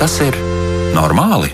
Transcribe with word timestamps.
Tas 0.00 0.14
ir 0.24 0.32
normāli? 0.96 1.50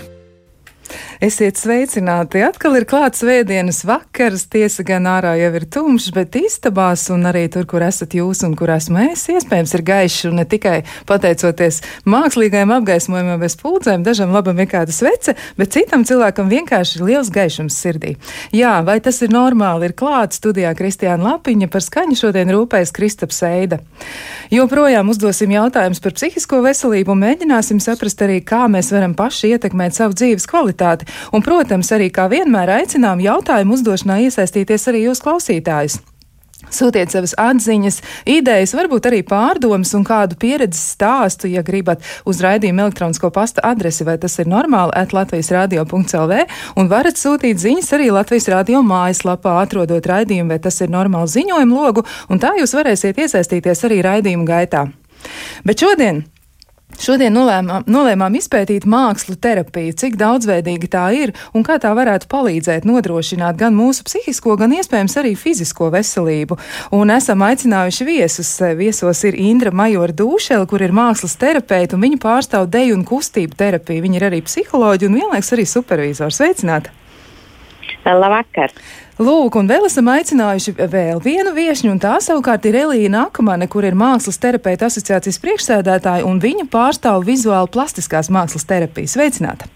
Esiet 1.17 1.57
sveicināti! 1.57 2.43
Atkal 2.45 2.75
ir 2.77 2.83
klāts 2.85 3.23
svētdienas 3.23 3.79
vakars, 3.89 4.43
tiesa 4.53 4.83
gan 4.85 5.07
ārā 5.09 5.31
jau 5.39 5.47
ir 5.57 5.63
tumšs, 5.73 6.11
bet 6.13 6.35
istabās 6.37 7.07
un 7.09 7.25
arī 7.25 7.47
tur, 7.49 7.63
kur 7.65 7.81
esat 7.81 8.13
jūs 8.13 8.43
un 8.45 8.53
kur 8.53 8.69
esmu 8.69 9.01
es, 9.07 9.23
iespējams 9.33 9.73
ir 9.73 9.83
gaišs 9.87 10.27
un 10.29 10.37
ne 10.37 10.45
tikai 10.45 10.75
pateicoties 11.09 11.79
mākslīgajam 12.05 12.75
apgaismojumam 12.75 13.41
bez 13.41 13.57
pulcēm, 13.57 14.03
dažam 14.05 14.35
labam 14.35 14.61
ir 14.61 14.69
kāda 14.69 14.93
svece, 14.93 15.33
bet 15.57 15.73
citam 15.73 16.05
cilvēkam 16.05 16.51
vienkārši 16.53 16.99
ir 16.99 17.07
liels 17.09 17.33
gaišums 17.33 17.79
sirdī. 17.81 18.13
Jā, 18.53 18.75
vai 18.85 18.99
tas 19.01 19.17
ir 19.25 19.33
normāli, 19.33 19.89
ir 19.89 19.97
klāts 19.97 20.37
studijā 20.37 20.75
Kristiāna 20.77 21.31
Lapiņa, 21.31 21.71
par 21.73 21.81
skaņu 21.81 22.19
šodien 22.21 22.53
rūpējas 22.53 22.93
Kristaps 22.93 23.41
Eida. 23.49 23.81
Joprojām 24.53 25.09
uzdosim 25.09 25.57
jautājumus 25.57 26.05
par 26.05 26.13
psihisko 26.13 26.61
veselību 26.69 27.17
un 27.17 27.25
mēģināsim 27.25 27.81
saprast 27.81 28.21
arī, 28.21 28.37
kā 28.45 28.67
mēs 28.69 28.93
varam 28.93 29.17
paši 29.17 29.55
ietekmēt 29.57 29.97
savu 29.97 30.13
dzīves 30.13 30.45
kvalitāti. 30.47 31.06
Un, 31.31 31.45
protams, 31.45 31.93
arī 31.95 32.11
kā 32.13 32.27
vienmēr 32.31 32.77
aicinām 32.81 33.23
jautājumu 33.23 33.77
uzdošanā 33.77 34.21
iesaistīties 34.27 34.87
arī 34.91 35.07
jūs 35.07 35.23
klausītājus. 35.23 35.99
Sūtiet 36.73 37.13
savas 37.13 37.35
atziņas, 37.39 37.99
idejas, 38.27 38.73
varbūt 38.75 39.05
arī 39.07 39.21
pārdomas 39.27 39.93
un 39.95 40.03
kādu 40.07 40.35
pieredzes 40.41 40.95
stāstu, 40.95 41.47
ja 41.51 41.61
gribat 41.63 42.03
uz 42.27 42.41
raidījuma 42.43 42.87
elektronisko 42.87 43.29
pasta 43.31 43.61
adresi, 43.69 44.03
vai 44.07 44.17
tas 44.19 44.35
ir 44.41 44.49
normāli, 44.51 44.91
at 44.97 45.13
Latvijas 45.15 45.51
radio.lv, 45.53 46.39
un 46.75 46.89
varat 46.91 47.19
sūtīt 47.21 47.61
ziņas 47.61 47.91
arī 47.95 48.09
Latvijas 48.11 48.49
radio 48.51 48.81
mājaslapā, 48.83 49.53
atrodot 49.63 50.09
raidījumu, 50.11 50.51
vai 50.55 50.59
tas 50.63 50.81
ir 50.81 50.91
normāli 50.91 51.31
ziņojumu 51.37 51.77
logu, 51.77 52.03
un 52.27 52.41
tā 52.41 52.57
jūs 52.59 52.75
varēsiet 52.75 53.21
iesaistīties 53.21 53.85
arī 53.87 54.01
raidījuma 54.09 54.49
gaitā. 54.49 54.87
Bet 55.63 55.85
šodien 55.85 56.25
Šodien 56.95 57.35
nolēmām, 57.35 57.83
nolēmām 57.91 58.35
izpētīt 58.39 58.85
mākslu 58.89 59.35
terapiju, 59.43 59.93
cik 59.99 60.15
daudzveidīga 60.17 60.87
tā 60.95 61.03
ir 61.13 61.33
un 61.53 61.65
kā 61.67 61.75
tā 61.83 61.91
varētu 61.93 62.29
palīdzēt 62.31 62.87
nodrošināt 62.87 63.59
gan 63.59 63.75
mūsu 63.77 64.05
psihisko, 64.07 64.55
gan 64.57 64.73
iespējams 64.77 65.17
arī 65.19 65.35
fizisko 65.37 65.91
veselību. 65.93 66.57
Un 66.97 67.11
esam 67.13 67.43
aicinājuši 67.45 68.07
viesus. 68.07 68.53
Viesos 68.79 69.23
ir 69.29 69.37
Indra 69.37 69.73
Majora 69.75 70.15
Dūšela, 70.15 70.65
kur 70.69 70.81
ir 70.81 70.95
mākslas 70.95 71.37
terapeita, 71.37 71.99
un 71.99 72.07
viņa 72.07 72.21
pārstāv 72.23 72.69
deju 72.71 72.97
un 72.97 73.05
kustību 73.07 73.59
terapiju. 73.59 74.05
Viņa 74.07 74.21
ir 74.21 74.29
arī 74.31 74.41
psiholoģija 74.47 75.11
un 75.11 75.19
vienlaiks 75.21 75.53
arī 75.53 75.67
supervizors. 75.69 76.39
Sveicināti! 76.39 76.95
Labvakar! 78.15 78.71
Lūk, 79.17 79.55
un 79.57 79.69
vēl 79.69 79.87
esam 79.87 80.11
aicinājuši 80.13 80.75
vēl 80.77 81.21
vienu 81.23 81.55
viesņu, 81.55 81.95
un 81.95 82.01
tā 82.03 82.17
savukārt 82.21 82.67
ir 82.69 82.77
Elīna 82.83 83.25
Akamane, 83.27 83.67
kur 83.71 83.87
ir 83.87 83.97
Mākslas 83.97 84.37
terapeita 84.39 84.91
asociācijas 84.91 85.41
priekšsēdētāja, 85.43 86.27
un 86.27 86.37
viņa 86.43 86.67
pārstāv 86.71 87.25
vizuāli 87.25 87.73
plastiskās 87.73 88.29
mākslas 88.29 88.69
terapiju. 88.69 89.09
Sveicināta! 89.09 89.71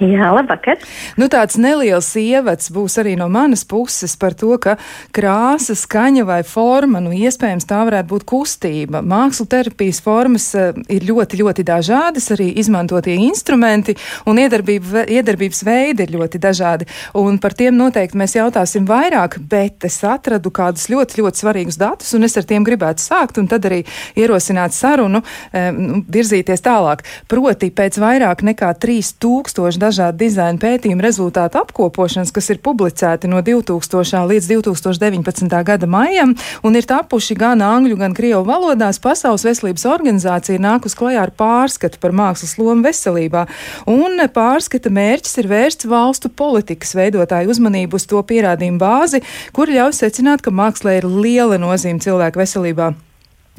Jā, 0.00 0.30
labvakar. 0.32 0.80
Nu, 1.20 1.28
tāds 1.30 1.58
neliels 1.60 2.08
ievads 2.16 2.70
būs 2.72 2.96
arī 3.02 3.12
no 3.18 3.28
manas 3.32 3.62
puses 3.68 4.14
par 4.16 4.32
to, 4.38 4.54
ka 4.62 4.78
krāsa, 5.14 5.76
skaņa 5.76 6.24
vai 6.26 6.40
forma, 6.48 7.02
nu, 7.04 7.12
iespējams, 7.12 7.66
tā 7.68 7.82
varētu 7.86 8.08
būt 8.10 8.24
kustība. 8.28 9.02
Mākslu 9.04 9.46
terapijas 9.52 10.00
formas 10.02 10.48
uh, 10.56 10.72
ir 10.90 11.04
ļoti, 11.08 11.42
ļoti 11.42 11.66
dažādas, 11.68 12.30
arī 12.34 12.48
izmantotie 12.62 13.18
instrumenti 13.28 13.94
un 14.26 14.40
iedarbība, 14.40 15.04
iedarbības 15.12 15.62
veidi 15.68 16.06
ir 16.06 16.14
ļoti 16.16 16.40
dažādi. 16.42 16.88
Un 17.20 17.38
par 17.42 17.54
tiem 17.58 17.76
noteikti 17.76 18.18
mēs 18.18 18.36
jautāsim 18.38 18.88
vairāk, 18.88 19.38
bet 19.50 19.84
es 19.88 20.00
atradu 20.08 20.50
kādus 20.54 20.88
ļoti, 20.92 21.20
ļoti 21.20 21.44
svarīgus 21.44 21.80
datus, 21.80 22.14
un 22.16 22.26
es 22.26 22.38
ar 22.40 22.48
tiem 22.48 22.64
gribētu 22.66 23.04
sākt, 23.04 23.38
un 23.42 23.50
tad 23.50 23.68
arī 23.68 23.82
ierosināt 24.18 24.74
sarunu, 24.74 25.20
um, 25.20 26.02
virzīties 26.08 26.64
tālāk. 26.64 27.04
Proti, 27.30 27.70
pēc 27.74 28.00
vairāk 28.02 28.42
nekā 28.46 28.72
3000 28.82 29.81
dažādu 29.82 30.22
dizaina 30.22 30.60
pētījumu 30.62 31.02
rezultātu 31.04 31.60
apkopošanas, 31.60 32.32
kas 32.34 32.50
ir 32.54 32.60
publicēti 32.64 33.30
no 33.30 33.42
2000. 33.44 34.22
līdz 34.30 34.48
2019. 34.52 35.58
gada 35.66 35.88
maijam, 35.90 36.34
un 36.62 36.78
ir 36.78 36.86
tapuši 36.88 37.36
gan 37.38 37.62
angļu, 37.66 37.98
gan 38.00 38.16
krievu 38.16 38.44
valodās. 38.48 39.00
Pasaules 39.02 39.44
veselības 39.46 39.86
organizācija 39.90 40.56
ir 40.56 40.64
nākus 40.64 40.96
klajā 40.98 41.26
ar 41.26 41.34
pārskatu 41.36 42.00
par 42.02 42.14
mākslas 42.16 42.56
lomu 42.60 42.86
veselībā, 42.86 43.46
un 43.90 44.22
pārskata 44.32 44.92
mērķis 44.92 45.40
ir 45.42 45.50
vērsts 45.52 45.90
valstu 45.90 46.32
politikas 46.32 46.94
veidotāju 46.98 47.52
uzmanību 47.52 47.98
uz 47.98 48.08
to 48.10 48.22
pierādījumu 48.22 48.82
bāzi, 48.82 49.22
kur 49.52 49.70
ļauj 49.70 49.96
secināt, 50.02 50.44
ka 50.44 50.54
mākslē 50.54 51.00
ir 51.00 51.08
liela 51.08 51.60
nozīme 51.60 52.02
cilvēku 52.02 52.42
veselībā. 52.44 52.92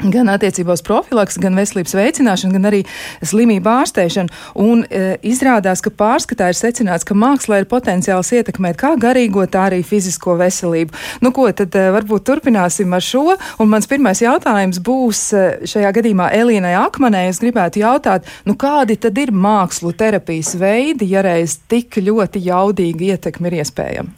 Gan 0.01 0.25
attiecībā 0.33 0.73
uz 0.73 0.81
profilaks, 0.81 1.35
gan 1.37 1.53
veselības 1.53 1.93
veicināšanu, 1.93 2.55
gan 2.57 2.65
arī 2.65 2.79
slimību 3.21 3.69
ārstēšanu. 3.69 4.33
Un 4.57 4.81
e, 4.89 5.19
izrādās, 5.29 5.83
ka 5.85 5.91
pārskatā 5.93 6.47
ir 6.49 6.57
secināts, 6.57 7.05
ka 7.05 7.13
mākslā 7.13 7.59
ir 7.61 7.67
potenciāls 7.69 8.31
ietekmēt 8.33 8.79
kā 8.81 8.95
garīgo, 8.97 9.45
tā 9.45 9.67
arī 9.69 9.83
fizisko 9.85 10.33
veselību. 10.39 10.97
Nu, 11.21 11.29
ko 11.35 11.45
tad 11.53 11.77
e, 11.77 11.83
varbūt 11.93 12.25
turpināsim 12.25 12.89
ar 12.97 13.05
šo? 13.05 13.37
Un 13.61 13.69
mans 13.69 13.85
pirmais 13.91 14.23
jautājums 14.23 14.81
būs 14.81 15.21
e, 15.37 15.43
šajā 15.69 15.91
gadījumā 15.99 16.31
Elīnai 16.39 16.73
Akmanē. 16.81 17.27
Es 17.29 17.43
gribētu 17.43 17.83
jautāt, 17.85 18.25
nu, 18.49 18.57
kādi 18.57 18.97
tad 18.97 19.19
ir 19.21 19.29
mākslu 19.29 19.93
terapijas 19.99 20.55
veidi, 20.57 21.11
ja 21.13 21.21
reiz 21.21 21.59
tik 21.69 22.01
ļoti 22.01 22.41
jaudīga 22.47 23.13
ietekme 23.13 23.53
ir 23.53 23.61
iespējama? 23.61 24.09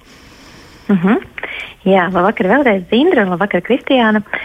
Uh 0.87 0.95
mhm. 0.95 1.07
-huh. 1.07 1.31
Jā, 1.85 2.07
labvakar 2.09 2.47
vēlreiz 2.49 2.87
Zindra, 2.89 3.27
labvakar 3.29 3.61
Kristiāna. 3.61 4.23
Uh, 4.23 4.39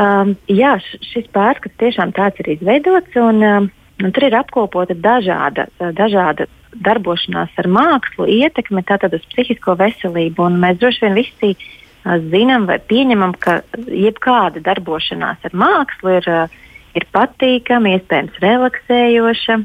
Um, 0.00 0.32
jā, 0.48 0.76
šis 1.10 1.26
pārskats 1.34 1.76
tiešām 1.80 2.14
tāds 2.16 2.40
ir 2.40 2.54
izveidots, 2.54 3.12
un, 3.20 3.42
um, 3.44 3.66
un 4.00 4.14
tur 4.16 4.28
ir 4.28 4.36
apkopota 4.38 4.94
dažāda, 4.96 5.66
dažāda 5.98 6.46
darbošanās 6.86 7.52
ar 7.60 7.68
mākslu 7.68 8.28
ietekme 8.30 8.84
uz 8.86 9.26
psihisko 9.34 9.74
veselību. 9.76 10.48
Mēs 10.62 10.78
droši 10.80 11.04
vien 11.04 11.18
visi 11.18 11.52
uh, 11.52 12.16
zinām 12.32 12.64
vai 12.70 12.78
pieņemam, 12.78 13.34
ka 13.36 13.60
jebkāda 13.76 14.62
darbošanās 14.64 15.44
ar 15.44 15.52
mākslu 15.52 16.16
ir, 16.16 16.30
uh, 16.32 16.48
ir 16.96 17.06
patīkama, 17.12 17.96
iespējams, 17.98 18.40
relaksējoša. 18.40 19.60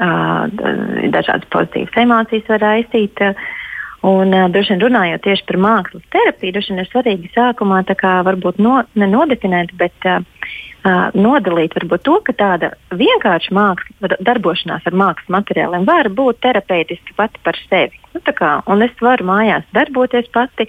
Uh, 0.00 0.46
dažādas 1.10 1.50
pozitīvas 1.50 1.98
emocijas 1.98 2.52
var 2.54 2.68
aizsīt. 2.72 3.20
Uh, 3.20 3.48
Un, 4.06 4.32
uh, 4.32 4.48
droši 4.48 4.74
vien 4.74 4.82
runājot 4.86 5.24
tieši 5.26 5.44
par 5.48 5.58
mākslas 5.60 6.04
terapiju, 6.14 6.54
droši 6.56 6.72
vien 6.72 6.82
ir 6.82 6.88
svarīgi 6.88 7.32
sākumā 7.34 7.82
varbūt 8.24 8.60
no, 8.62 8.78
nenodefinēt, 8.96 9.74
bet 9.76 10.08
uh, 10.08 10.22
uh, 10.84 11.10
nodalīt 11.16 11.74
varbūt 11.76 12.04
to, 12.06 12.16
ka 12.24 12.34
tāda 12.36 12.72
vienkārša 12.96 13.54
māksla, 13.56 14.16
darbošanās 14.24 14.86
ar 14.88 14.96
mākslas 14.96 15.32
materiāliem 15.36 15.86
var 15.88 16.08
būt 16.08 16.40
terapeitiski 16.44 17.16
pati 17.18 17.42
par 17.44 17.58
sevi. 17.68 17.98
Nu, 18.14 18.22
kā, 18.24 18.56
es 18.82 18.96
varu 19.04 19.28
mājās 19.28 19.68
darboties 19.76 20.30
pati 20.34 20.66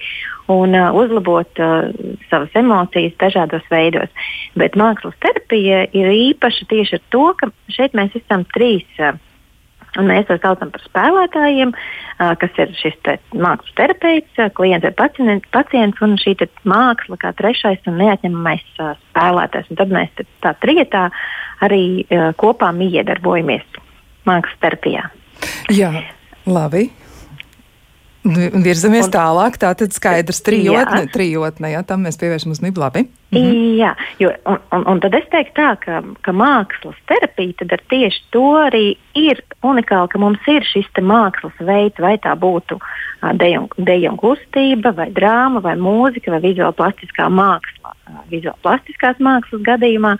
un 0.52 0.76
uh, 0.76 0.92
uzlabot 0.94 1.62
uh, 1.62 1.88
savas 2.28 2.54
emocijas 2.58 3.16
dažādos 3.22 3.66
veidos. 3.72 4.12
Bet 4.58 4.76
mākslas 4.78 5.16
terapija 5.24 5.86
ir 5.90 6.12
īpaša 6.12 6.68
tieši 6.70 7.00
ar 7.00 7.04
to, 7.14 7.26
ka 7.40 7.50
šeit 7.72 7.96
mēs 7.98 8.14
esam 8.20 8.44
trīs. 8.54 8.86
Uh, 9.00 9.16
Un 10.00 10.08
mēs 10.08 10.24
to 10.28 10.38
saucam 10.40 10.70
par 10.72 10.80
spēlētājiem, 10.86 11.74
kas 12.40 12.60
ir 12.62 12.72
šis 12.78 12.96
te 13.04 13.18
mākslas 13.36 13.74
terapeits, 13.76 14.40
klients 14.56 14.86
vai 14.86 14.92
pacients, 14.96 15.50
pacients 15.52 16.00
un 16.04 16.16
šī 16.20 16.36
māksla 16.68 17.18
kā 17.20 17.34
trešais 17.36 17.84
un 17.90 18.00
neatņemamais 18.00 18.64
spēlētājs. 18.78 19.68
Un 19.68 19.82
tad 19.82 19.92
mēs 19.92 20.24
tā 20.44 20.54
trietā 20.64 21.08
arī 21.60 22.06
kopā 22.40 22.72
iedarbojamies 22.88 23.68
mākslas 24.28 24.58
terapijā. 24.64 25.10
Jā, 25.74 25.92
labi. 26.46 26.88
Virzamies 28.22 29.08
un, 29.08 29.12
tālāk, 29.16 29.56
tā 29.58 29.72
tad 29.74 29.94
skaidrs 29.96 30.44
trijotne, 30.46 31.00
jā. 31.02 31.10
trijotne, 31.10 31.72
jā, 31.72 31.80
tam 31.86 32.04
mēs 32.06 32.20
pievēršam 32.20 32.52
uzmanību 32.54 32.82
labi. 32.82 33.02
Mhm. 33.34 33.62
Jā, 33.80 33.94
jo, 34.22 34.30
un, 34.46 34.60
un, 34.76 34.84
un 34.92 35.00
tad 35.02 35.16
es 35.18 35.24
teiktu 35.32 35.56
tā, 35.56 35.70
ka, 35.82 35.98
ka 36.22 36.34
mākslas 36.36 36.98
terapija 37.10 37.56
tad 37.58 37.74
ar 37.74 37.82
tieši 37.90 38.20
to 38.34 38.44
arī 38.60 38.84
ir 39.18 39.42
unikāli, 39.66 40.12
ka 40.12 40.20
mums 40.22 40.50
ir 40.52 40.62
šis 40.68 40.86
mākslas 41.02 41.56
veids, 41.66 41.98
vai 42.02 42.14
tā 42.22 42.36
būtu 42.38 42.78
deju 43.42 44.12
un 44.12 44.20
kustība, 44.20 44.92
vai 44.94 45.08
drāma, 45.10 45.62
vai 45.64 45.74
mūzika, 45.80 46.30
vai 46.34 46.42
vizuāla 46.44 46.76
plastiskā 46.78 47.26
māksla, 47.26 47.96
vizuāla 48.30 48.58
plastiskās 48.62 49.18
mākslas 49.18 49.64
gadījumā. 49.66 50.14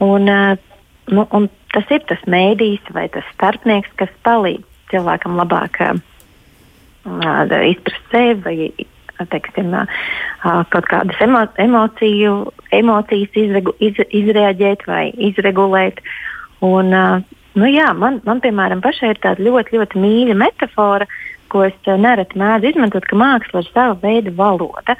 Un, 0.00 0.30
nu, 1.12 1.26
un 1.28 1.50
tas 1.74 1.92
ir 1.92 2.00
tas 2.08 2.24
mēdījis 2.24 2.94
vai 2.96 3.10
tas 3.12 3.28
starpnieks, 3.36 3.92
kas 4.00 4.12
palīdz 4.24 4.64
cilvēkam 4.92 5.36
labāk 5.36 5.82
izprast 7.04 8.10
sevi 8.12 8.42
vai 8.44 9.26
teiksim, 9.30 9.74
kaut 10.42 10.88
kādas 10.90 11.20
emo, 11.22 11.44
emociju, 11.62 12.36
emocijas 12.74 13.36
izregu, 13.38 13.74
iz, 13.82 13.98
izreaģēt 14.10 14.86
vai 14.88 15.10
izregulēt. 15.30 16.00
Un, 16.62 16.94
nu 17.58 17.70
jā, 17.70 17.90
man, 17.98 18.20
man, 18.26 18.40
piemēram, 18.42 18.82
pašai 18.82 19.12
ir 19.14 19.20
tāda 19.22 19.44
ļoti, 19.46 19.78
ļoti 19.78 20.02
mīļa 20.02 20.38
metāfora, 20.38 21.06
ko 21.52 21.66
es 21.68 21.76
nereti 21.86 22.38
mēdzu 22.40 22.72
izmantot, 22.72 23.06
ka 23.06 23.18
māksla 23.18 23.62
ir 23.62 23.70
sava 23.72 23.98
veida 24.02 24.32
valoda. 24.34 24.96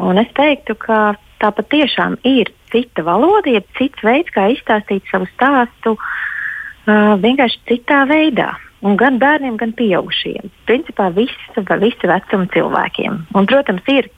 Un 0.00 0.20
es 0.22 0.30
teiktu, 0.36 0.76
ka 0.80 1.00
tā 1.42 1.50
patiešām 1.56 2.16
ir 2.28 2.52
cita 2.72 3.04
valoda, 3.04 3.50
jeb 3.50 3.66
cits 3.76 4.04
veids, 4.06 4.30
kā 4.32 4.46
izstāstīt 4.54 5.08
savu 5.10 5.28
stāstu 5.34 5.96
uh, 5.96 7.16
vienkārši 7.20 7.64
citā 7.68 8.04
veidā. 8.08 8.54
Un 8.86 8.96
gan 8.96 9.18
bērniem, 9.20 9.58
gan 9.60 9.74
pieaugušiem. 9.76 10.48
Principā 10.68 11.10
visu, 11.12 11.64
visu 11.82 12.08
vecumu 12.08 12.48
cilvēkiem. 12.54 13.18
Un, 13.36 13.48
protams, 13.50 13.84
ir 13.92 14.08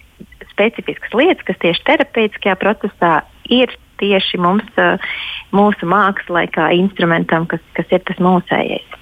specifiskas 0.53 1.15
lietas, 1.19 1.43
kas 1.49 1.59
tieši 1.65 1.83
terapeitiskajā 1.89 2.55
procesā 2.61 3.13
ir 3.51 3.73
tieši 4.03 4.39
mums, 4.43 4.67
mūsu 5.55 5.89
mākslā, 5.91 6.47
kā 6.55 6.71
instrumentam, 6.79 7.47
kas, 7.51 7.63
kas 7.77 7.91
ir 7.91 8.05
tas 8.07 8.23
mūsējais. 8.23 8.99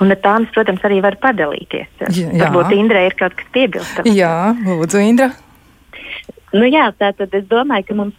Un 0.00 0.14
ar 0.14 0.20
tām, 0.24 0.46
protams, 0.54 0.84
arī 0.86 1.02
var 1.04 1.18
padalīties. 1.20 1.90
Jā. 2.14 2.30
Varbūt 2.40 2.72
Indra 2.78 3.02
ir 3.04 3.18
kaut 3.18 3.36
kas 3.36 3.50
piebilstams. 3.52 4.14
Jā, 4.16 4.54
lūdzu, 4.64 5.02
Indra. 5.04 5.32
Nu 6.54 6.64
jā, 6.64 6.86
tātad 6.96 7.34
es 7.36 7.44
domāju, 7.50 7.90
ka 7.90 7.98
mums 7.98 8.16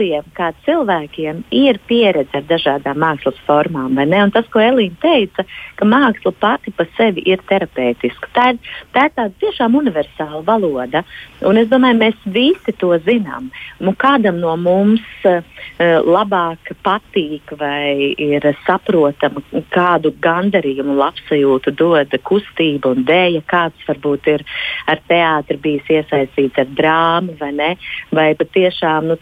visiem, 0.00 0.24
kā 0.34 0.50
cilvēkiem, 0.64 1.44
ir 1.52 1.78
pieredze 1.88 2.38
ar 2.38 2.46
dažādām 2.48 2.98
mākslas 3.00 3.38
formām. 3.46 3.98
Un 3.98 4.32
tas, 4.32 4.46
ko 4.52 4.60
Elīna 4.60 4.96
teica, 5.00 5.44
ka 5.76 5.84
māksla 5.84 6.32
pati 6.40 6.72
par 6.72 6.88
sevi 6.96 7.22
ir 7.26 7.40
terapeitiska. 7.48 8.30
Tā 8.34 8.50
ir, 8.54 8.58
tā 8.94 9.06
ir 9.08 9.14
tāda 9.16 9.34
tiešām 9.40 9.76
universāla 9.76 10.42
valoda. 10.46 11.04
Un 11.46 11.60
es 11.60 11.68
domāju, 11.68 11.98
mēs 12.00 12.18
visi 12.24 12.74
to 12.78 12.92
zinām. 13.04 13.50
Un 13.80 13.94
kādam 13.96 14.40
no 14.40 14.56
mums 14.56 15.04
uh, 15.28 15.42
labāk 15.80 16.72
patīk 16.84 17.54
vai 17.60 18.14
ir 18.16 18.44
saprotama, 18.66 19.42
kādu 19.72 20.14
gandarījumu, 20.22 20.96
labsajūtu 21.00 21.74
dod 21.76 22.16
kustība 22.24 22.94
un 22.94 23.04
dēļa, 23.08 23.44
kāds 23.48 23.88
varbūt 23.88 24.28
ir 24.34 24.44
ar 24.90 25.00
teātri 25.08 25.58
bijis 25.60 25.92
iesaistīts 26.00 26.60
ar 26.60 26.68
drāmu 26.76 27.36
vai 27.40 27.52
ne 27.56 27.70
vai 28.14 28.30
patiešām 28.38 29.10
nu, 29.10 29.16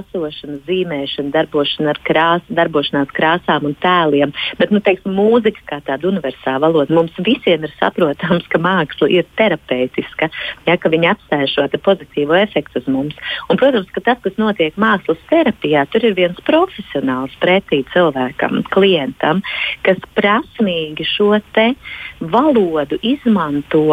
krāsošana, 0.00 0.60
zīmēšana, 0.66 1.30
darbošana 1.34 1.92
ar 1.92 2.00
krās, 2.04 2.42
darbošanās 2.48 3.10
krāsām 3.12 3.66
un 3.68 3.74
tēliem. 3.80 4.32
Bet 4.58 4.70
nu, 4.70 4.80
teiksim, 4.80 5.12
mūzika 5.14 5.60
kā 5.66 5.80
tāda 5.84 6.08
universāla 6.08 6.68
valoda 6.68 6.94
mums 6.94 7.12
visiem 7.18 7.64
ir 7.64 7.72
saprotams, 7.78 8.46
ka 8.48 8.58
māksla 8.58 9.10
ir 9.10 9.26
terapeitiska, 9.36 10.30
ja, 10.66 10.76
ka 10.76 10.88
viņa 10.88 11.14
atstāja 11.14 11.48
šo 11.48 11.68
pozitīvo 11.84 12.34
efektu 12.34 12.80
uz 12.80 12.88
mums. 12.88 13.14
Un, 13.48 13.56
protams, 13.56 13.90
ka 13.94 14.00
tas, 14.00 14.18
kas 14.22 14.36
notiek 14.38 14.76
mākslas 14.76 15.20
terapijā, 15.30 15.86
tur 15.90 16.04
ir 16.04 16.16
viens 16.16 16.38
profesionāls 16.46 17.34
pretī 17.40 17.84
cilvēkam, 17.92 18.62
klientam, 18.70 19.42
kas 19.86 20.00
prasmīgi 20.16 21.06
šo 21.06 21.30
valodu 22.20 22.98
izmanto 23.06 23.86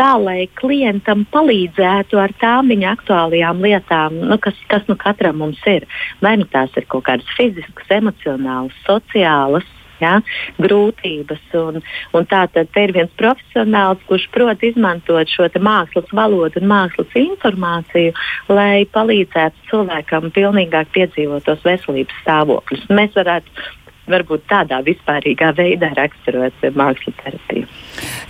tā, 0.00 0.14
lai 0.20 0.48
klientam 0.58 1.26
palīdzētu 1.32 2.18
ar 2.20 2.32
tām 2.40 2.70
viņa 2.72 2.94
aktuālajām 2.96 3.60
lietām, 3.64 4.16
nu, 4.30 4.38
kas, 4.42 4.56
kas 4.70 4.86
nu 4.88 4.96
katram 5.30 5.38
mums 5.38 5.60
ir. 5.66 5.86
Vai 6.20 6.36
nu 6.36 6.46
tās 6.46 6.70
ir 6.76 6.86
kaut 6.86 7.04
kādas 7.04 7.28
fiziskas, 7.36 7.88
emocionālas, 7.90 8.74
sociālas. 8.86 9.64
Ja, 10.00 10.22
grūtības. 10.56 11.42
Un, 11.60 11.82
un 12.16 12.24
tā 12.24 12.46
tad 12.48 12.72
ir 12.80 12.92
viens 12.96 13.10
profesionāls, 13.20 14.00
kurš 14.08 14.30
prot 14.32 14.62
izmantot 14.64 15.28
šo 15.28 15.44
mākslas 15.60 16.08
valodu 16.16 16.56
un 16.56 16.70
mākslas 16.70 17.12
informāciju, 17.20 18.14
lai 18.48 18.86
palīdzētu 18.88 19.68
cilvēkam 19.68 20.32
pilnīgāk 20.32 20.88
piedzīvot 20.96 21.44
tos 21.44 21.60
veselības 21.68 22.16
stāvokļus. 22.22 22.88
Mēs 22.88 23.12
varētu 23.12 23.68
varbūt 24.12 24.46
tādā 24.50 24.80
vispārīgā 24.86 25.52
veidā 25.58 25.92
raksturot 25.98 26.68
mākslas 26.76 27.16
terapiju. 27.22 27.68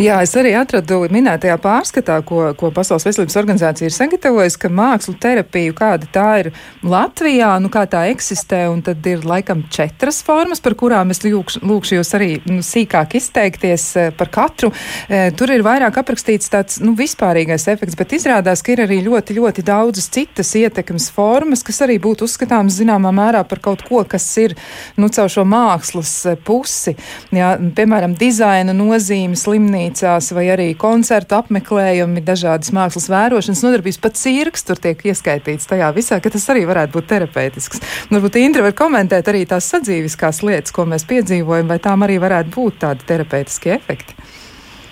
Jā, 0.00 0.22
es 0.24 0.32
arī 0.38 0.54
atradu 0.56 1.02
minētajā 1.12 1.58
pārskatā, 1.60 2.16
ko, 2.26 2.42
ko 2.58 2.70
Pasaules 2.74 3.04
veselības 3.04 3.36
organizācija 3.36 3.88
ir 3.90 3.94
sagatavojusi, 3.94 4.58
ka 4.62 4.70
mākslu 4.72 5.14
terapiju, 5.20 5.74
kāda 5.76 6.08
tā 6.14 6.28
ir 6.40 6.48
Latvijā, 6.80 7.50
nu 7.60 7.68
kā 7.72 7.82
tā 7.90 8.06
eksistē, 8.08 8.62
un 8.72 8.80
tad 8.86 9.04
ir 9.10 9.26
laikam 9.28 9.62
četras 9.72 10.22
formas, 10.24 10.62
par 10.64 10.76
kurām 10.80 11.12
es 11.12 11.20
lūkšu, 11.24 11.62
lūkšu 11.68 11.98
jūs 11.98 12.12
arī 12.16 12.30
nu, 12.48 12.64
sīkāk 12.64 13.18
izteikties 13.20 13.84
eh, 14.00 14.08
par 14.16 14.32
katru. 14.32 14.72
E, 15.08 15.26
tur 15.36 15.52
ir 15.52 15.64
vairāk 15.66 16.00
aprakstīts 16.00 16.48
tāds 16.52 16.80
nu, 16.80 16.94
vispārīgais 16.98 17.68
efekts, 17.72 17.98
bet 17.98 18.16
izrādās, 18.16 18.64
ka 18.64 18.72
ir 18.74 18.84
arī 18.86 19.02
ļoti, 19.04 19.36
ļoti 19.36 19.66
daudzas 19.68 20.08
citas 20.12 20.54
ietekmes 20.56 21.10
formas, 21.12 21.64
kas 21.66 21.82
arī 21.84 21.98
būtu 22.02 22.24
uzskatāmas 22.24 22.80
zināmā 22.80 23.12
mērā 23.14 23.44
par 23.48 23.60
kaut 23.60 23.84
ko, 23.84 24.02
kas 24.08 24.26
ir 24.40 24.56
nu, 24.96 25.12
caur 25.12 25.28
šo 25.28 25.44
mākslas 25.70 26.12
eh, 26.28 26.38
pusi. 26.44 26.96
Jā, 27.34 27.54
piemēram, 27.76 28.16
dizaina 28.18 28.74
nozīme 28.76 29.38
slimnīcās 29.38 30.32
vai 30.36 30.48
arī 30.54 30.68
koncertu 30.78 31.38
apmeklējumi, 31.38 32.24
dažādas 32.26 32.74
mākslas 32.76 33.08
vērošanas 33.12 33.64
nodarbības, 33.66 34.00
pat 34.02 34.18
cirks 34.20 34.66
tur 34.68 34.80
tiek 34.82 35.00
ieskaitīts 35.12 35.70
tajā 35.70 35.92
visā, 35.96 36.20
ka 36.22 36.32
tas 36.32 36.48
arī 36.52 36.66
varētu 36.68 36.98
būt 36.98 37.10
terapeitisks. 37.14 37.84
Varbūt 38.10 38.40
Indra 38.42 38.66
var 38.66 38.76
komentēt 38.76 39.30
arī 39.30 39.46
tās 39.48 39.70
sadzīviskās 39.72 40.42
lietas, 40.46 40.74
ko 40.74 40.86
mēs 40.90 41.06
piedzīvojam, 41.08 41.70
vai 41.70 41.80
tām 41.82 42.06
arī 42.06 42.20
varētu 42.22 42.54
būt 42.56 42.82
tādi 42.84 43.08
terapeitiskie 43.08 43.74
efekti. 43.76 44.16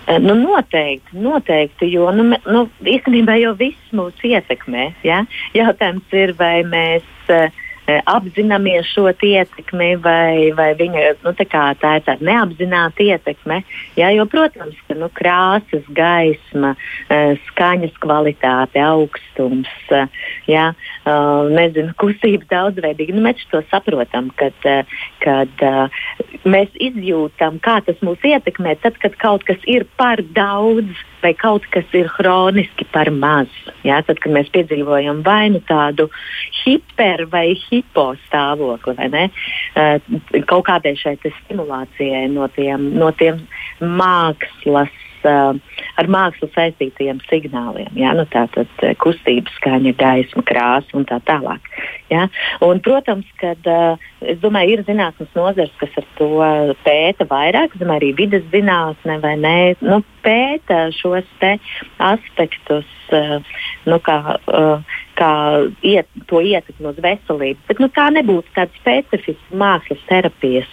E, 0.09 0.17
nu, 0.25 0.35
noteikti, 0.41 1.19
noteikti, 1.21 1.91
jo 1.93 2.09
nu, 2.17 2.31
nu, 2.33 2.65
īstenībā 2.81 3.37
jau 3.43 3.53
viss 3.59 3.97
mūs 3.97 4.23
ietekmē. 4.25 4.93
Ja? 5.05 5.25
Jautājums 5.57 6.15
ir, 6.17 6.33
vai 6.39 6.63
mēs 6.65 7.05
uh, 7.29 7.53
apzināmies 7.89 8.89
šo 8.93 9.09
ietekmi, 9.09 9.95
vai, 10.05 10.53
vai 10.57 10.69
viņa 10.77 11.05
nu, 11.25 11.33
tā, 11.39 11.65
tā 11.81 11.95
ir 11.99 12.05
tāda 12.07 12.27
neapzināta 12.29 13.05
ietekme. 13.05 13.63
Jā, 13.97 14.11
jo, 14.17 14.27
protams, 14.29 14.77
ka 14.89 14.97
nu, 14.99 15.09
krāsas, 15.17 15.87
gaisma, 15.97 16.75
e, 17.09 17.39
skaņas 17.49 17.97
kvalitāte, 18.03 18.83
augstums, 18.85 19.73
e, 19.95 20.05
jā, 20.51 20.69
nezinu, 21.55 21.95
kustība 22.01 22.49
daudzveidīga. 22.53 23.17
Nu, 23.17 23.25
mēs 23.25 23.45
to 23.53 23.63
saprotam, 23.73 24.31
kad, 24.37 24.69
kad 25.25 25.65
mēs 26.49 26.75
izjūtam, 26.77 27.61
kā 27.65 27.79
tas 27.87 28.01
mūs 28.05 28.25
ietekmē, 28.27 28.77
tad, 28.83 28.99
kad 29.03 29.17
kaut 29.23 29.47
kas 29.49 29.63
ir 29.71 29.87
par 29.99 30.23
daudz 30.37 30.93
vai 31.23 31.33
kaut 31.35 31.67
kas 31.75 31.89
ir 31.97 32.09
hroniski 32.15 32.87
par 32.93 33.11
maz. 33.11 33.51
Jā, 33.87 34.01
tad, 34.07 34.21
kad 34.23 34.35
mēs 34.35 34.51
piedzīvojam 34.55 35.23
vai 35.27 35.49
nu 35.55 35.63
tādu 35.67 36.09
hiper 36.63 37.27
vai 37.33 37.53
hipo 37.79 38.11
stāvokli, 38.27 38.97
vai 38.99 39.11
ne, 39.15 39.27
uh, 39.79 40.43
kaut 40.51 40.67
kādai 40.69 40.97
šai 40.99 41.17
stimulācijai 41.25 42.27
no 42.35 42.51
tiem, 42.55 42.91
no 42.99 43.13
tiem 43.17 43.45
mākslas 43.81 44.95
uh, 45.27 45.55
ar 45.99 46.11
mākslu 46.11 46.51
saistītajiem 46.55 47.21
signāliem. 47.29 47.91
Ja? 47.99 48.15
Nu, 48.17 48.27
tā 48.31 48.47
tad 48.55 48.85
kustība, 49.03 49.51
skaņa, 49.59 49.95
gaisma, 49.99 50.45
krāsa 50.47 50.99
un 50.99 51.07
tā 51.09 51.21
tālāk. 51.29 51.73
Ja? 52.13 52.29
Un, 52.65 52.83
protams, 52.85 53.29
ka 53.41 53.55
uh, 53.55 54.09
es 54.25 54.41
domāju, 54.43 54.79
ir 54.79 54.85
zinātnes 54.89 55.33
nozars, 55.37 55.75
kas 55.81 55.99
ar 56.01 56.07
to 56.21 56.31
pēta 56.87 57.29
vairāk. 57.29 57.77
Domāju, 57.81 58.01
arī 58.03 58.13
vidas 58.23 58.47
zinātne 58.53 59.19
vai 59.25 59.35
nē, 59.41 59.59
nu, 59.85 60.01
pēta 60.25 60.89
šos 60.97 61.29
aspektus. 61.99 62.89
Uh, 63.13 63.39
nu, 63.89 64.01
kā, 64.05 64.19
uh, 64.53 64.97
kā 65.19 65.31
iet, 65.87 66.09
to 66.31 66.41
ietekmi 66.45 66.91
uz 66.91 66.99
veselību. 67.03 67.61
Bet 67.71 67.81
nu, 67.83 67.89
tā 67.95 68.07
nebūtu 68.15 68.53
tāda 68.57 68.71
specifiska 68.79 69.59
mākslas 69.59 70.03
terapijas, 70.09 70.71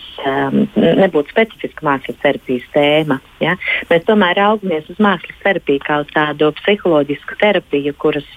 nebūtu 0.76 1.34
specifiska 1.34 1.86
mākslas 1.86 2.20
terapijas 2.22 2.68
tēma. 2.76 3.20
Ja? 3.42 3.56
Mēs 3.90 4.06
tomēr 4.10 4.38
raugamies 4.40 4.90
uz 4.94 5.02
mākslas 5.02 5.40
terapiju 5.44 5.82
kā 5.86 6.00
uz 6.04 6.12
tādu 6.14 6.52
psiholoģisku 6.62 7.40
terapiju, 7.42 7.96
kuras 8.02 8.28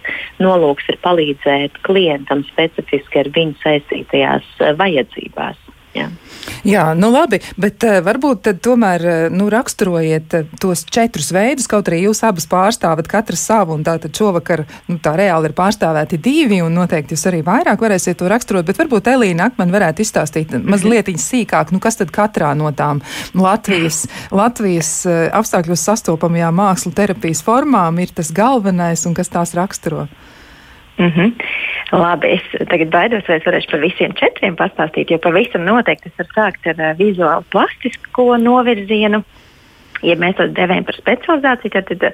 nolūks 0.41 0.89
ir 0.93 1.01
palīdzēt 1.05 1.83
klientam 1.87 2.45
specifiski 2.49 2.88
ar 2.93 3.33
viņu 3.35 3.59
saistītajās 3.63 4.53
uh, 4.61 4.75
vajadzībās. 4.79 5.69
Ja. 5.97 6.09
Jā, 6.67 6.83
nu 6.99 7.09
labi, 7.13 7.39
bet 7.61 7.85
uh, 7.87 7.99
varbūt 8.05 8.43
tad 8.49 8.59
tomēr 8.65 9.05
uh, 9.05 9.17
nu, 9.33 9.47
raksturojiet 9.53 10.35
uh, 10.37 10.51
tos 10.61 10.85
četrus 10.89 11.31
veidus, 11.35 11.69
kaut 11.71 11.89
arī 11.89 12.03
jūs 12.03 12.21
abas 12.27 12.49
pārstāvat 12.51 13.09
katru 13.11 13.39
savu, 13.39 13.77
un 13.77 13.85
tātad 13.87 14.13
šovakar 14.17 14.65
nu, 14.89 14.99
tā 15.03 15.15
reāli 15.19 15.51
ir 15.51 15.57
pārstāvēti 15.57 16.21
divi, 16.23 16.61
un 16.65 16.77
noteikti 16.77 17.17
jūs 17.17 17.27
arī 17.31 17.43
vairāk 17.47 17.83
varēsiet 17.85 18.19
to 18.21 18.29
raksturot, 18.31 18.67
bet 18.69 18.81
varbūt 18.81 19.11
Elīna 19.15 19.49
Akman 19.49 19.73
varētu 19.75 20.05
izstāstīt 20.05 20.55
mazliet 20.61 21.09
sīkāk, 21.09 21.73
nu 21.73 21.81
kas 21.83 22.01
tad 22.01 22.13
katrā 22.15 22.53
no 22.59 22.73
tām 22.77 23.01
Latvijas, 23.39 24.05
Latvijas 24.35 24.93
uh, 25.09 25.27
apstākļos 25.41 25.87
sastopamajām 25.89 26.59
mākslu 26.59 26.93
terapijas 26.97 27.45
formām 27.47 28.03
ir 28.03 28.13
tas 28.15 28.33
galvenais 28.35 29.07
un 29.09 29.17
kas 29.17 29.33
tās 29.33 29.57
raksturo. 29.57 30.09
Mm 30.99 31.11
-hmm. 31.11 31.33
Labi, 31.93 32.27
es 32.27 32.69
tagad 32.69 32.91
baidos, 32.91 33.27
vai 33.27 33.37
es 33.37 33.45
varēšu 33.47 33.71
par 33.71 33.81
visiem 33.81 34.13
četriem 34.13 34.57
pastāstīt, 34.57 35.11
jo 35.11 35.19
pavisam 35.19 35.65
noteikti 35.65 36.09
es 36.09 36.19
varu 36.19 36.33
sākt 36.35 36.67
ar 36.67 36.79
uh, 36.79 36.99
vizuālu 36.99 37.45
plastisko 37.51 38.37
novirzienu. 38.37 39.23
Ja 40.03 40.15
mēs 40.15 40.37
to 40.37 40.47
devējam 40.47 40.85
par 40.85 40.95
specializāciju, 40.95 41.71
tad, 41.71 41.85
tad, 41.89 42.13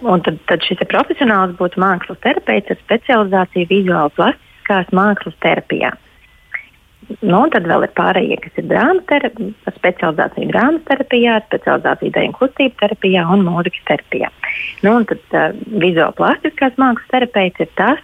uh, 0.00 0.20
tad, 0.22 0.38
tad 0.46 0.62
šis 0.62 0.78
profesionāls 0.88 1.56
būtu 1.60 1.80
mākslas 1.80 2.20
terapeits 2.20 2.70
ar 2.70 2.76
specializāciju 2.76 3.68
vizuāli 3.68 4.16
plastiskās 4.16 4.86
mākslas 4.92 5.36
terapijā. 5.40 5.92
Nu, 7.24 7.40
tad 7.52 7.66
vēl 7.68 7.84
ir 7.86 7.92
pārējie, 7.98 8.38
kas 8.44 8.58
ir 8.60 8.66
drāmas 8.70 9.04
specializācija 9.74 10.48
drāmas 10.50 10.84
terapijā, 10.88 11.36
specializācija 11.48 12.14
dēļu 12.16 12.34
kustību 12.38 12.80
terapijā 12.80 13.26
un 13.34 13.44
mūzikas 13.46 13.84
terapijā. 13.90 14.30
Nu, 14.86 14.96
un 14.98 15.06
tad 15.10 15.36
uh, 15.36 15.52
vizuāli 15.82 16.16
plastiskās 16.20 16.76
mākslas 16.80 17.12
terapeits 17.12 17.64
ir 17.64 17.70
tas, 17.80 18.02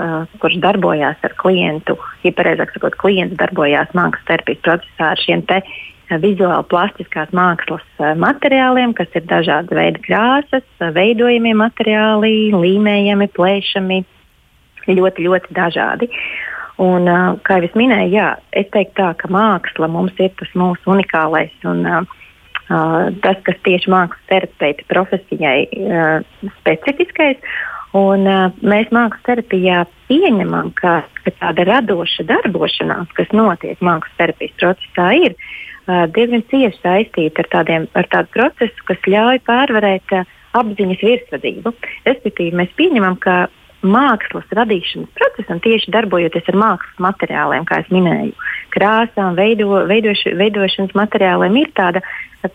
uh, 0.00 0.24
kurš 0.42 0.60
darbojās 0.64 1.20
ar 1.26 1.36
klientu, 1.40 1.98
ja 2.24 2.34
pareizāk 2.36 2.74
sakot, 2.76 2.98
klients 3.02 3.38
darbojās 3.40 3.92
mākslas 3.96 4.28
terapijas 4.30 4.64
procesā 4.66 5.12
ar 5.12 5.24
šiem 5.24 5.44
te 5.50 5.60
uh, 5.64 6.20
vizuāli 6.22 6.68
plastiskās 6.70 7.34
mākslas 7.36 7.84
uh, 8.00 8.14
materiāliem, 8.18 8.94
kas 8.98 9.12
ir 9.14 9.26
dažāda 9.30 9.76
veida 9.76 10.00
krāsas, 10.06 10.66
uh, 10.80 10.94
veidojamie 10.96 11.52
materiāli, 11.58 12.50
līmējami, 12.56 13.28
plēšami, 13.36 14.00
ļoti, 14.90 15.28
ļoti 15.28 15.54
dažādi. 15.54 16.10
Un, 16.80 17.10
kā 17.44 17.58
jau 17.58 17.68
es 17.68 17.76
minēju, 17.76 18.14
jā, 18.14 18.28
es 18.56 18.70
teiktu 18.72 18.96
tā, 19.02 19.10
ka 19.20 19.28
māksla 19.28 19.88
mums 19.92 20.16
ir 20.22 20.32
tas 20.40 20.52
mūsu 20.56 20.94
unikālais 20.94 21.52
un 21.68 21.84
Uh, 22.70 23.08
tas, 23.18 23.34
kas 23.42 23.56
tieši 23.66 23.90
mākslas 23.90 24.26
terapeita 24.30 24.84
profesijai 24.86 25.64
uh, 25.74 26.20
specifiskais. 26.60 27.40
Un, 27.98 28.28
uh, 28.30 28.52
mēs 28.62 28.92
mākslas 28.94 29.24
terapijā 29.26 29.80
pieņemam, 30.06 30.68
ka, 30.78 31.00
ka 31.24 31.32
tāda 31.40 31.64
radoša 31.66 32.28
darbošanās, 32.28 33.10
kas 33.18 33.34
notiek 33.34 33.82
mākslas 33.82 34.14
terapijas 34.20 34.54
procesā, 34.62 35.08
ir 35.18 35.34
uh, 35.34 36.06
diezgan 36.14 36.46
cieši 36.52 36.78
saistīta 36.78 37.42
ar, 37.42 37.50
tādiem, 37.56 37.88
ar 37.98 38.06
tādu 38.14 38.30
procesu, 38.38 38.86
kas 38.86 39.10
ļauj 39.16 39.42
pārvarēt 39.50 40.14
uh, 40.14 40.30
apziņas 40.62 41.02
virsvadību. 41.08 41.74
Respektīvi, 42.06 42.54
mēs 42.62 42.70
pieņemam, 42.78 43.18
ka 43.18 43.40
mākslas 43.86 44.48
radīšanas 44.56 45.12
procesam, 45.16 45.60
tieši 45.64 45.92
darbojoties 45.94 46.48
ar 46.52 46.58
mākslas 46.60 47.04
materiāliem, 47.06 47.66
kā 47.68 47.80
jau 47.80 47.94
minēju, 47.96 48.34
krāsām, 48.74 49.36
veido, 49.38 49.68
veidoš, 49.88 50.26
veidošanas 50.38 50.96
materiāliem, 50.98 51.56
ir 51.62 51.70
tāda 51.76 52.02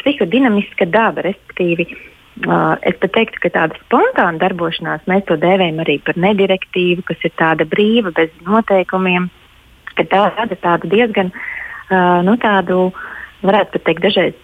psihodinamiska 0.01 0.87
daba, 0.89 1.25
respektīvi. 1.25 1.87
Uh, 2.35 2.75
es 2.83 2.97
teiktu, 2.99 3.39
ka 3.45 3.49
tāda 3.53 3.77
spontāna 3.79 4.41
darbošanās, 4.41 5.05
mēs 5.07 5.23
to 5.29 5.37
dēvējam 5.39 5.77
arī 5.79 6.01
par 6.03 6.17
nedirektīvu, 6.19 7.05
kas 7.07 7.21
ir 7.23 7.31
tāda 7.39 7.63
brīva, 7.63 8.11
bez 8.11 8.33
noteikumiem, 8.43 9.29
ka 9.95 10.03
tā 10.11 10.25
rada 10.35 10.57
tādu 10.59 10.91
diezgan, 10.91 11.31
uh, 11.31 12.19
nu, 12.27 12.35
tādu, 12.43 12.89
varētu 13.39 13.77
pat 13.77 13.87
teikt, 13.87 14.03
dažreiz 14.03 14.35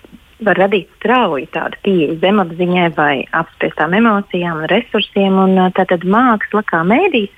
var 0.45 0.59
radīt 0.59 0.89
strauju 0.99 1.47
tādu 1.53 1.79
pieeju 1.85 2.19
zemapziņai 2.21 2.87
vai 2.97 3.15
apspiestām 3.37 3.93
emocijām 3.97 4.63
un 4.63 4.69
resursiem. 4.71 5.37
Un, 5.41 5.59
tātad 5.77 6.05
māksla 6.07 6.63
kā 6.69 6.81
mēdīs, 6.87 7.29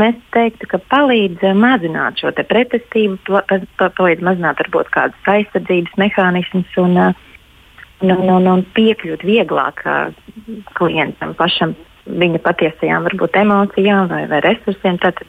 mēs 0.00 0.16
teiktu, 0.34 0.70
ka 0.70 0.80
palīdz 0.92 1.52
mazināt 1.58 2.22
šo 2.22 2.32
pretestību, 2.36 3.42
palīdz 3.82 4.24
mazināt 4.24 4.62
varbūt 4.64 4.92
kādus 4.94 5.30
aizsardzības 5.36 6.00
mehānismus 6.00 6.80
un 6.82 6.98
un, 8.02 8.28
un, 8.34 8.46
un, 8.50 8.62
piekļūt 8.74 9.22
vieglāk 9.22 9.84
klientam 10.74 11.36
pašam 11.38 11.76
viņa 12.06 12.40
patiesajām 12.42 13.06
varbūt 13.06 13.36
emocijām 13.38 14.08
vai, 14.10 14.24
vai 14.30 14.40
resursiem. 14.42 14.98
Tad 15.02 15.22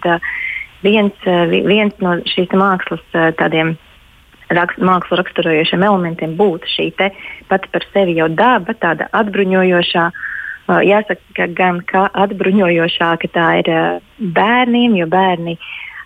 viens, 0.81 1.27
viens 1.53 1.99
no 2.01 2.15
šīs 2.33 2.53
mākslas 2.57 3.03
tādiem 3.37 3.75
rakst, 4.57 4.81
mākslu 4.83 5.19
raksturojošiem 5.19 5.85
elementiem 5.85 6.35
būtu 6.39 6.69
šī 6.75 6.89
pati 7.49 7.71
par 7.73 7.85
sevi 7.93 8.17
jau 8.19 8.29
daba, 8.29 8.75
tāda 8.79 9.09
atbruņojošā. 9.13 10.09
Jāsaka, 10.87 11.47
gan 11.57 11.81
kā 11.83 12.05
atbruņojošāka 12.23 13.29
tā 13.35 13.47
ir 13.59 13.71
bērniem, 14.17 14.95
jo 14.95 15.09
bērni 15.11 15.57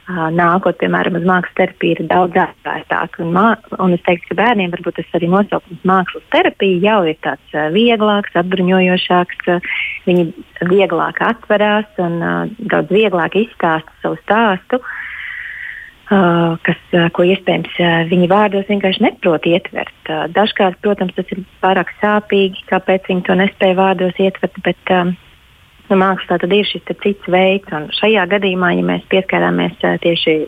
nākot, 0.07 0.77
piemēram, 0.79 1.19
uz 1.19 1.25
mākslas 1.27 1.55
terapiju, 1.59 1.97
ir 1.99 2.07
daudz 2.09 2.39
atvērtāk. 2.41 3.19
Un, 3.21 3.37
un 3.83 3.93
es 3.93 4.03
teiktu, 4.07 4.31
ka 4.31 4.37
bērniem 4.39 4.71
varbūt 4.73 4.97
tas 5.01 5.17
arī 5.19 5.29
nosaukums 5.29 5.83
mākslas 5.85 6.25
terapija 6.33 6.79
jau 6.85 7.01
ir 7.11 7.19
tāds 7.27 7.57
vieglāks, 7.75 8.37
atbruņojošāks. 8.39 9.51
Viņi 10.07 10.29
vieglāk 10.71 11.21
atverās 11.27 12.01
un 12.01 12.21
daudz 12.71 12.95
vieglāk 12.95 13.35
izstāsta 13.43 13.99
savu 14.01 14.17
stāstu. 14.23 14.79
Uh, 14.79 14.95
kas, 16.07 16.81
uh, 16.95 17.07
ko 17.11 17.25
iespējams 17.27 17.79
uh, 17.83 17.95
viņi 18.07 18.29
vārdos 18.31 18.67
vienkārši 18.69 19.03
neprot 19.03 19.47
ietvert. 19.49 20.11
Dažkārt, 20.35 20.79
protams, 20.83 21.15
tas 21.17 21.31
ir 21.35 21.43
pārāk 21.63 21.91
sāpīgi, 22.01 22.63
kāpēc 22.71 23.09
viņi 23.11 23.25
to 23.27 23.35
nespēja 23.35 23.75
vārdos 23.79 24.21
ietvert, 24.23 24.55
bet 24.63 24.93
nu, 24.93 25.97
mākslā 25.99 26.39
tad 26.39 26.53
ir 26.55 26.67
šis 26.67 26.85
cits 26.87 27.27
veids. 27.27 27.67
Un 27.75 27.89
šajā 27.99 28.23
gadījumā, 28.31 28.71
ja 28.77 28.87
mēs 28.87 29.03
pieskarāmies 29.11 29.75
tieši 29.83 30.39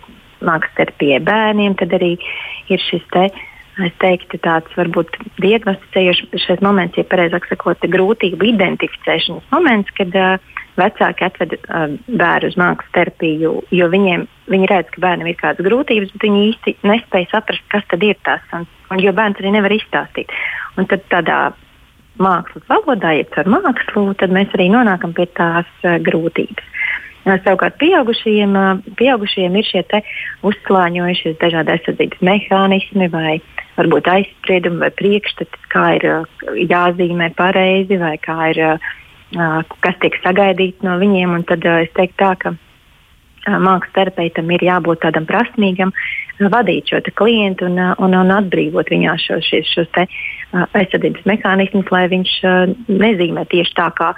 mākslas 0.46 0.76
terapijai 0.78 1.20
bērniem, 1.28 1.76
tad 1.80 1.94
arī 2.00 2.16
ir 2.72 2.84
šis 2.90 3.04
te. 3.14 3.28
Es 3.80 3.94
teiktu, 4.02 4.36
tāds 4.44 4.74
varbūt 4.76 5.14
diagnosticējošs 5.40 6.64
moments, 6.66 6.98
ja 7.00 7.06
pareizāk 7.08 7.46
sakot, 7.48 7.80
grūtību 7.88 8.50
identificēšanas 8.50 9.46
moments, 9.54 9.94
kad 9.96 10.16
uh, 10.20 10.58
vecāki 10.80 11.26
atved 11.28 11.56
uh, 11.60 11.88
bērnu 12.08 12.52
uz 12.52 12.58
mākslas 12.60 12.94
terapiju, 12.96 13.54
jo 13.76 13.90
viņiem, 13.92 14.26
viņi 14.52 14.70
redz, 14.72 14.92
ka 14.96 15.04
bērnam 15.06 15.30
ir 15.30 15.40
kādas 15.40 15.66
grūtības, 15.66 16.14
bet 16.16 16.28
viņi 16.28 16.46
īsti 16.52 16.76
nespēja 16.90 17.32
saprast, 17.34 17.66
kas 17.74 17.88
tad 17.92 18.06
ir 18.06 18.20
tas, 18.28 18.46
un, 18.56 18.68
un 18.94 19.04
jo 19.04 19.14
bērns 19.16 19.42
arī 19.42 19.54
nevar 19.56 19.76
izstāstīt. 19.76 20.32
Un 20.80 20.88
tad 20.90 21.06
tādā 21.12 21.42
mākslas 22.20 22.66
valodā, 22.72 23.14
ja 23.18 23.28
caur 23.36 23.52
mākslu, 23.56 24.10
tad 24.20 24.34
mēs 24.36 24.52
arī 24.58 24.70
nonākam 24.74 25.16
pie 25.16 25.28
tās 25.40 25.70
uh, 25.86 25.98
grūtības. 26.04 26.74
Uh, 27.28 27.38
savukārt 27.46 27.78
pieaugušajiem, 27.82 28.56
uh, 28.58 28.94
pieaugušajiem 29.00 29.58
ir 29.60 29.68
šie 29.68 30.04
uzslāņojušies 30.48 31.40
dažādi 31.42 31.76
aizsardzības 31.76 32.24
mehānismi 32.26 33.10
vai 33.14 33.40
varbūt 33.78 34.08
aizspriedumi 34.12 34.84
vai 34.84 34.92
priekšstati, 35.02 35.62
kā 35.72 35.86
ir 36.00 36.08
uh, 36.12 36.48
jāzīmē 36.60 37.32
pareizi 37.38 38.00
vai 38.02 38.16
kā 38.24 38.40
ir, 38.54 38.64
uh, 38.76 38.90
kas 39.34 40.02
tiek 40.02 40.18
sagaidīts 40.24 40.86
no 40.86 40.98
viņiem. 41.02 41.38
Tad 41.50 41.66
es 41.76 41.94
teiktu 41.98 42.18
tā, 42.22 42.34
ka 42.40 42.56
mākslas 43.48 43.94
terapeitam 43.96 44.50
ir 44.52 44.64
jābūt 44.66 45.02
tādam 45.06 45.26
prasmīgam, 45.30 45.94
vadīt 46.40 46.92
šo 46.92 47.00
klientu 47.16 47.68
un, 47.70 47.80
un, 47.80 48.16
un 48.16 48.34
atbrīvot 48.36 48.90
viņā 48.92 49.16
šo, 49.22 49.40
šos, 49.46 49.72
šos 49.74 49.90
te, 49.96 50.06
aizsardzības 50.54 51.26
mehānismus, 51.30 51.90
lai 51.94 52.06
viņš 52.12 52.36
nezīmē 52.90 53.46
tieši 53.50 53.76
tā, 53.78 53.90
kā 53.96 54.12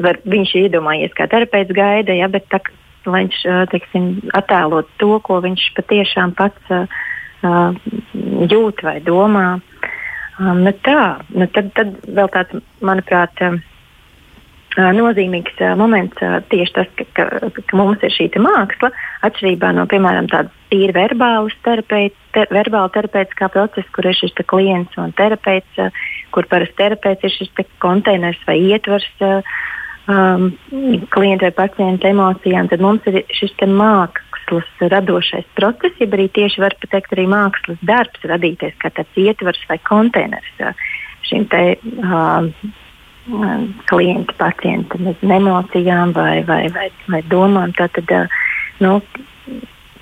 var, 0.00 0.20
viņš 0.24 0.54
iedomājies, 0.64 1.14
kā 1.16 1.28
terapeits 1.30 1.74
gaida, 1.76 2.16
ja, 2.16 2.28
bet 2.32 2.48
tā, 2.52 2.62
lai 3.06 3.24
viņš 3.26 3.40
teiksim, 3.72 4.10
attēlot 4.36 4.90
to, 5.00 5.16
ko 5.24 5.40
viņš 5.44 5.70
patiešām 5.78 6.34
pats 6.38 6.74
uh, 6.74 6.86
jūt 8.50 8.84
vai 8.84 8.98
domā. 9.04 9.60
Um, 10.40 10.62
nu 10.64 10.72
tā, 10.84 11.20
nu 11.36 11.48
tad, 11.52 11.72
tad 11.76 11.96
vēl 12.08 12.30
tāds, 12.32 12.62
manuprāt, 12.84 13.42
uh, 13.44 13.58
nozīmīgs 14.78 15.58
moments 15.76 16.20
tieši 16.50 16.74
tas, 16.74 16.88
ka, 16.96 17.04
ka, 17.16 17.50
ka 17.50 17.76
mums 17.76 18.02
ir 18.06 18.12
šī 18.14 18.28
te 18.34 18.42
māksla, 18.42 18.92
atšķirībā 19.26 19.72
no, 19.74 19.86
piemēram, 19.90 20.28
tādas 20.30 20.54
tīri 20.70 20.94
verbālas 20.94 21.56
terapeits, 21.64 22.16
te, 22.34 22.46
verbāla 22.54 22.90
terapeitiskā 22.94 23.50
procesa, 23.50 23.88
kur 23.94 24.06
ir 24.06 24.14
šis 24.14 24.34
klients 24.46 24.96
un 25.00 25.12
terapeits, 25.18 25.82
kur 26.30 26.46
parasti 26.50 26.78
terapeits 26.78 27.26
ir 27.26 27.34
šis 27.34 27.52
konteiners 27.82 28.38
vai 28.46 28.58
ietvers 28.70 29.08
um, 29.20 30.52
klienta 31.10 31.48
vai 31.48 31.56
pacienta 31.66 32.10
emocijām, 32.10 32.70
tad 32.70 32.84
mums 32.84 33.06
ir 33.10 33.24
šis 33.34 33.56
mākslas 33.66 34.70
radošais 34.92 35.50
process, 35.58 35.98
jeb 35.98 36.14
arī 36.14 36.28
tieši 36.30 36.62
var 36.62 36.78
pateikt 36.78 37.16
arī 37.16 37.26
mākslas 37.30 37.82
darbs 37.82 38.22
radīties 38.22 38.78
kā 38.78 38.92
tāds 38.94 39.18
ietvers 39.18 39.66
vai 39.68 39.80
konteiners 39.82 40.62
šim 41.26 41.50
te. 41.50 41.64
Uh, 41.98 42.54
klienta, 43.90 44.36
pacienta 44.38 44.98
nezinu, 45.00 45.34
emocijām 45.36 46.14
vai, 46.16 46.42
vai, 46.48 46.64
vai, 46.74 46.88
vai 47.08 47.22
domām. 47.30 47.74
Tātad, 47.78 48.12
nu, 48.80 48.98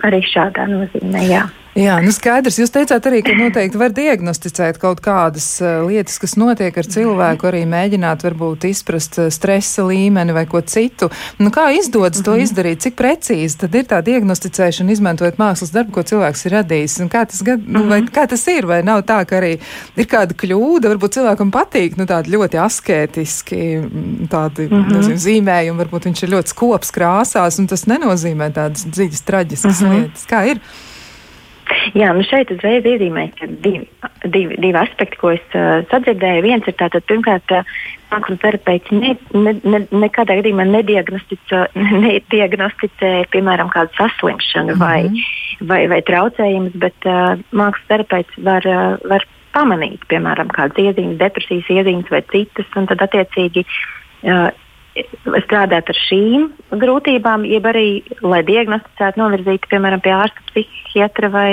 arī 0.06 0.22
šādā 0.26 0.68
nozīmē, 0.70 1.24
jā. 1.28 1.46
Jā, 1.78 1.98
nu 2.02 2.10
skaidrs. 2.10 2.56
Jūs 2.58 2.72
teicāt 2.74 3.04
arī, 3.06 3.20
ka 3.22 3.34
noteikti 3.38 3.78
var 3.78 3.92
diagnosticēt 3.94 4.80
kaut 4.82 4.98
kādas 5.04 5.46
uh, 5.62 5.84
lietas, 5.86 6.16
kas 6.18 6.34
notiek 6.40 6.74
ar 6.74 6.88
cilvēku, 6.90 7.46
arī 7.46 7.60
mēģināt 7.70 8.24
varbūt 8.26 8.66
izprast 8.66 9.20
uh, 9.22 9.28
stresa 9.30 9.84
līmeni 9.86 10.34
vai 10.34 10.42
ko 10.50 10.58
citu. 10.66 11.06
Nu, 11.38 11.52
kā 11.54 11.68
izdodas 11.76 12.24
to 12.26 12.34
mhm. 12.34 12.46
izdarīt? 12.48 12.82
Cik 12.82 12.96
precīzi 12.98 13.60
tad 13.62 13.76
ir 13.78 13.86
tā 13.90 14.00
diagnosticēšana, 14.08 14.96
izmantojot 14.96 15.38
mākslas 15.38 15.70
darbu, 15.76 15.94
ko 15.94 16.04
cilvēks 16.10 16.42
ir 16.48 16.56
radījis? 16.56 16.98
Un 17.04 17.12
kā 17.14 17.22
tas, 17.30 17.44
gad, 17.46 17.62
nu, 17.70 17.84
vai, 17.92 18.00
kā 18.10 18.26
tas 18.30 18.42
ir? 18.50 18.66
Vai 18.66 18.80
nav 18.86 19.04
tā, 19.06 19.20
ka 19.28 19.38
arī 19.38 19.54
ir 19.60 20.10
kāda 20.10 20.34
kļūda? 20.34 20.90
Varbūt 20.96 21.20
cilvēkam 21.20 21.54
patīk 21.54 21.94
nu, 22.00 22.08
tādi 22.10 22.34
ļoti 22.34 22.58
asketiski 22.64 23.62
mm, 23.84 24.28
tādi, 24.34 24.66
-hmm. 24.66 24.90
nezinu, 24.98 25.22
zīmējumi, 25.28 25.84
varbūt 25.84 26.10
viņš 26.10 26.26
ir 26.26 26.34
ļoti 26.34 26.56
skops 26.56 26.90
krāsās, 26.98 27.62
un 27.62 27.70
tas 27.70 27.86
nenozīmē 27.86 28.50
tādas 28.58 28.88
dziļas 28.90 29.26
traģiskas 29.30 29.86
lietas. 29.86 30.26
Kā 30.26 30.42
ir? 30.50 30.66
Jā, 31.98 32.12
nu 32.16 32.24
šeit 32.26 32.50
uzreiz 32.52 32.86
iezīmēju 32.88 33.48
divi, 33.64 33.86
divi, 34.24 34.56
divi 34.60 34.78
aspekti, 34.80 35.18
ko 35.20 35.32
es 35.34 35.56
uh, 35.56 35.84
sadzirdēju. 35.90 36.44
Viens 36.46 36.68
ir 36.68 36.76
tātad, 36.80 37.04
pirmkārt, 37.08 37.52
uh, 37.54 37.78
mākslas 38.12 38.40
terapeits 38.42 38.92
ne, 38.94 39.14
ne, 39.36 39.54
ne, 39.64 39.82
nekādā 40.04 40.38
gadījumā 40.40 40.66
nediagnosticē, 40.68 41.64
nediagnosticē 42.06 43.12
piemēram, 43.34 43.72
kādu 43.74 43.92
saslimšanu 43.98 44.76
mm 44.76 44.80
-hmm. 44.80 45.18
vai, 45.60 45.66
vai, 45.72 45.82
vai 45.94 46.00
traucējumus, 46.10 46.78
bet 46.84 47.08
uh, 47.08 47.36
mākslas 47.52 47.90
terapeits 47.92 48.40
var, 48.50 48.64
uh, 48.66 48.96
var 49.08 49.26
pamanīt, 49.56 50.04
piemēram, 50.08 50.52
kādas 50.54 50.78
iezīmes, 50.78 51.20
depresijas 51.20 51.68
iezīmes 51.72 52.10
vai 52.10 52.22
citas, 52.32 52.72
un 52.76 52.86
tad 52.86 53.04
attiecīgi 53.08 53.64
uh, 53.64 54.48
strādāt 55.44 55.92
ar 55.92 56.00
šīm 56.06 56.48
grūtībām, 56.80 57.46
jeb 57.48 57.68
arī, 57.70 57.86
lai 58.22 58.42
diagnosticētu, 58.46 59.20
novirzītu, 59.20 59.70
piemēram, 59.70 60.02
pie 60.04 60.14
ārsta, 60.16 60.44
psihiatra 60.50 61.30
vai, 61.32 61.50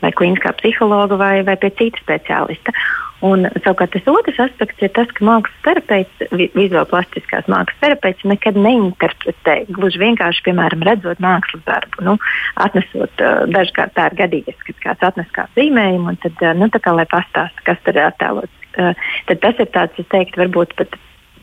vai 0.00 0.10
klīniskā 0.16 0.54
psihologa 0.60 1.18
vai, 1.20 1.34
vai 1.46 1.56
pie 1.60 1.72
cita 1.78 2.02
speciālista. 2.04 2.74
Un, 3.20 3.44
savukārt, 3.60 3.92
tas 3.92 4.06
otrs 4.08 4.38
aspekts 4.40 4.80
ir 4.80 4.92
tas, 4.96 5.10
ka 5.12 5.24
mākslas 5.28 5.64
terapeits, 5.66 6.22
vizuālās 6.32 6.88
plastiskās 6.88 7.48
mākslas 7.52 7.82
terapeits 7.82 8.24
nekad 8.24 8.56
neinterpretē. 8.56 9.56
Gluži 9.76 10.00
vienkārši, 10.00 10.46
piemēram, 10.46 10.86
redzot 10.88 11.20
mākslas 11.20 11.66
darbu, 11.66 12.06
nu, 12.06 12.16
atnesot, 12.64 13.20
uh, 13.20 13.42
dažkārt 13.52 13.92
tā 13.98 14.08
ir 14.08 14.16
gadījies, 14.22 14.64
kad 14.64 14.80
kāds 14.86 15.08
atnes 15.10 15.28
kā 15.36 15.44
zīmējumu, 15.58 16.14
un 16.14 16.20
tad, 16.24 16.40
uh, 16.40 16.56
nu, 16.56 16.70
tā 16.72 16.80
kā 16.80 16.96
lai 16.96 17.04
pastāsta, 17.12 17.66
kas 17.68 17.84
tur 17.84 18.00
ir 18.00 18.06
attēlots. 18.06 18.66
Uh, 18.80 19.08
tad 19.28 19.44
tas 19.44 19.60
ir 19.60 19.68
tāds, 19.76 20.00
es 20.00 20.08
teiktu, 20.08 20.40
varbūt 20.40 20.72
pat 20.80 20.96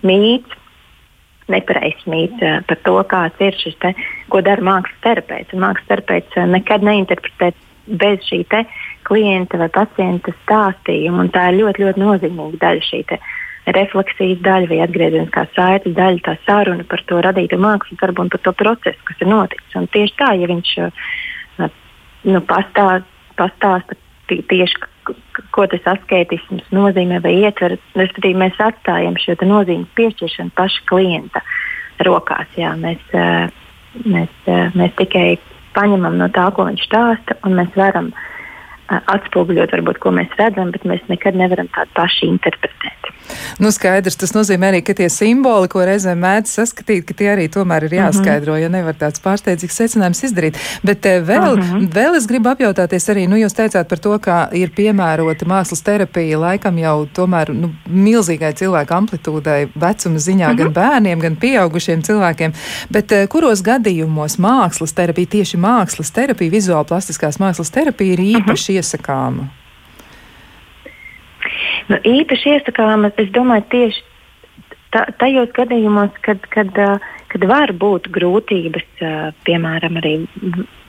mīts, 0.08 0.58
nepareizs 1.51 2.06
mīts 2.10 2.44
uh, 2.44 2.60
par 2.68 2.82
to, 2.86 2.98
kāds 3.12 3.42
ir 3.44 3.58
šis 3.60 3.77
te, 3.84 3.94
ko 4.34 4.42
dara 4.46 4.63
mākslas 4.63 5.01
terapeits. 5.06 5.54
Un 5.56 5.63
mākslas 5.66 5.89
terapeits 5.92 6.38
uh, 6.38 6.48
nekad 6.50 6.86
neinterpretē 6.86 7.54
bez 7.88 8.24
šī 8.27 8.44
klienta 9.08 9.60
vai 9.62 9.70
pacienta 9.72 10.34
stāstījuma. 10.44 11.30
Tā 11.32 11.50
ir 11.51 11.62
ļoti, 11.62 11.86
ļoti 11.86 12.04
nozīmīga 12.04 12.63
daļa 12.66 12.88
šī 12.89 13.04
refleksijas 13.75 14.39
daļa 14.44 14.70
vai 14.72 14.80
atgriezeniskā 14.84 15.44
saites 15.56 15.96
daļa, 15.96 16.24
tā 16.24 16.36
saruna 16.46 16.86
par 16.88 17.04
to 17.08 17.20
radīto 17.24 17.60
mākslas 17.60 18.00
darbu 18.00 18.24
un 18.24 18.32
par 18.32 18.44
to 18.44 18.54
procesu, 18.56 19.00
kas 19.08 19.24
ir 19.24 19.32
noticis. 19.32 19.75
Un 19.75 19.88
tieši 19.92 20.16
tā, 20.20 20.34
ja 20.39 20.48
viņš 20.51 20.74
uh, 20.84 21.72
nu, 22.32 22.44
pastāsta, 22.48 23.04
pastāsta 23.39 23.98
tieši, 24.27 24.80
ko 25.55 25.67
tas 25.71 25.85
asketisms 25.93 26.65
nozīmē 26.75 27.21
vai 27.23 27.33
ietver, 27.43 27.77
respektīvi 27.97 28.39
mēs 28.43 28.59
atstājam 28.63 29.17
šo 29.21 29.37
nozīmes 29.43 29.91
piešķiršanu 29.97 30.55
paša 30.57 30.85
klienta 30.89 31.43
rokās. 32.07 32.49
Jā, 32.59 32.73
mēs, 32.79 33.03
uh, 33.13 33.47
mēs, 34.05 34.33
uh, 34.47 34.73
mēs 34.77 34.95
tikai 34.99 35.37
paņemam 35.77 36.17
no 36.19 36.29
tā, 36.33 36.47
ko 36.55 36.67
viņš 36.69 36.87
stāsta, 36.87 37.37
un 37.45 37.57
mēs 37.59 37.73
varam 37.77 38.11
atspoguļot, 38.88 39.74
varbūt, 39.75 40.00
ko 40.03 40.13
mēs 40.15 40.32
redzam, 40.39 40.72
bet 40.72 40.88
mēs 40.88 41.03
nekad 41.12 41.36
nevaram 41.36 41.67
tādu 41.75 41.91
pašu 41.98 42.32
interpretēt. 42.32 43.08
Nu, 43.60 43.72
skaidrs, 43.74 44.15
tas 44.20 44.32
nozīmē 44.36 44.72
arī, 44.72 44.82
ka 44.86 44.94
tie 44.98 45.08
simboli, 45.12 45.70
ko 45.72 45.82
reizēm 45.88 46.20
mēdz 46.22 46.53
saskatīt, 46.60 47.03
ka 47.08 47.15
tie 47.17 47.29
arī 47.34 47.48
tomēr 47.51 47.88
ir 47.88 47.98
jāskaidro, 47.98 48.53
mm 48.53 48.58
-hmm. 48.58 48.63
ja 48.63 48.70
nevar 48.70 48.96
tāds 48.96 49.22
pārsteidzīgs 49.24 49.79
secinājums 49.82 50.24
izdarīt. 50.24 50.60
Bet 50.84 51.06
eh, 51.06 51.20
vēl, 51.22 51.58
mm 51.58 51.62
-hmm. 51.62 51.88
vēl 51.94 52.15
es 52.17 52.27
gribu 52.27 52.50
apjautāties 52.50 53.10
arī, 53.10 53.27
nu, 53.27 53.36
jūs 53.36 53.58
teicāt 53.58 53.88
par 53.89 54.00
to, 54.00 54.20
ka 54.20 54.50
ir 54.51 54.70
piemērota 54.70 55.46
mākslas 55.46 55.84
terapija 55.84 56.39
laikam 56.39 56.77
jau 56.77 57.08
tomēr 57.13 57.53
nu, 57.53 57.74
milzīgai 57.89 58.53
cilvēku 58.53 58.94
amplitūdai, 58.94 59.67
vecuma 59.75 60.17
ziņā, 60.17 60.48
mm 60.48 60.53
-hmm. 60.53 60.58
gan 60.58 60.74
bērniem, 60.74 61.20
gan 61.20 61.36
pieaugušiem 61.36 62.01
cilvēkiem. 62.01 62.53
Bet 62.89 63.12
eh, 63.12 63.27
kuros 63.27 63.63
gadījumos 63.63 64.38
mākslas 64.38 64.94
terapija, 64.94 65.27
tieši 65.27 65.58
mākslas 65.58 66.12
terapija, 66.12 66.51
vizuāla 66.51 66.84
plastiskās 66.84 67.39
mākslas 67.39 67.72
terapija 67.72 68.13
ir 68.13 68.20
mhm. 68.20 68.29
īpaši 68.38 68.72
mm 68.72 68.75
-hmm. 68.75 68.76
Iesakāma? 68.79 69.48
Nu, 71.88 72.00
īpaši 72.03 72.57
iesakāmas, 72.57 73.15
es 73.22 73.29
domāju, 73.36 73.65
tieši 73.72 74.03
ta, 74.93 75.05
tajos 75.22 75.53
gadījumos, 75.55 76.15
kad, 76.25 76.43
kad, 76.53 76.74
kad 77.31 77.46
var 77.50 77.74
būt 77.79 78.10
grūtības, 78.15 78.88
piemēram, 79.48 80.00
arī 80.01 80.15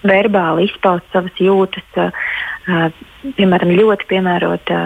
verbāli 0.06 0.66
izpaust 0.68 1.06
savas 1.14 1.38
jūtas, 1.42 1.86
piemēram, 3.38 3.76
ļoti 3.78 4.10
piemērota 4.10 4.80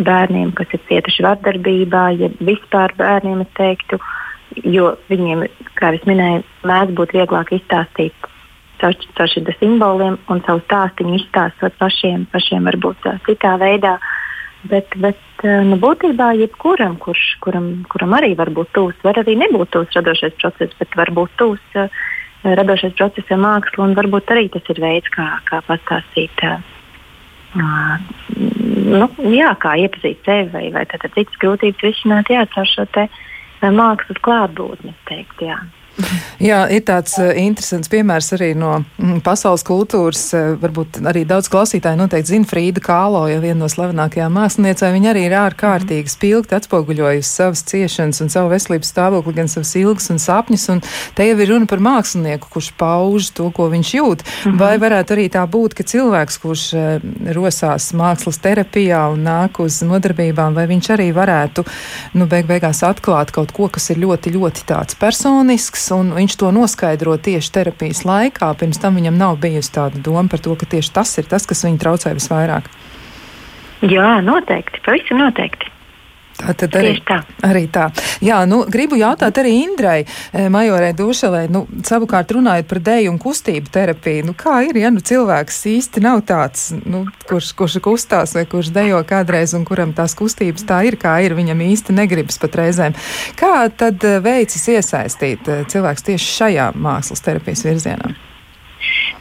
bērniem, 0.00 0.52
kas 0.56 0.76
ir 0.76 0.84
cietuši 0.88 1.24
vardarbībā, 1.26 2.04
ja 2.20 2.30
vispār 2.40 2.94
bērniem 3.00 3.42
es 3.44 3.56
teiktu, 3.58 4.00
jo 4.64 4.94
viņiem, 5.10 5.48
kā 5.80 5.92
jau 5.96 6.06
minēju, 6.08 6.44
mēdz 6.68 6.96
būt 7.00 7.16
vieglāk 7.16 7.52
izstāstīt 7.56 8.32
caur, 8.84 8.96
caur 9.16 9.30
šiem 9.32 9.48
simboliem 9.58 10.18
un 10.30 10.42
savu 10.44 10.62
stāstu 10.66 11.06
izstāstot 11.16 11.76
pašiem, 11.80 12.28
pašiem 12.32 12.68
varbūt 12.68 13.08
citā 13.28 13.56
veidā. 13.60 13.96
Bet, 14.64 14.94
bet 14.96 15.44
nu, 15.44 15.76
būtībā 15.76 16.30
jebkuram, 16.40 16.96
kurš, 17.00 17.24
kuram, 17.44 17.66
kuram 17.92 18.14
arī 18.16 18.32
var 18.38 18.48
būt 18.56 18.70
tūs, 18.76 19.00
var 19.04 19.20
arī 19.20 19.36
nebūt 19.36 19.74
tūs 19.74 19.92
radošais 19.98 20.38
process, 20.40 20.72
bet 20.80 20.96
var 20.96 21.12
būt 21.12 21.34
tūs 21.40 21.82
radošais 22.44 22.96
process 22.96 23.34
ar 23.34 23.42
mākslu, 23.42 23.84
un 23.84 23.92
varbūt 23.98 24.32
arī 24.32 24.48
tas 24.52 24.72
ir 24.72 24.80
veids, 24.80 25.12
kā, 25.12 25.28
kā 25.50 25.60
pastāstīt. 25.68 26.46
Nu, 27.54 29.10
jā, 29.36 29.52
kā 29.60 29.76
iepazīt 29.84 30.24
sevi 30.24 30.48
vai, 30.56 30.64
vai 30.72 30.88
citas 30.88 31.36
grūtības 31.44 31.84
risināt, 31.84 32.32
jā, 32.32 32.48
caur 32.56 32.68
šo 32.72 32.88
mākslas 33.68 34.24
klātbūtni. 34.24 34.96
Teikt, 35.08 35.44
jā. 35.44 35.60
Jā, 36.42 36.64
ir 36.74 36.82
tāds 36.86 37.14
uh, 37.20 37.30
interesants 37.38 37.88
piemērs 37.92 38.32
arī 38.34 38.50
no 38.58 38.72
mm, 38.82 39.20
pasaules 39.24 39.62
kultūras. 39.66 40.22
Uh, 40.34 40.54
varbūt 40.60 40.98
arī 41.06 41.22
daudz 41.28 41.48
klausītāji 41.52 41.98
noteikti 42.00 42.32
zina 42.34 42.48
Frīda 42.50 42.82
Kālo, 42.84 43.22
ja 43.30 43.38
viena 43.42 43.62
no 43.62 43.68
slavenākajām 43.70 44.34
māksliniecēm. 44.34 44.96
Viņa 44.98 45.12
arī 45.12 45.24
ir 45.28 45.36
ārkārtīgi 45.38 46.10
spilgti 46.10 46.58
atspoguļojusi 46.58 47.30
savas 47.30 47.62
ciešanas 47.70 48.20
un 48.24 48.32
savu 48.34 48.50
veselības 48.52 48.90
stāvokli, 48.90 49.36
gan 49.38 49.50
savas 49.52 49.74
ilgas 49.78 50.10
un 50.12 50.20
sapņus. 50.22 50.66
Un 50.74 50.82
te 51.14 51.28
jau 51.28 51.38
ir 51.38 51.52
runa 51.54 51.70
par 51.70 51.82
mākslinieku, 51.84 52.50
kurš 52.56 52.72
pauž 52.80 53.30
to, 53.38 53.48
ko 53.54 53.70
viņš 53.72 53.94
jūt. 54.00 54.26
-hmm. 54.26 54.58
Vai 54.58 54.74
varētu 54.82 55.14
arī 55.16 55.28
tā 55.30 55.46
būt, 55.46 55.78
ka 55.78 55.86
cilvēks, 55.86 56.40
kurš 56.42 56.66
uh, 56.74 56.98
rosās 57.38 57.92
mākslas 57.94 58.42
terapijā 58.42 59.06
un 59.14 59.22
nāk 59.24 59.62
uz 59.62 59.80
nodarbībām, 59.86 60.54
vai 60.54 60.66
viņš 60.66 60.90
arī 60.98 61.08
varētu, 61.14 61.64
nu, 62.18 62.26
beig 62.26 62.46
beigās 62.50 62.82
atklāt 62.82 63.30
kaut 63.30 63.52
ko, 63.52 63.68
kas 63.68 63.90
ir 63.90 64.02
ļoti, 64.02 64.34
ļoti 64.34 64.66
tāds 64.66 64.98
personisks? 64.98 65.83
Lietas, 65.84 65.90
un 65.92 66.14
viņš 66.14 66.36
to 66.36 66.50
noskaidro 66.52 67.16
tieši 67.16 67.52
terapijas 67.52 68.04
laikā. 68.04 68.54
Pirms 68.58 68.80
tam 68.80 68.96
viņam 68.96 69.16
nav 69.18 69.38
bijusi 69.38 69.72
tāda 69.72 70.00
doma 70.00 70.28
par 70.28 70.40
to, 70.40 70.54
ka 70.56 70.66
tieši 70.66 70.92
tas 70.92 71.18
ir 71.18 71.24
tas, 71.24 71.46
kas 71.46 71.64
viņu 71.64 71.78
traucē 71.78 72.14
visvairāk. 72.14 72.68
Jā, 73.82 74.20
noteikti, 74.22 74.80
pavisam 74.84 75.18
noteikti. 75.20 75.70
Tā 76.34 76.50
tad 76.58 76.74
arī 76.78 76.96
tā. 77.06 77.20
arī 77.46 77.64
tā. 77.70 77.84
Jā, 78.24 78.40
nu, 78.50 78.64
gribu 78.70 78.98
jautāt 78.98 79.38
arī 79.38 79.52
Indrai 79.62 80.00
e, 80.02 80.48
Majorai 80.50 80.90
Dušalē, 80.98 81.44
nu, 81.52 81.62
savukārt 81.86 82.34
runājot 82.34 82.66
par 82.70 82.80
deju 82.88 83.12
un 83.12 83.20
kustību 83.22 83.70
terapiju, 83.74 84.26
nu, 84.30 84.34
kā 84.38 84.56
ir, 84.66 84.80
ja 84.82 84.90
nu 84.90 85.02
cilvēks 85.04 85.60
īsti 85.70 86.02
nav 86.02 86.24
tāds, 86.26 86.72
nu, 86.82 87.04
kurš, 87.30 87.52
kurš 87.58 87.78
kustās 87.84 88.34
vai 88.34 88.46
kurš 88.50 88.72
dejo 88.74 88.98
kādreiz 89.06 89.54
un 89.54 89.66
kuram 89.68 89.94
tās 89.94 90.16
kustības 90.18 90.66
tā 90.66 90.82
ir, 90.88 90.98
kā 90.98 91.14
ir, 91.22 91.36
viņam 91.38 91.62
īsti 91.70 91.94
negribas 91.94 92.42
pat 92.42 92.58
reizēm. 92.64 92.98
Kā 93.38 93.54
tad 93.70 94.02
e, 94.02 94.18
veicis 94.24 94.66
iesaistīt 94.74 95.46
e, 95.46 95.62
cilvēks 95.70 96.08
tieši 96.10 96.38
šajā 96.40 96.70
mākslas 96.74 97.22
terapijas 97.22 97.62
virzienā? 97.68 98.14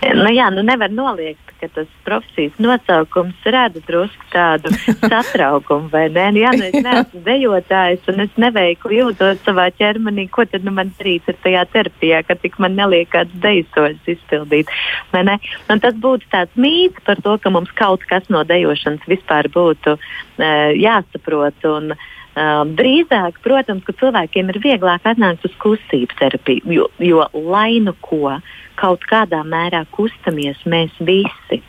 Nu, 0.04 0.28
jā, 0.34 0.49
nu 0.52 0.63
nevar 0.65 0.91
noliegt, 0.91 1.42
ka 1.63 1.69
tas 1.78 1.91
profesijas 2.04 2.56
nosaukums 2.60 3.45
rada 3.56 3.80
drusku 3.88 4.28
tādu 4.34 4.71
satraukumu, 5.12 5.88
vai 5.93 6.06
ne? 6.12 6.26
Nu, 6.36 6.41
jā, 6.43 6.52
nu 6.58 6.67
es 6.67 6.78
neesmu 6.84 7.23
dejotājs 7.26 8.10
un 8.12 8.26
es 8.26 8.39
neveiku 8.43 8.91
jūtos 8.91 9.39
savā 9.45 9.69
ķermenī, 9.80 10.28
ko 10.34 10.45
tad 10.49 10.67
nu 10.67 10.73
man 10.76 10.91
darīt 10.99 11.30
ar 11.32 11.39
tajā 11.45 11.63
terapijā, 11.73 12.23
ka 12.28 12.38
tik 12.39 12.60
man 12.63 12.76
neliek 12.80 13.12
kāds 13.13 13.36
dejosoļs 13.45 14.12
izpildīt, 14.15 14.71
vai 15.13 15.23
ne? 15.30 15.38
Un 15.71 15.84
tas 15.84 15.95
būtu 15.95 16.28
tāds 16.34 16.60
mīts 16.60 17.04
par 17.08 17.21
to, 17.23 17.38
ka 17.39 17.54
mums 17.54 17.71
kaut 17.80 18.04
kas 18.10 18.28
no 18.34 18.43
dejošanas 18.47 19.08
vispār 19.08 19.47
būtu 19.54 19.95
uh, 19.95 20.73
jāsaprot. 20.76 21.63
Un, 21.71 21.95
uh, 22.36 22.63
drīzāk, 22.80 23.39
protams, 23.46 23.86
ka 23.88 23.96
cilvēkiem 24.00 24.52
ir 24.54 24.60
vieglāk 24.63 25.06
atnākt 25.13 25.46
uz 25.48 25.56
kustību 25.63 26.19
terapiju, 26.19 26.76
jo, 26.78 26.89
jo 27.04 27.26
lai 27.34 27.80
nu 27.84 27.96
ko 28.02 28.38
kaut 28.80 29.04
kādā 29.10 29.43
mērā 29.46 29.84
kustamies 29.93 30.60
mēs 30.69 30.93
visi. 31.06 31.62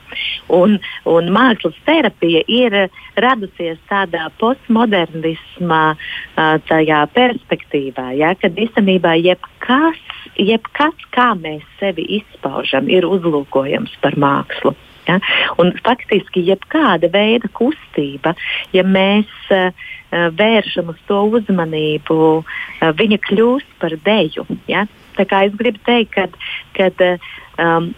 Un, 0.52 0.78
un 1.10 1.28
mākslas 1.34 1.76
terapija 1.86 2.44
ir 2.48 2.76
radusies 3.20 3.80
tādā 3.90 4.28
postmodernismā 4.40 5.82
uh, 5.94 7.06
perspektīvā, 7.18 8.08
ja, 8.20 8.34
kad 8.40 8.56
īstenībā 8.56 9.16
jebkas, 9.20 10.00
jebkas, 10.40 11.06
kā 11.14 11.32
mēs 11.38 11.66
sevi 11.80 12.06
izpaužam, 12.20 12.88
ir 12.88 13.06
uzlūkojams 13.08 14.00
par 14.02 14.18
mākslu. 14.20 14.74
Ja? 15.08 15.18
Un 15.60 15.74
faktiski 15.84 16.44
jebkāda 16.46 17.10
veida 17.12 17.50
kustība, 17.52 18.34
ja 18.72 18.84
mēs 18.86 19.28
uh, 19.52 19.70
vēršam 20.38 20.92
uz 20.92 21.00
to 21.08 21.20
uzmanību, 21.38 22.18
uh, 22.40 22.92
viņa 23.00 23.18
kļūst 23.28 23.74
par 23.82 23.96
deju. 24.06 24.46
Ja? 24.70 24.86
Tā 25.18 25.26
kā 25.30 25.44
es 25.48 25.56
gribu 25.58 25.80
teikt, 25.86 26.38
ka 26.76 26.90
um, 27.62 27.92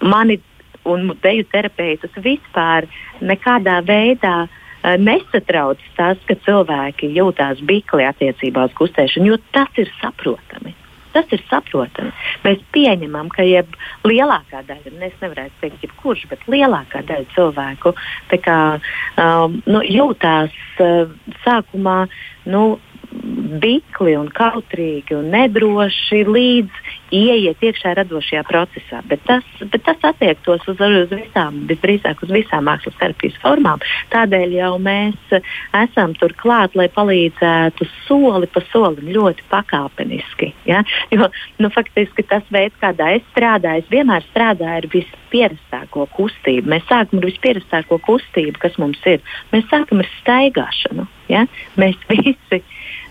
mani 0.00 0.40
un 0.86 1.10
deju 1.22 1.44
terapeitus 1.50 2.14
vispār 2.22 2.86
nekādā 3.20 3.80
veidā 3.86 4.36
uh, 4.46 4.96
nesatrauc 4.98 5.82
tas, 5.98 6.18
ka 6.28 6.38
cilvēki 6.46 7.10
jūtās 7.16 7.62
bikli 7.66 8.06
attiecībā 8.06 8.68
uz 8.68 8.74
kustēšanu, 8.78 9.32
jo 9.32 9.38
tas 9.56 9.82
ir 9.82 9.90
saprotami. 10.00 10.74
Tas 11.16 11.30
ir 11.32 11.40
saprotami. 11.48 12.12
Mēs 12.44 12.60
pieņemam, 12.76 13.30
ka 13.32 13.44
jeb 13.46 13.70
lielākā 14.04 14.60
daļa, 14.68 14.92
es 15.06 15.14
nevarētu 15.22 15.62
teikt, 15.62 15.86
jebkurš, 15.86 16.26
bet 16.28 16.42
lielākā 16.52 17.00
daļa 17.08 17.30
cilvēku 17.32 17.94
kā, 18.44 18.58
um, 19.22 19.60
nu, 19.64 19.80
jūtās 19.80 20.52
uh, 20.84 21.14
sākumā. 21.46 22.02
Nu, 22.52 22.76
bikli 23.62 24.16
un 24.18 24.28
kautrīgi 24.34 25.16
un 25.16 25.30
nedroši 25.34 26.22
līdz 26.26 26.94
ieiet 27.14 27.62
iekšā 27.62 27.94
radošajā 27.98 28.42
procesā. 28.48 29.00
Bet 29.06 29.22
tas, 29.28 29.46
bet 29.72 29.84
tas 29.86 30.02
attiektos 30.10 30.64
uz, 30.70 30.80
uz 30.80 31.12
visām, 31.12 31.62
visdrīzāk 31.70 32.22
uz 32.26 32.32
visām 32.34 32.66
mākslas 32.66 32.96
terapijas 33.00 33.38
formām. 33.42 33.82
Tādēļ 34.14 34.56
jau 34.58 34.72
mēs 34.82 35.36
esam 35.82 36.16
tur 36.18 36.34
klāt, 36.38 36.76
lai 36.78 36.88
palīdzētu 36.92 37.88
soli 38.06 38.50
pa 38.50 38.62
solim, 38.72 39.10
ļoti 39.14 39.46
pakāpeniski. 39.52 40.52
Ja? 40.68 40.82
Jo 41.14 41.30
nu, 41.62 41.70
faktiski 41.72 42.26
tas 42.26 42.46
veids, 42.52 42.76
kādā 42.82 43.12
es 43.16 43.26
strādāju, 43.32 43.84
es 43.84 43.92
vienmēr 43.92 44.26
strādāju 44.30 44.82
ar 44.82 44.88
vispierastāko 44.92 46.08
kustību. 46.16 46.70
Mēs 46.74 46.88
sākam 46.90 47.22
ar 47.22 47.30
vispierastāko 47.30 48.00
kustību, 48.06 48.58
kas 48.62 48.78
mums 48.82 49.02
ir. 49.06 49.22
Mēs 49.54 49.68
sākam 49.70 50.02
ar 50.02 50.10
staigāšanu. 50.20 51.06
Ja? 51.32 51.46
Mēs 51.80 51.98
visi 52.12 52.62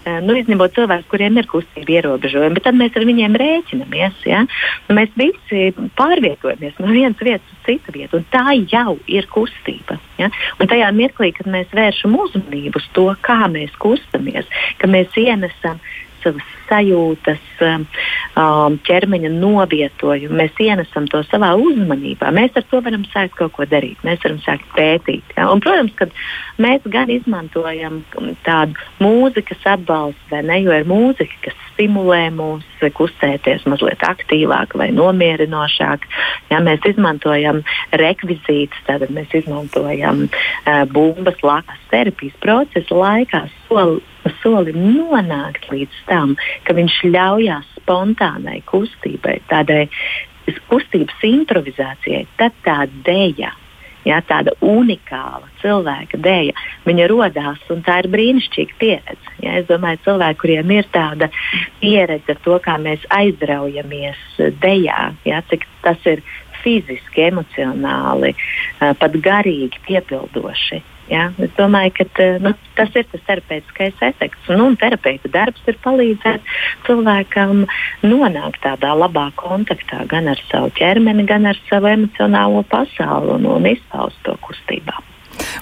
Eh, 0.06 0.20
nu, 0.22 0.36
izņemot 0.38 0.76
cilvēkus, 0.76 1.08
kuriem 1.10 1.40
ir 1.42 1.48
kustība 1.50 1.96
ierobežojumi, 1.96 2.54
bet 2.60 2.68
tad 2.68 2.76
mēs 2.78 2.94
ar 2.94 3.08
viņiem 3.10 3.38
rēķinamies. 3.42 4.20
Ja? 4.30 4.44
Nu, 4.86 4.98
mēs 5.00 5.16
visi 5.18 5.72
pārvietojamies 5.98 6.78
no 6.78 6.92
vienas 6.94 7.24
vietas 7.26 7.56
uz 7.56 7.64
citu 7.66 7.96
vietu, 7.96 8.20
un 8.22 8.28
tā 8.30 8.54
jau 8.70 9.00
ir 9.10 9.26
kustība. 9.34 9.98
Ja? 10.22 10.30
Un 10.62 10.70
tajā 10.70 10.92
mirklī, 10.94 11.32
kad 11.34 11.50
mēs 11.50 11.74
vēršam 11.74 12.14
uzmanību 12.22 12.78
uz 12.78 12.90
to, 12.94 13.08
kā 13.26 13.40
mēs 13.50 13.74
kustamies, 13.82 14.46
ka 14.78 14.92
mēs 14.94 15.18
ienesam 15.18 15.82
savas 16.22 16.54
sajūtas, 16.70 17.44
um, 17.66 17.86
um, 18.40 18.78
ķermeņa 18.88 19.32
novietojumu. 19.34 20.36
Mēs 20.40 20.62
ienesam 20.62 21.08
to 21.12 21.22
savā 21.30 21.54
uzmanībā. 21.60 22.32
Mēs 22.36 22.58
ar 22.60 22.66
to 22.70 22.82
varam 22.86 23.06
sākt 23.12 23.38
kaut 23.40 23.56
ko 23.58 23.68
darīt. 23.70 24.02
Mēs 24.08 24.24
varam 24.26 24.40
sākt 24.46 24.68
pētīt. 24.78 25.36
Ja? 25.38 25.50
Un, 25.54 25.64
protams, 25.64 25.94
ka 26.00 26.10
mēs 26.62 26.86
gan 26.92 27.12
izmantojam 27.14 28.02
tādu 28.46 28.78
mūzikas 29.04 29.66
atbalstu, 29.76 30.32
vai 30.32 30.44
ne? 30.48 30.62
Jo 30.66 30.76
ir 30.76 30.90
mūzika, 30.90 31.42
kas 31.48 31.62
stimulē 31.74 32.30
mūs 32.36 32.66
kustēties 32.96 33.66
mazliet 33.70 34.04
aktīvāk 34.06 34.76
vai 34.80 34.90
nomierinošāk. 34.96 36.10
Ja? 36.52 36.64
Mēs 36.66 36.86
izmantojam 36.90 37.64
rekvizītus, 37.94 38.84
tad 38.90 39.08
mēs 39.14 39.34
izmantojam 39.44 40.28
uh, 40.28 40.84
bumbas, 40.92 41.40
lakas 41.46 41.88
terapijas 41.92 42.36
procesa 42.44 43.00
laikā 43.06 43.46
soli 43.68 44.04
pa 44.26 44.32
solim 44.42 44.78
nonākt 44.96 45.68
līdz 45.70 45.98
tam, 46.10 46.34
ka 46.64 46.76
viņš 46.78 47.02
ļaujās 47.12 47.76
spontānai 47.82 48.62
kustībai, 48.70 49.40
tādai 49.52 49.86
kustības 50.70 51.22
improvizācijai, 51.26 52.26
tad 52.40 52.58
tā 52.66 52.84
dēļa. 53.06 53.54
Ja, 54.06 54.20
tāda 54.22 54.52
unikāla 54.62 55.48
cilvēka 55.64 56.20
dēļa, 56.22 56.54
viņa 56.86 57.08
radās, 57.10 57.64
un 57.74 57.80
tā 57.82 58.04
ir 58.04 58.08
brīnišķīga 58.14 58.76
pieredze. 58.78 59.32
Ja, 59.42 59.56
es 59.58 59.66
domāju, 59.66 60.04
cilvēki, 60.06 60.40
kuriem 60.44 60.74
ir 60.76 60.86
tāda 60.94 61.32
pieredze 61.82 62.36
ar 62.36 62.42
to, 62.46 62.60
kā 62.62 62.78
mēs 62.78 63.02
aizraujamies 63.10 64.22
dēļā, 64.62 65.00
cik 65.50 65.66
tas 65.82 66.06
ir 66.06 66.22
fiziski, 66.62 67.32
emocionāli, 67.32 68.36
pat 68.78 69.18
garīgi 69.26 69.82
piepildoši. 69.88 70.84
Ja? 71.12 71.30
Es 71.42 71.54
domāju, 71.58 71.94
ka 72.00 72.28
nu, 72.42 72.54
tas 72.78 72.94
ir 72.98 73.08
tas 73.12 73.24
terapeitiskais 73.28 74.06
efekts. 74.10 74.50
Nu, 74.50 74.68
terapeita 74.80 75.32
darbs 75.34 75.66
ir 75.70 75.78
palīdzēt 75.86 76.54
cilvēkam 76.88 77.66
nonākt 78.06 78.62
tādā 78.66 78.94
labā 78.98 79.30
kontaktā 79.40 80.04
gan 80.10 80.32
ar 80.32 80.42
savu 80.50 80.72
ķermeni, 80.78 81.28
gan 81.30 81.50
ar 81.52 81.60
savu 81.70 81.92
emocionālo 81.94 82.66
pasauli 82.72 83.36
un, 83.38 83.52
un 83.58 83.70
izpaust 83.70 84.18
to 84.26 84.38
kustībā. 84.46 84.98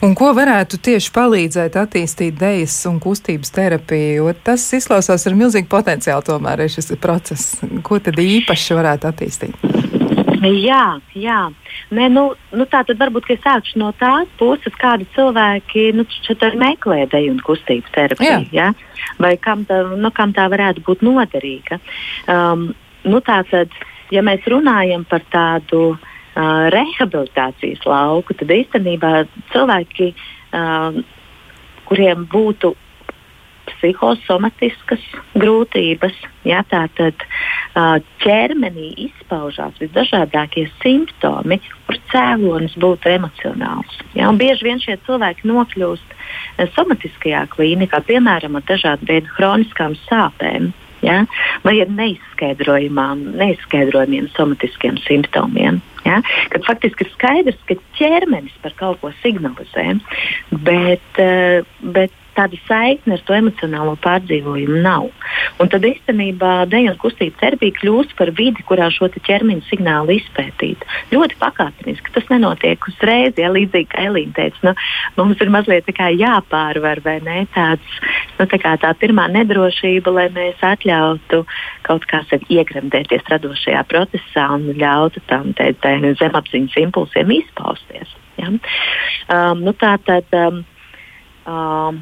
Un 0.04 0.14
ko 0.18 0.30
varētu 0.36 0.78
tieši 0.84 1.12
palīdzēt 1.16 1.78
attīstīt 1.80 2.36
dēļas 2.40 2.76
un 2.90 3.00
kustības 3.04 3.54
terapiju? 3.56 4.30
Tas 4.46 4.66
izklausās 4.78 5.26
ar 5.30 5.38
milzīgu 5.40 5.70
potenciālu 5.72 6.26
tomēr 6.28 6.66
ir 6.66 6.74
šis 6.74 6.94
process. 7.02 7.56
Ko 7.86 8.00
tad 8.04 8.20
īpaši 8.22 8.80
varētu 8.80 9.10
attīstīt? 9.10 9.93
Jā, 10.44 11.00
jā. 11.16 11.40
Nē, 11.94 12.08
nu, 12.12 12.24
nu 12.52 12.66
tā 12.68 12.82
tad 12.88 13.00
varbūt 13.00 13.30
es 13.36 13.42
sākšu 13.44 13.80
no 13.80 13.92
tās 14.00 14.28
puses, 14.40 14.76
kādi 14.82 15.08
cilvēki 15.16 15.92
nu, 15.96 16.06
meklē 16.60 17.06
deju 17.12 17.36
un 17.36 17.40
kustību 17.44 17.94
terapiju. 17.94 18.50
Jā. 18.52 18.72
Ja? 18.74 19.08
Vai 19.22 19.36
kam 19.38 19.64
tā, 19.70 19.82
nu, 19.96 20.12
kam 20.12 20.34
tā 20.36 20.50
varētu 20.52 20.84
būt 20.86 21.04
noderīga? 21.06 21.80
Um, 22.28 22.72
nu, 23.06 23.22
tā 23.22 23.44
tad, 23.50 23.72
ja 24.12 24.24
mēs 24.26 24.46
runājam 24.50 25.06
par 25.10 25.24
tādu 25.32 25.94
uh, 25.94 26.70
rehabilitācijas 26.74 27.86
lauku, 27.88 28.36
tad 28.40 28.52
īstenībā 28.52 29.26
cilvēki, 29.54 30.14
uh, 30.54 31.04
kuriem 31.88 32.28
būtu 32.32 32.74
psihosomatiskas 33.84 35.04
grūtības. 35.36 36.16
Ja, 36.48 36.64
Tātad 36.72 37.20
ķermenī 38.24 38.94
izpaužās 39.08 39.76
visdažādākie 39.82 40.66
simptomi, 40.82 41.58
kur 41.88 41.96
cēlonis 42.14 42.76
būtu 42.80 43.06
emocionāls. 43.12 43.92
Ja, 44.16 44.32
bieži 44.40 44.64
vien 44.70 44.80
šie 44.84 44.96
cilvēki 45.08 45.42
nokļūst 45.50 46.10
somatiskajā 46.78 47.42
klīnikā, 47.54 47.98
piemēram, 48.08 48.54
ar 48.60 48.66
dažādu 48.70 49.02
veidu 49.10 49.28
chroniskām 49.36 49.92
sāpēm. 50.08 50.64
Ja, 51.04 51.18
vai 51.66 51.76
ar 51.84 51.90
neizskaidrojumiem 51.92 54.28
somatiskiem 54.38 54.96
simptomiem. 55.04 55.76
Ja? 56.06 56.18
Kad 56.54 56.62
faktiski 56.64 57.04
ir 57.04 57.10
skaidrs, 57.12 57.60
ka 57.68 57.76
ķermenis 58.00 58.56
par 58.64 58.72
kaut 58.80 58.98
ko 59.02 59.10
signalizē, 59.20 60.00
bet, 60.64 61.10
bet 61.84 62.12
tāda 62.38 62.60
saikne 62.68 63.18
ar 63.18 63.24
to 63.28 63.36
emocionālo 63.38 63.96
pārdzīvojumu 64.04 64.82
nav. 64.84 65.10
Un 65.62 65.70
tad 65.72 65.86
īstenībā 65.88 66.54
dēļa 66.72 66.94
un 66.94 67.00
kustība 67.02 67.38
terapija 67.42 67.78
kļūst 67.80 68.16
par 68.20 68.34
vidi, 68.38 68.66
kurā 68.68 68.90
šo 68.94 69.10
ķermeņa 69.14 69.68
signālu 69.68 70.18
izpētīt. 70.18 70.84
Ļoti 71.14 71.38
pakāpeniski. 71.42 72.14
Tas 72.16 72.30
nenotiek 72.32 72.88
uzreiz, 72.90 73.38
ja 73.38 73.52
līdzīgi 73.54 73.90
kā 73.92 74.08
Elīna 74.10 74.36
teica, 74.38 74.70
nu, 74.70 74.76
mums 75.20 75.42
ir 75.44 75.52
mazliet 75.54 75.90
jāpārvar 75.94 77.02
vai 77.06 77.20
ne 77.24 77.44
tāds, 77.54 78.00
nu, 78.40 78.48
tā, 78.50 78.76
tā 78.82 78.94
pirmā 79.00 79.28
nedrošība, 79.34 80.14
lai 80.14 80.28
mēs 80.34 80.62
atļautu 80.62 81.44
kaut 81.88 82.06
kā 82.10 82.24
sevi 82.30 82.60
iegremdēties 82.60 83.30
radošajā 83.32 83.86
procesā 83.92 84.50
un 84.58 84.70
ļautu 84.80 85.24
tam 85.30 85.54
te, 85.58 85.72
te 85.74 85.96
zemapziņas 86.20 86.78
impulsiem 86.86 87.34
izpausties. 87.40 88.14
Ja? 88.40 88.50
Um, 88.50 89.64
nu, 89.64 89.74
tā 89.78 89.96
tad 90.06 90.30
um, 90.38 90.64
Um, 91.50 92.00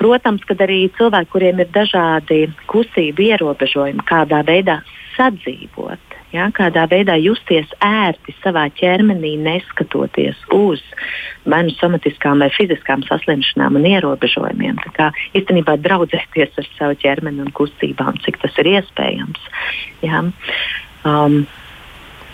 protams, 0.00 0.44
ka 0.48 0.56
arī 0.64 0.86
cilvēki, 0.96 1.30
kuriem 1.34 1.60
ir 1.60 1.68
dažādi 1.74 2.46
kustību 2.70 3.26
ierobežojumi, 3.28 4.06
kādā 4.08 4.40
veidā 4.48 4.80
sadzīvot, 5.16 6.16
ja, 6.32 6.46
kādā 6.56 6.86
veidā 6.88 7.18
justies 7.20 7.68
ērti 7.84 8.34
savā 8.40 8.66
ķermenī, 8.78 9.34
neskatoties 9.44 10.40
uz 10.56 10.82
manu 11.50 11.74
somatiskām 11.76 12.40
vai 12.40 12.48
fiziskām 12.54 13.04
saslimšanām 13.08 13.76
un 13.80 13.88
ierobežojumiem. 13.92 14.80
Tā 14.86 14.94
kā 14.96 15.10
īstenībā 15.36 15.76
draudzēties 15.84 16.56
ar 16.60 16.70
savu 16.78 17.00
ķermeni 17.04 17.44
un 17.44 17.52
kustībām, 17.56 18.20
cik 18.24 18.40
tas 18.40 18.56
ir 18.62 18.72
iespējams. 18.78 19.50
Ja. 20.06 20.24
Um, 21.04 21.42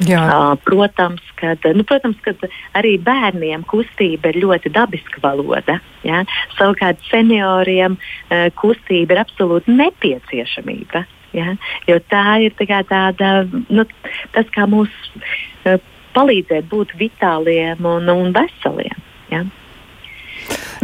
Uh, 0.04 0.52
protams, 0.64 1.24
ka 1.40 1.54
nu, 1.72 1.84
protams, 1.88 2.18
kad 2.24 2.42
arī 2.76 2.96
bērniem 3.00 3.64
kustība 3.68 4.28
ir 4.32 4.42
ļoti 4.44 4.72
dabiska 4.74 5.22
valoda. 5.24 5.78
Ja? 6.04 6.24
Savukārt 6.58 7.00
senioriem 7.08 7.96
uh, 7.96 8.48
kustība 8.60 9.16
ir 9.16 9.22
absolūti 9.24 9.72
nepieciešamība. 9.72 11.06
Ja? 11.36 11.56
Jo 11.88 12.00
tā 12.12 12.24
ir 12.44 12.56
tā 12.60 12.82
tāda, 12.88 13.30
nu, 13.68 13.86
tas, 14.36 14.50
kā 14.52 14.68
mums 14.68 14.92
uh, 15.64 15.80
palīdzēt 16.16 16.68
būt 16.68 16.96
vitāliem 17.00 17.88
un, 17.88 18.12
un 18.12 18.36
veseliem. 18.36 19.00
Ja? 19.32 19.46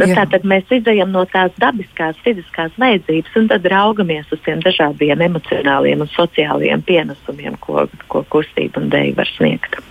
Nu, 0.01 0.09
tātad 0.09 0.45
mēs 0.49 0.69
izējām 0.73 1.13
no 1.13 1.23
tās 1.29 1.53
dabiskās, 1.61 2.17
fiziskās 2.25 2.73
vajadzības 2.81 3.39
un 3.39 3.49
tad 3.51 3.65
raugamies 3.69 4.31
uz 4.33 4.41
tiem 4.45 4.61
dažādiem 4.65 5.21
emocionāliem 5.29 6.01
un 6.05 6.11
sociālajiem 6.15 6.85
pienesumiem, 6.87 7.57
ko, 7.61 7.87
ko 8.09 8.25
kustība 8.33 8.81
un 8.81 8.89
dēļa 8.93 9.17
var 9.21 9.35
sniegt. 9.37 9.81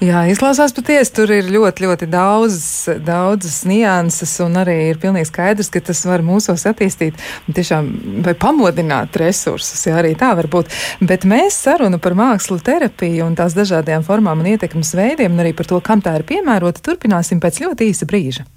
Jā, 0.00 0.22
izklausās 0.32 0.72
patiesi, 0.72 1.12
tur 1.12 1.30
ir 1.34 1.48
ļoti, 1.52 1.84
ļoti 1.84 2.06
daudz, 2.08 2.60
daudzas 3.04 3.58
nianses, 3.68 4.32
un 4.40 4.56
arī 4.62 4.76
ir 4.88 5.00
pilnīgi 5.02 5.28
skaidrs, 5.28 5.68
ka 5.72 5.82
tas 5.90 6.00
var 6.08 6.24
mūsos 6.24 6.64
attīstīt, 6.70 7.20
tiešām, 7.52 7.90
vai 8.24 8.32
pamodināt 8.32 9.18
resursus, 9.20 9.84
jā, 9.84 9.98
arī 10.00 10.14
tā 10.20 10.32
var 10.38 10.48
būt. 10.52 10.72
Bet 11.04 11.26
mēs 11.28 11.58
sarunu 11.66 12.00
par 12.00 12.16
mākslu 12.16 12.56
terapiju 12.64 13.26
un 13.28 13.36
tās 13.36 13.56
dažādajām 13.58 14.06
formām 14.06 14.40
un 14.40 14.54
ietekmes 14.54 14.94
veidiem, 14.96 15.36
un 15.36 15.44
arī 15.44 15.52
par 15.56 15.68
to, 15.68 15.82
kam 15.84 16.00
tā 16.04 16.16
ir 16.16 16.24
piemērota, 16.32 16.80
turpināsim 16.86 17.42
pēc 17.42 17.60
ļoti 17.66 17.92
īsa 17.92 18.08
brīža. 18.08 18.48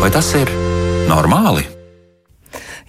Vai 0.00 0.08
tas 0.08 0.30
ir 0.32 0.48
normāli? 1.10 1.79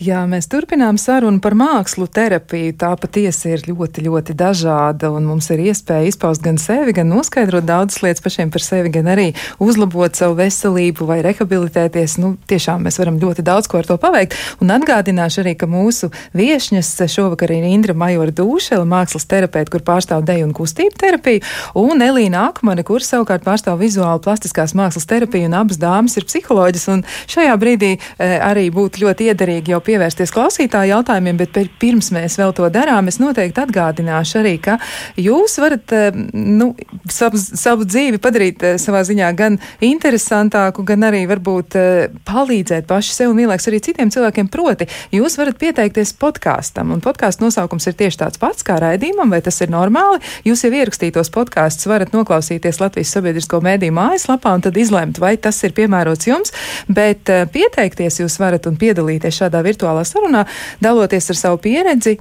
Jā, 0.01 0.23
mēs 0.25 0.47
turpinām 0.49 0.97
sarunu 0.97 1.37
par 1.37 1.53
mākslu 1.53 2.07
terapiju. 2.09 2.73
Tā 2.81 2.87
patiesi 2.97 3.51
ir 3.53 3.67
ļoti, 3.67 4.01
ļoti 4.07 4.33
dažāda, 4.33 5.11
un 5.13 5.27
mums 5.29 5.51
ir 5.53 5.59
iespēja 5.67 6.07
izpaust 6.09 6.41
gan 6.41 6.55
sevi, 6.57 6.95
gan 6.97 7.05
noskaidrot 7.11 7.67
daudzas 7.67 8.01
lietas 8.01 8.23
pašiem 8.25 8.49
par 8.49 8.65
sevi, 8.65 8.89
gan 8.95 9.11
arī 9.13 9.27
uzlabot 9.61 10.17
savu 10.17 10.39
veselību 10.39 11.05
vai 11.05 11.19
rehabilitēties. 11.21 12.15
Nu, 12.17 12.31
tiešām 12.49 12.81
mēs 12.87 12.97
varam 12.97 13.19
ļoti 13.21 13.45
daudz 13.45 13.69
ko 13.69 13.77
ar 13.77 13.89
to 13.91 13.99
paveikt. 14.01 14.33
Un 14.65 14.73
atgādināšu 14.73 15.43
arī, 15.43 15.53
ka 15.61 15.69
mūsu 15.69 16.09
viešņas 16.33 16.89
šovakar 17.05 17.53
ir 17.53 17.69
Indra 17.69 17.93
Majora 17.93 18.33
Dūšela, 18.41 18.89
mākslas 18.89 19.29
terapeita, 19.29 19.69
kur 19.69 19.85
pārstāv 19.85 20.25
deju 20.25 20.49
un 20.49 20.57
kustību 20.57 20.97
terapiju, 20.97 21.45
un 21.77 22.01
Elīna 22.07 22.47
Akmane, 22.47 22.81
kur 22.89 23.05
savukārt 23.05 23.45
pārstāv 23.45 23.77
vizuālu 23.85 24.25
plastiskās 24.25 24.73
mākslas 24.73 25.05
terapiju, 25.13 25.45
un 25.51 25.59
abas 25.61 25.77
dāmas 25.77 26.17
ir 26.17 26.25
psiholoģis. 26.25 26.89
Un 26.97 27.05
šajā 27.29 27.53
brīdī 27.61 27.93
e, 27.93 28.33
arī 28.41 28.65
būtu 28.73 29.05
ļoti 29.05 29.29
iederīgi 29.29 29.77
jau 29.77 29.83
pievērsties 29.91 30.31
klausītāju 30.31 30.93
jautājumiem, 30.95 31.39
bet 31.41 31.57
pirms 31.81 32.11
mēs 32.15 32.37
vēl 32.39 32.53
to 32.55 32.67
darām, 32.71 33.09
es 33.11 33.19
noteikti 33.21 33.63
atgādināšu 33.65 34.39
arī, 34.41 34.55
ka 34.63 34.77
jūs 35.19 35.57
varat 35.61 35.93
eh, 35.95 36.15
nu, 36.33 36.71
savu, 37.11 37.39
savu 37.39 37.87
dzīvi 37.87 38.21
padarīt 38.23 38.63
eh, 38.67 38.77
savā 38.81 39.03
ziņā 39.07 39.31
gan 39.37 39.57
interesantāku, 39.83 40.85
gan 40.87 41.07
arī 41.09 41.23
varbūt 41.29 41.77
eh, 41.79 42.15
palīdzēt 42.27 42.87
paši 42.89 43.17
sev 43.17 43.33
un 43.33 43.41
vienlaiks 43.41 43.67
arī 43.71 43.81
citiem 43.83 44.13
cilvēkiem. 44.13 44.51
Proti, 44.51 44.87
jūs 45.15 45.37
varat 45.39 45.59
pieteikties 45.61 46.13
podkāstam, 46.21 46.93
un 46.95 47.03
podkāstu 47.03 47.45
nosaukums 47.45 47.89
ir 47.89 47.97
tieši 47.99 48.21
tāds 48.23 48.41
pats 48.41 48.65
kā 48.67 48.79
raidījumam, 48.81 49.33
vai 49.33 49.41
tas 49.43 49.59
ir 49.63 49.73
normāli. 49.73 50.21
Jūs 50.47 50.65
jau 50.65 50.73
ierakstītos 50.75 51.31
podkāstus 51.33 51.89
varat 51.91 52.15
noklausīties 52.15 52.81
Latvijas 52.81 53.13
sabiedrisko 53.17 53.61
mēdīju 53.65 53.97
mājaslapā 53.97 54.55
un 54.55 54.65
tad 54.65 54.79
izlemt, 54.79 55.19
vai 55.21 55.35
tas 55.41 55.59
ir 55.65 55.75
piemērots 55.77 56.29
jums, 56.29 56.55
bet 56.91 57.29
pieteikties 57.51 58.21
jūs 58.21 58.37
varat 58.41 58.67
un 58.69 58.77
piedalīties 58.79 59.41
šādā 59.41 59.63
virtuālā 59.65 59.80
virtuālā 59.81 60.05
sarunā, 60.05 60.45
daloties 60.81 61.31
ar 61.33 61.41
savu 61.45 61.61
pieredzi, 61.61 62.19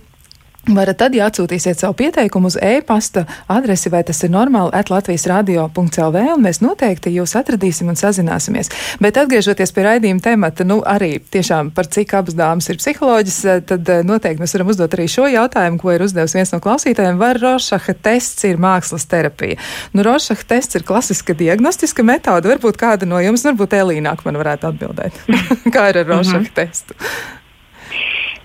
Varat 0.69 0.99
tad, 1.01 1.15
ja 1.17 1.25
atsūtīsiet 1.31 1.81
savu 1.81 1.95
pieteikumu 1.97 2.51
uz 2.51 2.57
e-pasta 2.61 3.23
adresi, 3.49 3.89
vai 3.91 4.03
tas 4.05 4.19
ir 4.27 4.29
normāli, 4.31 4.69
atlatvijas 4.77 5.25
radio.clv, 5.31 6.21
un 6.35 6.45
mēs 6.45 6.61
noteikti 6.61 7.15
jūs 7.15 7.33
atradīsim 7.41 7.89
un 7.89 7.97
sazināsimies. 7.97 8.69
Bet 9.01 9.17
atgriežoties 9.23 9.73
pie 9.73 9.87
raidījuma 9.87 10.21
temata, 10.21 10.67
nu 10.69 10.83
arī 10.85 11.15
tiešām 11.33 11.73
par 11.73 11.89
cik 11.89 12.13
abas 12.21 12.37
dāmas 12.37 12.69
ir 12.69 12.77
psiholoģis, 12.83 13.39
tad 13.73 13.89
eh, 13.89 14.05
noteikti 14.05 14.45
mēs 14.45 14.55
varam 14.59 14.75
uzdot 14.75 14.99
arī 14.99 15.09
šo 15.09 15.31
jautājumu, 15.33 15.81
ko 15.81 15.97
ir 15.97 16.05
uzdevis 16.05 16.37
viens 16.37 16.53
no 16.53 16.61
klausītājiem. 16.61 17.19
Vai 17.25 17.33
Rošaha 17.41 17.97
tests 18.05 18.45
ir 18.53 18.61
mākslas 18.61 19.09
terapija? 19.09 19.57
Nu, 19.97 20.05
Rošaha 20.05 20.45
tests 20.55 20.77
ir 20.77 20.85
klasiska 20.85 21.41
diagnostiska 21.41 22.05
metode. 22.05 22.53
Varbūt 22.53 22.79
kāda 22.85 23.09
no 23.09 23.25
jums, 23.25 23.49
varbūt 23.49 23.81
Elīnāk 23.81 24.29
man 24.29 24.39
varētu 24.45 24.75
atbildēt. 24.75 25.25
Kā 25.75 25.89
ir 25.89 26.05
ar 26.05 26.11
Rošaha 26.19 26.45
mm 26.45 26.51
-hmm. 26.53 26.57
testu? 26.61 27.40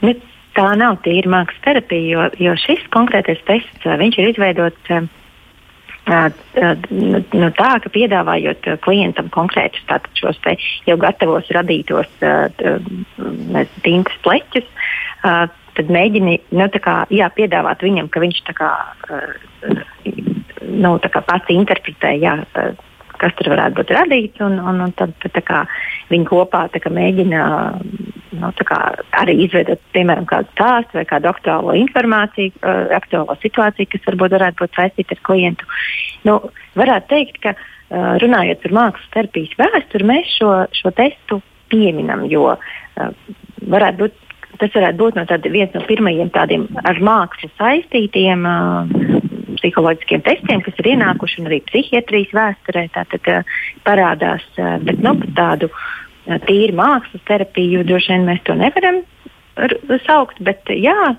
Ne, 0.03 0.15
tā 0.55 0.71
nav 0.79 0.99
tīra 1.05 1.31
mākslas 1.31 1.61
terapija, 1.63 2.07
jo, 2.11 2.25
jo 2.47 2.55
šis 2.59 2.83
konkrētais 2.95 3.43
tests 3.47 3.87
ir 3.87 4.31
izveidots 4.31 4.91
uh, 4.91 5.07
nu, 6.05 7.21
nu, 7.33 7.49
tā, 7.57 7.69
ka 7.81 7.89
piedāvājot 7.89 8.67
klientam 8.85 9.29
konkrētus 9.33 9.81
šos 10.19 10.37
jau 10.85 10.97
gatavos 11.01 11.49
radītos 11.49 12.09
tintas 13.81 14.19
pleķus, 14.25 14.67
tad 15.75 15.89
mēģini 15.89 16.37
nu, 16.53 16.69
kā, 16.77 16.95
jā, 17.09 17.29
piedāvāt 17.33 17.81
viņam, 17.81 18.09
ka 18.13 18.21
viņš 18.21 18.41
kā, 18.53 18.71
nu, 20.61 20.97
kā 21.01 21.23
pats 21.25 21.49
interpretē. 21.49 22.13
Jā, 22.21 22.37
kas 23.15 23.33
tur 23.39 23.53
varētu 23.55 23.79
būt 23.79 23.95
radīts, 23.95 24.41
un, 24.45 24.59
un, 24.59 24.81
un 24.85 24.93
tad, 24.99 25.15
tad 25.23 25.41
kā, 25.47 25.65
viņi 26.11 26.29
kopā 26.29 26.67
kā, 26.69 26.91
mēģina 26.91 27.41
nu, 28.39 28.51
arī 29.19 29.35
izveidot, 29.45 29.81
piemēram, 29.95 30.27
kādu 30.29 30.51
stāstu 30.53 30.99
vai 30.99 31.05
kādu 31.09 31.29
aktuālo 31.31 31.75
informāciju, 31.79 32.53
uh, 32.61 32.91
aktuālo 32.97 33.37
situāciju, 33.41 33.89
kas 33.91 34.05
varbūt 34.09 34.35
varētu 34.37 34.61
būt 34.61 34.77
saistīta 34.79 35.17
ar 35.17 35.23
klientu. 35.29 35.69
Nu, 36.27 36.37
varētu 36.79 37.11
teikt, 37.13 37.41
ka 37.43 37.55
uh, 37.55 38.13
runājot 38.23 38.61
par 38.65 38.77
mākslas 38.79 39.15
terapijas 39.15 39.57
vēsturi, 39.61 40.09
mēs 40.11 40.35
šo, 40.37 40.51
šo 40.75 40.93
testu 40.97 41.41
pieminam, 41.73 42.25
jo 42.31 42.53
uh, 42.55 43.09
varētu 43.65 44.05
būt. 44.05 44.21
Tas 44.55 44.71
varētu 44.71 44.95
būt 45.01 45.17
no 45.17 45.25
tāda, 45.27 45.49
viens 45.51 45.73
no 45.75 45.81
pirmajiem 45.83 46.29
tādiem 46.31 46.61
ar 46.87 46.99
mākslu 47.03 47.49
saistītiem 47.57 48.45
uh, 48.47 48.93
psiholoģiskiem 49.57 50.23
testiem, 50.23 50.61
kas 50.63 50.79
ir 50.79 50.93
ienākuši 50.93 51.43
arī 51.43 51.59
psihiatrijas 51.67 52.31
vēsturē. 52.37 52.85
Tātad 52.95 53.27
uh, 53.33 53.59
parādās 53.83 54.45
uh, 54.55 54.77
bet, 54.87 55.01
nu, 55.03 55.11
tādu 55.35 55.67
uh, 55.67 55.83
tīri 56.25 56.73
mākslas 56.75 57.23
terapiju, 57.29 57.83
droši 57.87 58.13
vien 58.13 58.27
mēs 58.29 58.43
to 58.47 58.55
nevaram 58.57 59.01
saukt, 60.05 60.41
bet 60.43 60.67
jā, 60.73 61.15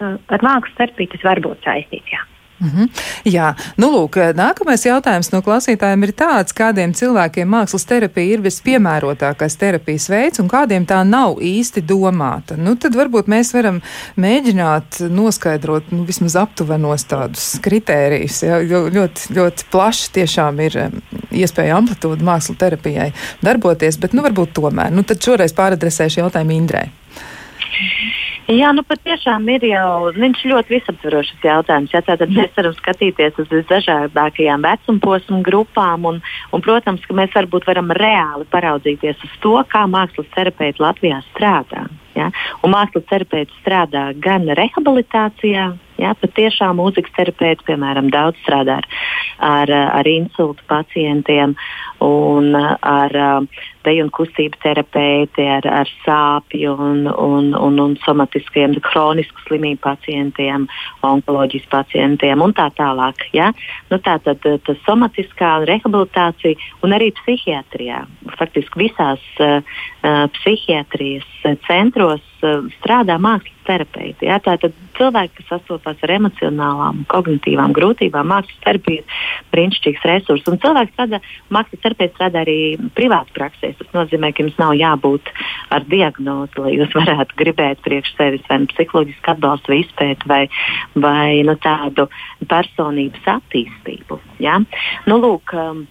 ar 0.00 0.44
mākslas 0.44 0.76
terapiju 0.78 1.14
tas 1.14 1.26
var 1.26 1.42
būt 1.44 1.66
saistīts. 1.66 2.12
Jā. 2.14 2.22
Mm 2.60 2.68
-hmm. 2.68 2.88
Jā, 3.24 3.54
nu 3.76 3.90
lūk, 3.90 4.16
nākamais 4.34 4.82
jautājums 4.86 5.30
no 5.32 5.42
klausītājiem 5.42 6.02
ir 6.02 6.12
tāds, 6.12 6.54
kādiem 6.54 6.92
cilvēkiem 6.92 7.48
mākslas 7.48 7.86
terapija 7.86 8.34
ir 8.34 8.40
vispiemērotākais 8.40 9.56
terapijas 9.58 10.08
veids 10.08 10.38
un 10.38 10.48
kādiem 10.48 10.86
tā 10.86 11.04
nav 11.06 11.38
īsti 11.38 11.82
domāta. 11.86 12.56
Nu, 12.56 12.74
tad 12.74 12.94
varbūt 12.94 13.28
mēs 13.28 13.54
varam 13.54 13.80
mēģināt 14.16 15.08
noskaidrot 15.10 15.92
nu, 15.92 16.04
vismaz 16.04 16.36
aptuvenos 16.36 17.04
tādus 17.04 17.60
kritērijus, 17.62 18.42
ja, 18.42 18.58
jo 18.58 18.88
ļoti, 18.88 19.34
ļoti 19.34 19.64
plaši 19.70 20.10
tiešām 20.12 20.60
ir 20.60 20.90
iespēja 21.30 21.76
amplitūda 21.76 22.24
mākslas 22.24 22.58
terapijai 22.58 23.12
darboties, 23.42 23.98
bet 23.98 24.12
nu 24.12 24.22
varbūt 24.22 24.52
tomēr. 24.52 24.90
Nu, 24.90 25.02
tad 25.02 25.22
šoreiz 25.22 25.52
pāradresēšu 25.52 26.20
jautājumu 26.20 26.52
Indrei. 26.52 26.90
Jā, 28.48 28.70
nu 28.72 28.80
patiešām 28.80 29.44
ir 29.52 29.64
jau 29.68 30.08
viņš 30.16 30.42
ļoti 30.48 30.72
visaptvarošs 30.78 31.42
jautājums. 31.44 31.92
Jā, 31.92 32.00
tātad 32.06 32.30
mēs 32.32 32.54
varam 32.56 32.72
skatīties 32.78 33.36
uz 33.42 33.50
visdažādākajām 33.52 34.64
vecuma 34.64 35.02
posmu 35.04 35.42
grupām, 35.44 36.06
un, 36.08 36.22
un, 36.56 36.64
protams, 36.64 37.04
ka 37.04 37.16
mēs 37.18 37.34
varbūt 37.36 37.68
varam 37.68 37.92
reāli 37.92 38.48
paraudzīties 38.48 39.20
uz 39.20 39.34
to, 39.44 39.52
kā 39.68 39.84
mākslas 39.92 40.32
terapeiti 40.32 40.80
Latvijā 40.80 41.20
strādā. 41.28 41.84
Ja? 42.16 42.30
Mākslas 42.64 43.04
terapeits 43.12 43.52
strādā 43.60 44.06
gan 44.16 44.48
rehabilitācijā, 44.48 45.68
ja? 46.00 46.16
patiešām 46.24 46.80
mūzikas 46.80 47.12
terapeits, 47.20 47.68
piemēram, 47.68 48.08
daudz 48.14 48.40
strādā 48.46 48.80
ar, 48.80 48.88
ar, 49.44 49.74
ar 50.00 50.08
insultu 50.08 50.64
pacientiem 50.72 51.52
un 52.00 52.56
ar 52.56 53.20
deju 53.86 54.06
un 54.06 54.12
kustību 54.14 54.58
terapeiti, 54.62 55.44
ar, 55.46 55.66
ar 55.82 55.90
sāpju 56.04 56.74
un, 56.74 57.04
un, 57.10 57.50
un, 57.56 57.80
un 57.82 57.96
somatiskiem, 58.04 58.76
kronisku 58.84 59.44
slimību 59.46 59.80
pacientiem, 59.84 60.66
onkoloģijas 61.06 61.68
pacientiem 61.72 62.42
un 62.44 62.54
tā 62.56 62.68
tālāk. 62.78 63.28
Ja? 63.36 63.50
Nu, 63.92 64.00
tā 64.02 64.18
tad 64.24 64.42
tas 64.42 64.82
somatiskā 64.86 65.58
rehabilitācija 65.68 66.58
un 66.86 66.96
arī 66.96 67.10
psihiatrijā. 67.22 68.04
Faktiski 68.38 68.84
visās 68.86 69.24
uh, 69.42 69.60
psihiatrijas 70.38 71.28
centros 71.66 72.24
uh, 72.42 72.66
strādā 72.78 73.18
mākslas 73.22 73.64
terapeiti. 73.68 74.28
Ja? 74.28 74.38
Tātad 74.42 74.76
cilvēki, 74.98 75.40
kas 75.40 75.50
sastopas 75.54 76.00
ar 76.04 76.14
emocionālām, 76.18 77.04
kognitīvām 77.12 77.74
grūtībām, 77.76 78.30
mākslas 78.32 78.62
terapija 78.64 79.04
ir 79.04 79.18
brīnišķīgs 79.54 80.06
resurs. 80.08 80.46
Un 80.50 80.60
cilvēks 80.62 80.94
strādā, 80.94 81.22
mākslas 81.54 81.84
terapeits 81.84 82.16
strādā 82.16 82.44
arī 82.44 82.60
privāti 82.96 83.36
praksēs. 83.68 83.78
Tas 83.78 83.94
nozīmē, 83.94 84.32
ka 84.32 84.42
jums 84.42 84.58
nav 84.58 84.74
jābūt 84.76 85.28
ar 85.70 85.84
diagnozi, 85.84 86.58
lai 86.58 86.76
jūs 86.76 86.94
varētu 86.94 87.36
gribēt 87.36 87.82
priekš 87.82 88.14
sevis 88.16 88.48
vai 88.48 88.60
nu 88.60 88.66
psiholoģisku 88.66 89.30
atbalstu 89.30 89.72
vai 89.72 89.82
izpēti 89.82 90.28
vai, 90.28 90.48
vai 90.94 91.42
nu, 91.44 91.56
tādu 91.56 92.08
personības 92.48 93.22
attīstību. 93.26 94.20
Ja? 94.40 94.60
Nu, 95.06 95.20
lūk, 95.20 95.54
um, 95.54 95.86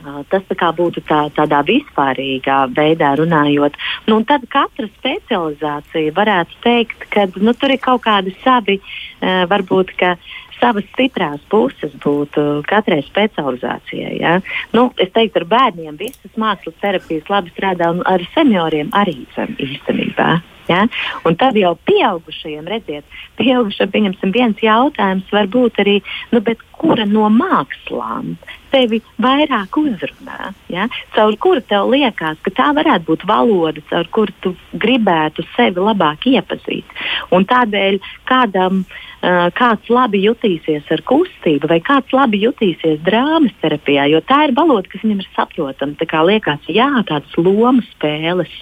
Tas 0.00 0.40
tā 0.56 0.70
būtu 0.72 1.02
tā, 1.04 1.26
tādā 1.36 1.58
vispārīgā 1.60 2.70
veidā 2.72 3.10
runājot. 3.20 3.74
Nu, 4.08 4.22
tad 4.24 4.46
katra 4.48 4.88
specializācija 4.88 6.14
varētu 6.16 6.56
teikt, 6.64 7.04
ka 7.12 7.26
nu, 7.36 7.52
tur 7.52 7.74
ir 7.74 7.82
kaut 7.84 8.00
kādi 8.06 8.32
savi, 8.40 8.78
varbūt, 9.20 9.92
ka 10.00 10.14
savas 10.60 10.86
stiprās 10.92 11.42
puses 11.52 11.92
būtu 12.04 12.62
katrai 12.68 13.00
specializācijai. 13.06 14.14
Ja? 14.20 14.38
Nu, 14.76 14.90
es 15.00 15.12
teiktu, 15.16 15.42
ar 15.42 15.48
bērniem 15.50 15.98
visas 16.00 16.38
mākslas 16.40 16.78
terapijas 16.82 17.28
labi 17.32 17.52
strādā, 17.56 17.90
un 17.94 18.04
ar 18.08 18.24
senioriem 18.34 18.92
arī 18.96 19.18
īstenībā. 19.58 20.30
Ja? 20.70 20.84
Un 21.26 21.36
tad 21.40 21.58
jau 21.58 21.74
pieaugušajiem, 21.88 22.68
redziet, 22.70 23.20
pieaugušajiem 23.40 24.14
viens 24.34 24.62
jautājums, 24.62 25.28
varbūt 25.34 25.82
arī, 25.82 25.98
nu, 26.30 26.44
kura 26.80 27.08
no 27.08 27.26
mākslām 27.32 28.36
tevi 28.70 29.00
vairāk 29.20 29.76
uzrunā, 29.80 30.52
ja? 30.70 30.86
caur 31.14 31.36
kuru 31.42 31.62
tev 31.66 31.90
liekas, 31.92 32.40
ka 32.44 32.52
tā 32.54 32.70
varētu 32.76 33.06
būt 33.10 33.26
valoda, 33.28 33.82
caur 33.90 34.08
kuru 34.14 34.34
tu 34.44 34.54
gribētu 34.80 35.44
sevi 35.56 35.82
labāk 35.82 36.26
iepazīt. 36.30 36.98
Un 37.34 37.46
tādēļ 37.50 37.98
kādam, 38.30 38.82
uh, 38.84 39.48
kāds 39.56 39.90
labi 39.92 40.22
jutīsies 40.24 40.88
ar 40.94 41.04
kustību, 41.08 41.70
vai 41.70 41.80
kāds 41.84 42.14
labi 42.16 42.42
jutīsies 42.44 43.02
drāmas 43.06 43.54
terapijā, 43.62 44.08
jo 44.12 44.22
tā 44.26 44.44
ir 44.48 44.56
valoda, 44.56 44.88
kas 44.90 45.04
viņam 45.04 45.22
ir 45.24 45.30
saprotama. 45.36 45.98
Tā 46.00 46.08
kā 46.10 46.24
liekas, 46.26 46.70
jā, 46.70 46.90
tādas 47.10 47.38
lomas 47.38 47.88
spēles, 47.96 48.52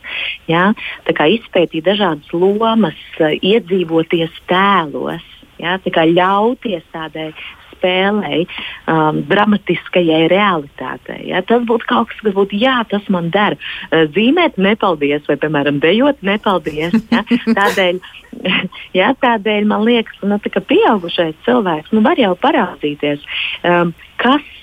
jā, 0.50 0.70
tā 1.08 1.16
kā 1.16 1.28
izpētīt 1.38 1.86
dažādas 1.88 2.32
lomas, 2.32 2.98
uh, 3.20 3.34
iedzīvoties 3.36 4.44
tēlos. 4.50 5.34
Jā, 5.58 5.72
tā 5.82 5.90
kā 5.90 6.04
ļauties 6.06 6.84
tādai 6.94 7.32
spēlei, 7.78 8.44
um, 8.90 9.22
dramatiskajai 9.30 10.26
realitātei. 10.32 11.22
Ja? 11.30 11.42
Tas 11.46 11.64
būtu 11.68 11.88
kaut 11.88 12.10
kas, 12.10 12.20
kas 12.26 12.36
būtu, 12.36 12.58
jā, 12.60 12.76
tas 12.90 13.06
man 13.12 13.30
der. 13.34 13.58
Uh, 13.88 14.04
zīmēt, 14.14 14.58
nepaldies, 14.60 15.24
vai, 15.30 15.38
piemēram, 15.40 15.80
dejot, 15.84 16.20
nepaldies. 16.26 16.96
Ja? 17.14 17.24
Tādēļ, 17.58 18.02
ja, 18.98 19.14
tādēļ 19.22 19.68
man 19.70 19.86
liekas, 19.88 20.20
nu, 20.26 20.40
ka 20.42 20.62
pieaugušais 20.62 21.38
cilvēks 21.46 21.94
nu, 21.94 22.04
var 22.04 22.20
jau 22.20 22.34
parādīties, 22.38 23.24
um, 23.64 23.94
kas 24.20 24.54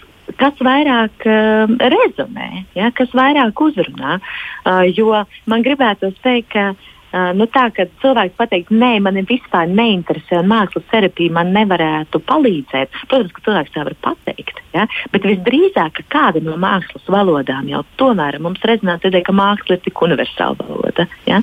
kas 0.42 0.58
vairāk 0.64 1.26
uh, 1.30 1.70
rezonē, 1.94 2.66
ja, 2.76 2.90
kas 2.98 3.12
vairāk 3.16 3.62
uzrunā. 3.62 4.18
Uh, 4.66 4.82
jo 4.90 5.12
man 5.46 5.66
gribētos 5.66 6.18
teikt, 6.26 6.50
ka 6.56 6.74
Uh, 7.16 7.30
nu 7.38 7.46
tā, 7.48 7.70
ka 7.72 7.86
cilvēks 8.02 8.36
pateikt, 8.36 8.72
nē, 8.76 8.98
man 9.06 9.16
vispār 9.30 9.70
neinteresē 9.72 10.42
un 10.42 10.50
mākslas 10.52 10.84
terapija 10.92 11.32
man 11.38 11.54
nevarētu 11.56 12.20
palīdzēt. 12.28 12.92
Protams, 13.08 13.32
ka 13.36 13.44
cilvēks 13.46 13.72
tā 13.72 13.86
var 13.88 13.96
pateikt, 14.04 14.60
ja? 14.76 14.84
bet 15.14 15.28
visdrīzāk 15.30 16.02
kāda 16.12 16.44
no 16.44 16.58
mākslas 16.60 17.08
valodām 17.08 17.70
jau 17.72 17.86
tomēr 18.02 18.42
mums 18.44 18.64
rezonē 18.68 18.98
tādēļ, 19.00 19.24
ka 19.30 19.36
māksla 19.36 19.78
ir 19.78 19.86
tik 19.86 20.02
universāla 20.04 20.60
valoda. 20.60 21.08
Ja? 21.30 21.40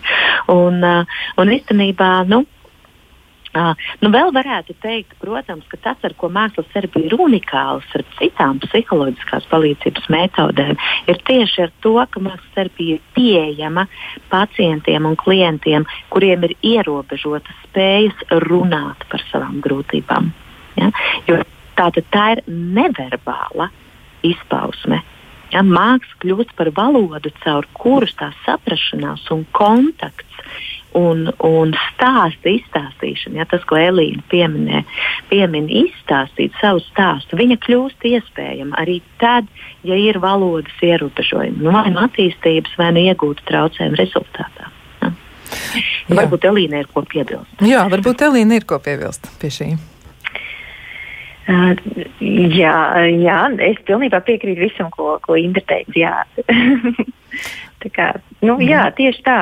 Un, 0.52 0.82
uh, 0.84 1.22
un 1.40 1.54
īstenībā, 1.56 2.12
nu, 2.28 2.44
Uh, 3.52 3.74
nu, 4.00 4.08
vēl 4.08 4.30
varētu 4.32 4.72
teikt, 4.80 5.12
protams, 5.20 5.66
ka 5.68 5.76
tas, 5.84 5.98
ar 6.08 6.14
ko 6.16 6.30
mākslas 6.32 6.70
terapija 6.72 7.10
ir 7.10 7.18
unikāls 7.20 7.84
ar 7.98 8.04
citām 8.16 8.62
psiholoģiskās 8.62 9.44
palīdzības 9.50 10.08
metodēm, 10.14 10.78
ir 11.12 11.20
tieši 11.28 11.66
ar 11.66 11.74
to, 11.84 11.92
ka 12.08 12.22
mākslas 12.24 12.54
terapija 12.56 12.96
ir 12.96 13.04
pieejama 13.12 13.84
pacientiem 14.32 15.10
un 15.10 15.18
klientiem, 15.20 15.84
kuriem 16.14 16.48
ir 16.48 16.56
ierobežotas 16.64 17.60
spējas 17.66 18.24
runāt 18.46 19.04
par 19.12 19.24
savām 19.28 19.60
grūtībām. 19.60 20.32
Ja? 20.80 20.88
Jo 21.28 21.42
tā, 21.76 21.90
tā 22.08 22.26
ir 22.38 22.44
neverbāla 22.48 23.68
izpausme. 24.24 25.02
Ja, 25.52 25.62
māksla 25.66 26.20
kļūst 26.22 26.54
par 26.56 26.72
valodu, 26.76 27.32
caur 27.44 27.66
kuru 27.76 28.08
tā 28.18 28.30
saprašanās 28.46 29.26
un 29.34 29.44
kontakts 29.52 30.32
un, 30.96 31.26
un 31.44 31.72
stāsta 31.92 32.50
izstāstīšana, 32.52 33.40
ja 33.40 33.46
tas, 33.48 33.64
ko 33.68 33.78
Elīna 33.80 34.22
pieminē, 34.32 34.82
piemin 35.30 35.68
izstāstīt 35.82 36.56
savu 36.60 36.82
stāstu, 36.88 37.38
viņa 37.40 37.58
kļūst 37.64 38.08
iespējama 38.12 38.76
arī 38.82 39.00
tad, 39.22 39.48
ja 39.88 39.96
ir 39.98 40.20
valodas 40.22 40.84
ierobežojumi, 40.84 41.62
nu, 41.62 41.72
vai 41.74 41.88
nu 41.92 42.02
attīstības, 42.04 42.76
vai 42.80 42.92
nu 42.96 43.06
iegūta 43.06 43.48
traucējuma 43.48 44.00
rezultātā. 44.00 44.68
Ja. 45.02 45.14
Varbūt 46.12 46.48
Elīna 46.48 46.82
ir 46.82 46.92
ko 46.92 47.04
piebilst. 47.08 47.64
Jā, 47.64 47.86
varbūt 47.92 48.28
Elīna 48.28 48.60
ir 48.60 48.68
ko 48.68 48.80
piebilst 48.82 49.28
pie 49.40 49.52
šī. 49.52 49.72
Jā, 52.22 52.76
jā, 53.10 53.38
es 53.66 53.80
pilnībā 53.88 54.22
piekrītu 54.26 54.64
visam, 54.64 54.92
ko, 54.94 55.16
ko 55.24 55.36
Indra 55.40 55.64
teica. 55.68 56.22
kā, 57.92 58.12
nu. 58.46 58.56
Jā, 58.62 58.86
tieši 58.94 59.24
tā. 59.26 59.38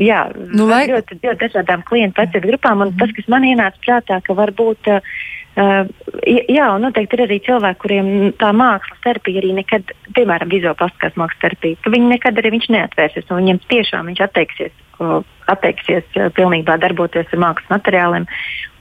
Jā, 0.00 0.24
nu, 0.56 0.68
lai... 0.70 0.84
ļoti, 0.90 1.20
ļoti 1.20 1.40
dažādām 1.42 1.84
klientu 1.88 2.20
pacientu 2.20 2.48
grupām. 2.48 2.84
Un 2.86 2.94
tas, 3.00 3.12
kas 3.16 3.28
man 3.32 3.46
ienāca 3.48 3.80
prātā, 3.84 4.20
ka 4.24 4.36
varbūt. 4.38 4.92
Uh, 5.54 5.86
jā, 6.50 6.66
un 6.74 6.82
noteikti 6.82 7.14
ir 7.14 7.24
arī 7.28 7.38
cilvēki, 7.46 7.80
kuriem 7.84 8.08
tā 8.40 8.50
mākslas 8.56 8.98
terapija 9.04 9.38
arī 9.38 9.52
nekad, 9.60 9.92
piemēram, 10.16 10.50
vizuālplastiskās 10.50 11.14
mākslas 11.20 11.42
terapija, 11.44 11.78
ka 11.84 11.92
viņi 11.94 12.10
nekad 12.10 12.40
arī 12.42 12.58
neatvērsies, 12.58 13.28
un 13.30 13.38
viņiem 13.38 13.60
tiešām 13.70 14.10
viņš 14.10 14.24
atteiksies, 14.26 14.74
atteiksies 15.52 16.06
pilnībā 16.36 16.76
darboties 16.80 17.32
ar 17.32 17.42
mākslas 17.42 17.72
materiāliem, 17.72 18.26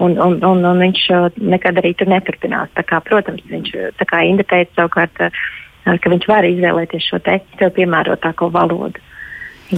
un, 0.03 0.17
un, 0.17 0.37
un, 0.45 0.63
un 0.69 0.83
viņš 0.85 1.05
nekad 1.41 1.81
arī 1.81 1.93
tur 1.97 2.11
neturpinās. 2.11 2.71
Kā, 2.87 3.01
protams, 3.03 3.43
viņš, 3.49 3.73
kā 4.09 4.23
Inda 4.27 4.45
teica, 4.47 4.71
savukārt, 4.77 5.25
ka 5.83 6.13
viņš 6.15 6.29
var 6.29 6.47
izvēlēties 6.47 7.09
šo 7.09 7.19
te 7.23 7.39
piemērotāko 7.59 8.51
valodu. 8.53 9.01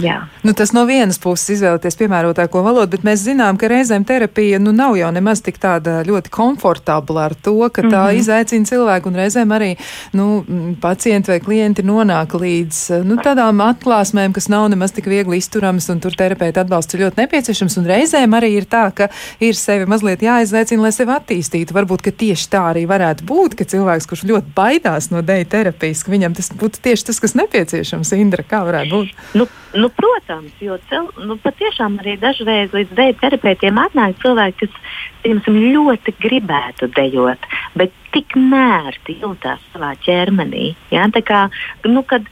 Jā. 0.02 0.16
Nu, 0.42 0.52
tas 0.56 0.72
no 0.76 0.84
vienas 0.88 1.18
puses 1.22 1.56
izvēlēties 1.56 1.96
piemērotāko 2.00 2.62
valodu, 2.64 2.90
bet 2.96 3.04
mēs 3.06 3.24
zinām, 3.26 3.58
ka 3.60 3.70
reizēm 3.70 4.04
terapija 4.06 4.60
nu, 4.62 4.72
nav 4.76 4.96
jau 4.98 5.08
nemaz 5.14 5.42
tik 5.44 5.58
tāda 5.62 5.98
ļoti 6.06 6.30
komfortabla 6.32 7.26
ar 7.30 7.34
to, 7.34 7.56
ka 7.68 7.82
tā 7.82 7.88
mm 7.88 8.10
-hmm. 8.10 8.20
izaicina 8.20 8.70
cilvēku 8.70 9.08
un 9.08 9.18
reizēm 9.20 9.54
arī 9.56 9.70
nu, 10.12 10.44
pacienti 10.80 11.30
vai 11.30 11.40
klienti 11.40 11.82
nonāk 11.82 12.36
līdz 12.40 13.02
nu, 13.04 13.16
tādām 13.16 13.62
atklāsmēm, 13.64 14.32
kas 14.32 14.48
nav 14.48 14.68
nemaz 14.70 14.92
tik 14.92 15.06
viegli 15.06 15.36
izturamas, 15.36 15.88
un 15.88 16.00
tur 16.00 16.12
terapeita 16.16 16.60
atbalsts 16.60 16.94
ir 16.94 17.00
ļoti 17.00 17.22
nepieciešams. 17.22 17.78
Un 17.78 17.86
reizēm 17.86 18.36
arī 18.38 18.52
ir 18.56 18.64
tā, 18.64 18.90
ka 18.94 19.08
ir 19.40 19.54
sevi 19.54 19.86
mazliet 19.86 20.22
jāizaicina, 20.22 20.82
lai 20.82 20.92
sevi 20.92 21.12
attīstītu. 21.12 21.74
Varbūt, 21.74 22.02
ka 22.02 22.10
tieši 22.10 22.48
tā 22.50 22.62
arī 22.72 22.86
varētu 22.86 23.24
būt, 23.24 23.54
ka 23.54 23.64
cilvēks, 23.64 24.06
kurš 24.06 24.24
ļoti 24.24 24.46
baidās 24.56 25.10
no 25.10 25.22
deju 25.22 25.44
terapijas, 25.44 26.02
ka 26.02 26.10
viņam 26.10 26.34
tas 26.34 26.50
būtu 26.50 26.82
tieši 26.82 27.06
tas, 27.06 27.20
kas 27.20 27.34
nepieciešams. 27.34 28.12
Indra, 28.16 28.42
kā 28.42 28.64
varētu 28.64 28.90
būt? 28.90 29.08
Nu, 29.34 29.46
Nu, 29.76 29.85
protams, 29.92 30.54
jo 30.62 30.78
cil, 30.90 31.10
nu, 31.28 31.36
patiešām 31.42 32.00
arī 32.02 32.16
dažreiz 32.22 32.74
līdz 32.74 32.96
deju 32.98 33.18
terapeitiem 33.22 33.78
atnāk 33.82 34.18
cilvēki, 34.22 34.66
kas 34.66 34.80
piemēram, 35.24 35.60
ļoti 35.74 36.16
gribētu 36.22 36.90
dejot, 36.96 37.46
bet 37.78 37.94
tik 38.14 38.36
nērti 38.38 39.18
jūtas 39.22 39.62
savā 39.72 39.94
ķermenī. 40.04 40.74
Ja? 40.94 41.06
Tā 41.12 41.22
kā, 41.26 41.40
nu, 41.86 42.02
kad, 42.08 42.28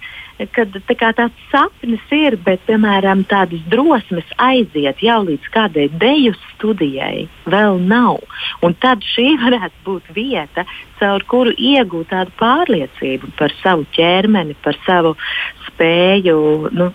kad 0.54 0.74
tā 0.88 0.96
kā 0.98 1.10
tāds 1.16 1.48
sapnis 1.50 2.02
ir, 2.14 2.36
bet, 2.46 2.62
piemēram, 2.68 3.24
tādas 3.30 3.62
drosmes 3.70 4.30
aiziet 4.42 5.02
jau 5.04 5.20
līdz 5.26 5.50
kādai 5.54 5.88
deju 5.92 6.34
studijai, 6.54 7.26
vēl 7.50 7.80
nav. 7.84 8.22
Un 8.64 8.76
tad 8.80 9.04
šī 9.14 9.34
varētu 9.42 9.84
būt 9.86 10.14
vieta, 10.16 10.66
caur 11.00 11.26
kuru 11.28 11.52
iegūt 11.58 12.12
tādu 12.14 12.32
pārliecību 12.40 13.34
par 13.38 13.52
savu 13.62 13.86
ķermeni, 13.96 14.56
par 14.64 14.78
savu 14.86 15.16
spēju. 15.68 16.38
Nu, 16.72 16.92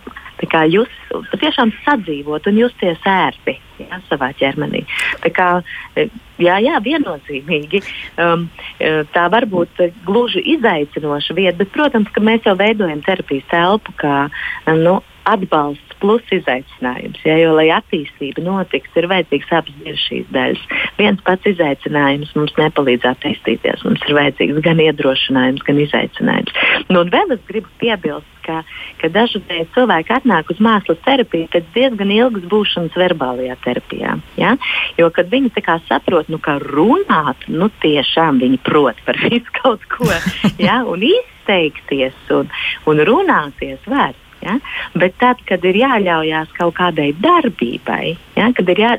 jūs 0.47 0.89
patiešām 1.31 1.71
sadzīvot 1.85 2.47
un 2.47 2.57
justies 2.57 2.99
ērti 3.05 3.57
jā, 3.79 3.99
savā 4.09 4.31
ķermenī. 4.39 4.85
Tā 5.23 5.31
kā, 5.33 5.49
e, 5.95 6.07
jā, 6.39 6.59
jā, 6.63 6.79
viennozīmīgi 6.79 7.81
um, 8.17 8.49
e, 8.79 9.03
tā 9.13 9.27
var 9.31 9.45
būt 9.45 9.81
gluži 10.05 10.43
izaicinoša 10.55 11.33
vieta, 11.33 11.57
bet, 11.57 11.71
protams, 11.71 12.09
mēs 12.19 12.45
jau 12.45 12.55
veidojam 12.59 13.01
terapijas 13.01 13.47
telpu 13.51 13.93
kā 13.99 14.29
nu, 14.67 14.99
atbalsts 15.29 15.89
plus 15.99 16.23
izaicinājums. 16.31 17.19
Ja, 17.27 17.35
jo, 17.41 17.51
lai 17.57 17.67
attīstība 17.75 18.43
notiks, 18.45 18.91
ir 18.97 19.09
vajadzīgs 19.11 19.51
abas 19.55 20.01
šīs 20.05 20.29
daļas. 20.33 20.61
Viens 20.99 21.21
pats 21.27 21.49
izaicinājums 21.51 22.31
mums 22.37 22.55
nepalīdz 22.59 23.07
attīstīties. 23.11 23.83
Mums 23.85 24.05
ir 24.07 24.15
vajadzīgs 24.17 24.63
gan 24.65 24.81
iedrošinājums, 24.85 25.65
gan 25.67 25.81
izaicinājums. 25.83 26.55
Nu, 26.89 27.03
un 27.03 27.13
vēl 27.13 27.35
es 27.35 27.43
gribu 27.51 27.71
piebilst, 27.83 28.38
ka, 28.49 28.61
ka 29.01 29.11
dažreiz 29.13 29.69
cilvēki 29.75 30.15
atnāk 30.17 30.49
uz 30.53 30.61
mākslas 30.63 31.01
terapiju 31.05 31.49
pēc 31.53 31.67
diezgan 31.75 32.13
ilgas 32.15 32.47
būšanas 32.51 32.97
verbālajā 32.97 33.57
terapijā. 33.65 34.15
Ja? 34.39 34.55
Jo, 34.97 35.11
kad 35.13 35.29
viņi 35.31 35.53
saprot, 35.87 36.29
nu, 36.29 36.39
ka 36.41 36.57
runāt, 36.63 37.45
nu, 37.47 37.69
tiešām 37.83 38.41
viņi 38.41 38.61
prot 38.65 38.97
par 39.05 39.19
visu 39.25 39.59
kaut 39.61 39.85
ko, 39.91 40.09
ja? 40.57 40.81
un 40.85 41.05
izteikties 41.05 42.17
un, 42.33 42.49
un 42.89 43.05
runāties 43.05 43.85
vērts. 43.85 44.25
Ja? 44.39 44.55
Bet 44.95 45.17
tad, 45.19 45.41
kad 45.43 45.65
ir 45.67 45.75
jāļaujās 45.81 46.53
kaut 46.55 46.77
kādai 46.77 47.11
darbībai, 47.19 48.15
ja? 48.39 48.47
kad 48.55 48.71
ir 48.71 48.79
jā, 48.85 48.93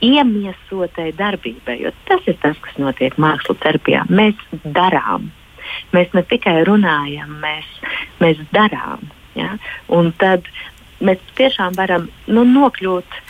iemiesotai 0.00 1.10
darbībai, 1.18 1.76
jo 1.84 1.92
tas 2.08 2.24
ir 2.30 2.38
tas, 2.40 2.56
kas 2.64 2.80
notiek 2.80 3.18
mākslas 3.20 3.60
terapijā, 3.60 4.06
mēs 4.08 4.40
darām. 4.64 5.28
Mēs 5.92 6.12
ne 6.16 6.22
tikai 6.22 6.60
runājam, 6.68 7.36
mēs, 7.42 7.66
mēs 8.20 8.40
darām. 8.54 9.08
Ja? 9.34 9.56
Un 9.88 10.12
tad 10.20 10.46
mēs 11.00 11.20
tiešām 11.38 11.76
varam 11.78 12.08
nu, 12.28 12.44
nokļūt 12.44 13.20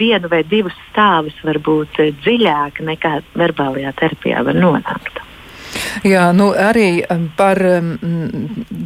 vienu 0.00 0.30
vai 0.32 0.42
divus 0.48 0.76
stāvus, 0.90 1.36
varbūt 1.44 2.00
dziļāk 2.22 2.80
nekā 2.86 3.18
verbālajā 3.38 3.92
terapijā 4.00 4.44
var 4.46 4.56
nonākt. 4.56 5.20
Jā, 6.06 6.30
nu 6.34 6.50
arī 6.56 7.02
um, 7.12 7.28
par 7.38 7.58
um, 7.62 7.92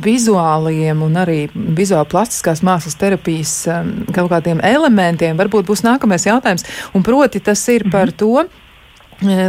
vizuāliem 0.05 1.01
un 1.05 1.17
arī 1.21 1.39
vizuāli 1.55 2.11
plastiskās 2.11 2.61
mākslas 2.67 2.99
terapijas 3.01 3.55
um, 3.71 3.93
kaut 4.15 4.31
kādiem 4.33 4.61
elementiem 4.65 5.39
varbūt 5.39 5.69
būs 5.71 5.85
nākamais 5.87 6.27
jautājums. 6.29 6.67
Un 6.95 7.07
proti 7.07 7.41
tas 7.41 7.63
ir 7.69 7.87
par 7.91 8.11
mm 8.11 8.13
-hmm. 8.13 8.19
to, 8.19 8.64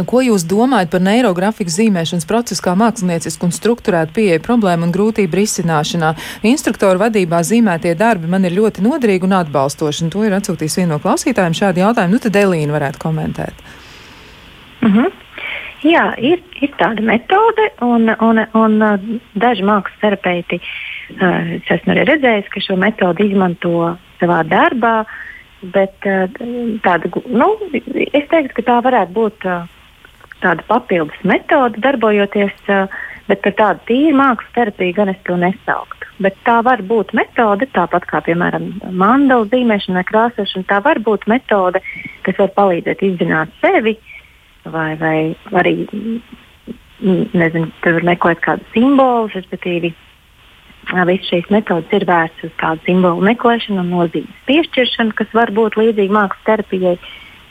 Ko 0.06 0.20
jūs 0.22 0.44
domājat 0.46 0.92
par 0.92 1.02
neirografikas 1.02 1.76
zīmēšanas 1.80 2.26
procesu 2.28 2.62
kā 2.62 2.76
māksliniecisku 2.78 3.48
un 3.48 3.54
struktūrētu 3.54 4.14
pieeju 4.14 4.42
problēmu 4.44 4.86
un 4.86 4.94
grūtību 4.94 5.40
risināšanā? 5.40 6.12
Instruktoru 6.46 7.02
vadībā 7.02 7.42
zīmētie 7.42 7.96
darbi 7.98 8.30
man 8.30 8.46
ir 8.46 8.54
ļoti 8.56 8.84
noderīgi 8.86 9.26
un 9.26 9.36
atbalstoši, 9.40 10.06
un 10.06 10.14
to 10.14 10.24
ir 10.24 10.36
atsūtījis 10.38 10.78
viena 10.80 10.94
no 10.94 11.02
klausītājiem 11.02 11.58
šādi 11.58 11.82
jautājumi. 11.82 12.14
Nu, 12.14 12.22
tad 12.22 12.38
Elīna 12.38 12.78
varētu 12.78 13.02
komentēt. 13.02 13.62
Mm 14.82 14.92
-hmm. 14.92 15.22
Jā, 15.86 16.14
ir, 16.18 16.40
ir 16.60 16.70
tāda 16.78 17.02
metode, 17.02 17.70
un, 17.80 18.08
un, 18.20 18.38
un 18.54 18.78
daži 19.34 19.62
mākslas 19.62 20.00
terapeiti, 20.00 20.60
uh, 21.20 21.52
es 21.58 21.70
esmu 21.70 21.92
arī 21.92 22.06
redzējis, 22.08 22.48
ka 22.50 22.60
šo 22.60 22.76
metodi 22.76 23.28
izmanto 23.30 23.96
savā 24.20 24.42
darbā. 24.48 25.00
Uh, 25.00 25.06
Bet 25.74 26.06
eh, 26.06 26.26
tāda, 26.84 27.10
nu, 27.26 27.48
es 27.72 28.28
teiktu, 28.30 28.54
ka 28.58 28.64
tā 28.66 28.78
varētu 28.84 29.14
būt 29.16 29.46
eh, 29.48 29.66
tāda 30.42 30.64
papildus 30.68 31.26
metode, 31.26 31.80
darbojoties, 31.84 32.56
eh, 32.70 32.96
bet 33.26 33.42
par 33.42 33.56
tādu 33.58 33.86
tīru 33.88 34.16
mākslas 34.20 34.54
terapiju 34.54 34.96
gan 34.98 35.12
es 35.12 35.20
to 35.26 35.38
nesauktu. 35.40 36.10
Bet 36.22 36.36
tā 36.46 36.60
var 36.64 36.80
būt 36.86 37.12
metode, 37.16 37.68
tāpat 37.76 38.06
kā 38.08 38.22
piemēram 38.24 38.70
mandala 38.92 39.48
zīmēšana 39.52 40.00
vai 40.00 40.06
krāsošana. 40.08 40.68
Tā 40.70 40.80
var 40.84 41.00
būt 41.04 41.26
metode, 41.28 41.82
kas 42.24 42.38
var 42.40 42.54
palīdzēt 42.56 43.04
izzināt 43.04 43.52
sevi, 43.60 43.96
vai, 44.64 44.94
vai 45.00 45.18
arī 45.60 45.74
nezinu, 47.00 47.68
tur 47.84 48.00
meklēt 48.06 48.40
kādu 48.44 48.64
simbolu, 48.72 49.28
respektīvi 49.34 49.92
Visas 50.86 51.26
šīs 51.26 51.48
metodas 51.50 51.94
ir 51.96 52.04
vērstas 52.06 52.46
uz 52.46 52.52
tādu 52.60 52.84
simbolu 52.86 53.24
meklēšanu 53.26 53.82
un 53.82 53.88
nozīmes 53.90 54.42
piešķiršanu, 54.46 55.16
kas 55.18 55.32
var 55.34 55.50
būt 55.54 55.78
līdzīga 55.80 56.14
mākslas 56.14 56.46
terapijai. 56.46 56.96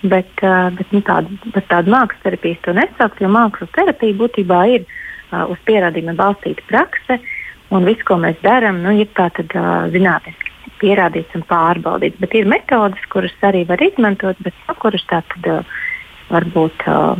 Bet, 0.05 0.31
bet 0.39 0.91
nu, 0.93 1.01
tādu, 1.01 1.36
tādu 1.55 1.91
mākslas 1.91 2.21
terapiju 2.23 2.59
to 2.63 2.75
nesaukt, 2.77 3.19
jo 3.19 3.29
mākslas 3.33 3.71
terapija 3.75 4.15
būtībā 4.19 4.59
ir 4.75 4.86
uh, 4.86 5.47
uz 5.49 5.59
pierādījumiem 5.67 6.19
balstīta 6.19 6.63
prakse. 6.69 7.19
Un 7.73 7.88
viss, 7.89 8.05
ko 8.05 8.19
mēs 8.21 8.38
darām, 8.45 8.83
nu, 8.86 8.93
ir 9.01 9.09
tātad, 9.17 9.51
uh, 9.57 9.88
zinātniski 9.91 10.53
pierādīts 10.79 11.36
un 11.36 11.43
pārbaudīts. 11.49 12.21
Bet 12.21 12.36
ir 12.38 12.47
metodes, 12.49 13.01
kuras 13.11 13.36
arī 13.47 13.65
var 13.67 13.81
izmantot, 13.83 14.39
bet 14.45 14.55
no 14.69 14.75
kuras 14.79 15.03
tātad 15.11 15.49
uh, 15.51 15.77
varbūt 16.29 16.88
uh, 16.91 17.15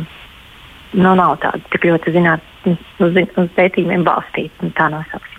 nu, 0.96 1.14
nav 1.18 1.38
tādas 1.42 1.66
tik 1.72 1.88
ļoti 1.90 2.14
zinātniski 2.16 2.76
uz, 3.04 3.18
uz 3.42 3.50
pētījumiem 3.58 4.06
balstītas. 4.06 4.76
Tā 4.78 4.88
nosauksim. 4.92 5.35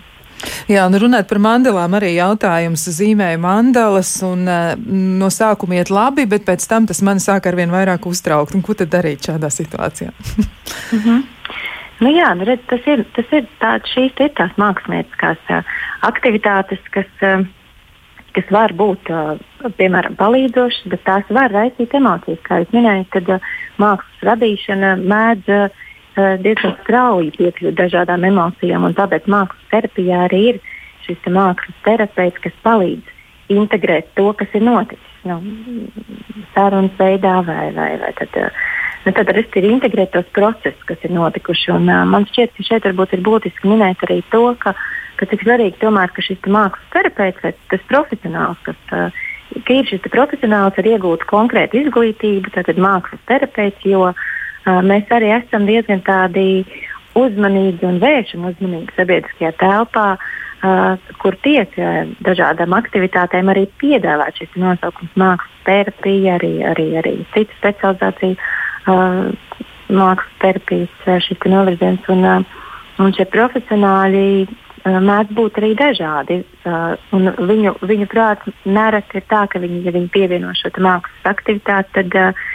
Jā, 0.68 0.82
un 0.84 0.92
runāt 1.00 1.24
par 1.30 1.38
mandalām 1.40 1.94
arī 1.96 2.10
jautājums 2.18 2.82
zīmēju 2.92 3.38
mandalas, 3.40 4.10
un 4.26 4.42
uh, 4.44 4.74
no 4.76 5.30
sākuma 5.32 5.78
iet 5.78 5.88
labi, 5.88 6.26
bet 6.28 6.44
pēc 6.44 6.66
tam 6.68 6.84
tas 6.90 7.00
man 7.00 7.22
sāk 7.24 7.48
arvien 7.48 7.72
vairāk 7.72 8.04
uztraukt. 8.10 8.52
Un 8.52 8.64
ko 8.66 8.76
tad 8.76 8.92
darīt 8.92 9.24
šādā 9.30 9.48
situācijā? 9.48 10.12
mm 10.92 11.00
-hmm. 11.00 11.22
Nu 12.00 12.12
jā, 12.12 12.34
nu 12.36 12.44
redz, 12.44 12.62
tas 12.68 12.84
ir, 12.86 13.04
tas 13.16 13.32
ir 13.32 13.48
tā, 13.60 13.80
šīs 13.94 14.20
ir 14.20 14.28
tās 14.36 14.52
mākslinieckās 14.60 15.40
uh, 15.50 15.64
aktivitātes, 16.02 16.84
kas, 16.90 17.08
uh, 17.22 17.46
kas 18.36 18.50
var 18.50 18.72
būt, 18.72 19.08
uh, 19.10 19.40
piemēram, 19.80 20.16
palīdzošas, 20.16 20.84
bet 20.92 21.04
tās 21.04 21.24
var 21.30 21.50
raisīt 21.50 21.94
emocijas. 21.94 22.38
Kā 22.42 22.60
jūs 22.60 22.72
minējāt, 22.76 23.08
tad 23.12 23.40
mākslas 23.78 24.22
radīšana 24.22 24.96
mēdz 24.96 25.48
uh, 25.48 25.68
Eh, 25.68 25.70
diezgan 26.42 26.74
strauji 26.82 27.32
piekļūt 27.36 27.76
dažādām 27.78 28.26
emocijām. 28.28 28.86
Tāpēc 28.96 29.28
mākslas 29.30 29.70
terapijā 29.72 30.24
arī 30.26 30.42
ir 30.52 30.60
šis 31.06 31.30
mākslas 31.32 31.84
terapeits, 31.86 32.40
kas 32.44 32.56
palīdz 32.64 33.14
integrēt 33.52 34.10
to, 34.18 34.32
kas 34.36 34.52
ir 34.56 34.64
noticis. 34.66 35.14
Nu, 35.26 35.40
sarunas 36.54 36.94
veidā 37.00 37.38
vai, 37.46 37.70
vai, 37.76 37.90
vai 38.00 38.12
tad, 38.18 38.36
eh, 38.38 38.60
nu, 39.06 39.12
tad 39.16 39.32
arī 39.32 39.44
ir 39.60 39.70
integrēt 39.70 40.12
tos 40.14 40.28
procesus, 40.36 40.84
kas 40.86 41.02
ir 41.04 41.14
notikuši. 41.16 41.72
Un, 41.74 41.88
uh, 41.88 42.04
man 42.06 42.28
šķiet, 42.28 42.54
ka 42.56 42.66
šeit 42.68 42.86
varbūt 42.86 43.16
ir 43.16 43.24
būtiski 43.26 43.68
minēt 43.68 44.04
arī 44.06 44.20
to, 44.32 44.44
ka, 44.62 44.74
ka 45.18 45.26
cik 45.26 45.42
svarīgi 45.44 45.80
tomēr, 45.82 46.12
ka 46.14 46.24
šis 46.24 46.46
mākslas 46.46 46.94
terapeits 46.94 47.42
vai 47.42 47.54
tas 47.72 47.84
profesionāls, 47.90 48.62
kas 48.68 48.94
uh, 48.94 49.20
ka 49.64 49.78
ir 49.80 49.90
šis 49.90 50.06
profesionāls 50.12 50.78
ar 50.78 50.90
iegūtu 50.94 51.28
konkrētu 51.28 51.82
izglītību, 51.82 52.54
tātad 52.54 52.78
mākslas 52.78 53.24
terapeits, 53.26 53.84
jo 53.88 54.10
uh, 54.12 54.26
mēs 54.84 55.10
arī 55.14 55.32
esam 55.38 55.66
diezgan 55.68 56.02
tādi 56.06 56.64
uzmanīgi 57.18 57.86
un 57.88 57.98
vēršam 58.02 58.46
uzmanīgi 58.50 58.94
sabiedriskajā 58.96 59.52
telpā, 59.60 60.08
kur 61.22 61.36
tiek 61.44 61.74
dažādām 62.26 62.74
aktivitātēm 62.74 63.50
arī 63.52 63.66
piedāvāt 63.80 64.40
šis 64.40 64.56
nosaukums 64.58 65.18
mākslas 65.18 65.66
terapija, 65.66 66.38
arī, 66.38 66.52
arī, 66.66 66.88
arī 66.98 67.14
citu 67.34 67.54
specializāciju 67.60 68.36
mākslas 69.88 70.40
terapijas 70.42 71.22
šis 71.26 71.46
novirziens. 71.46 72.08
Un, 72.12 72.26
un 72.98 73.14
šie 73.14 73.28
profesionāļi 73.30 74.26
mēdz 74.86 75.34
būt 75.34 75.58
arī 75.60 75.72
dažādi. 75.78 76.42
Uh, 76.64 76.94
viņu, 77.50 77.74
viņu 77.82 78.06
prāts 78.10 78.48
nereti 78.64 79.18
ir 79.20 79.26
tā, 79.30 79.46
ka 79.50 79.60
viņi, 79.62 79.82
ja 79.86 79.94
viņi 79.94 80.10
pievieno 80.14 80.52
šo 80.56 80.70
mākslas 80.84 81.30
aktivitāti, 81.32 81.94
tad 81.96 82.16
uh, 82.18 82.46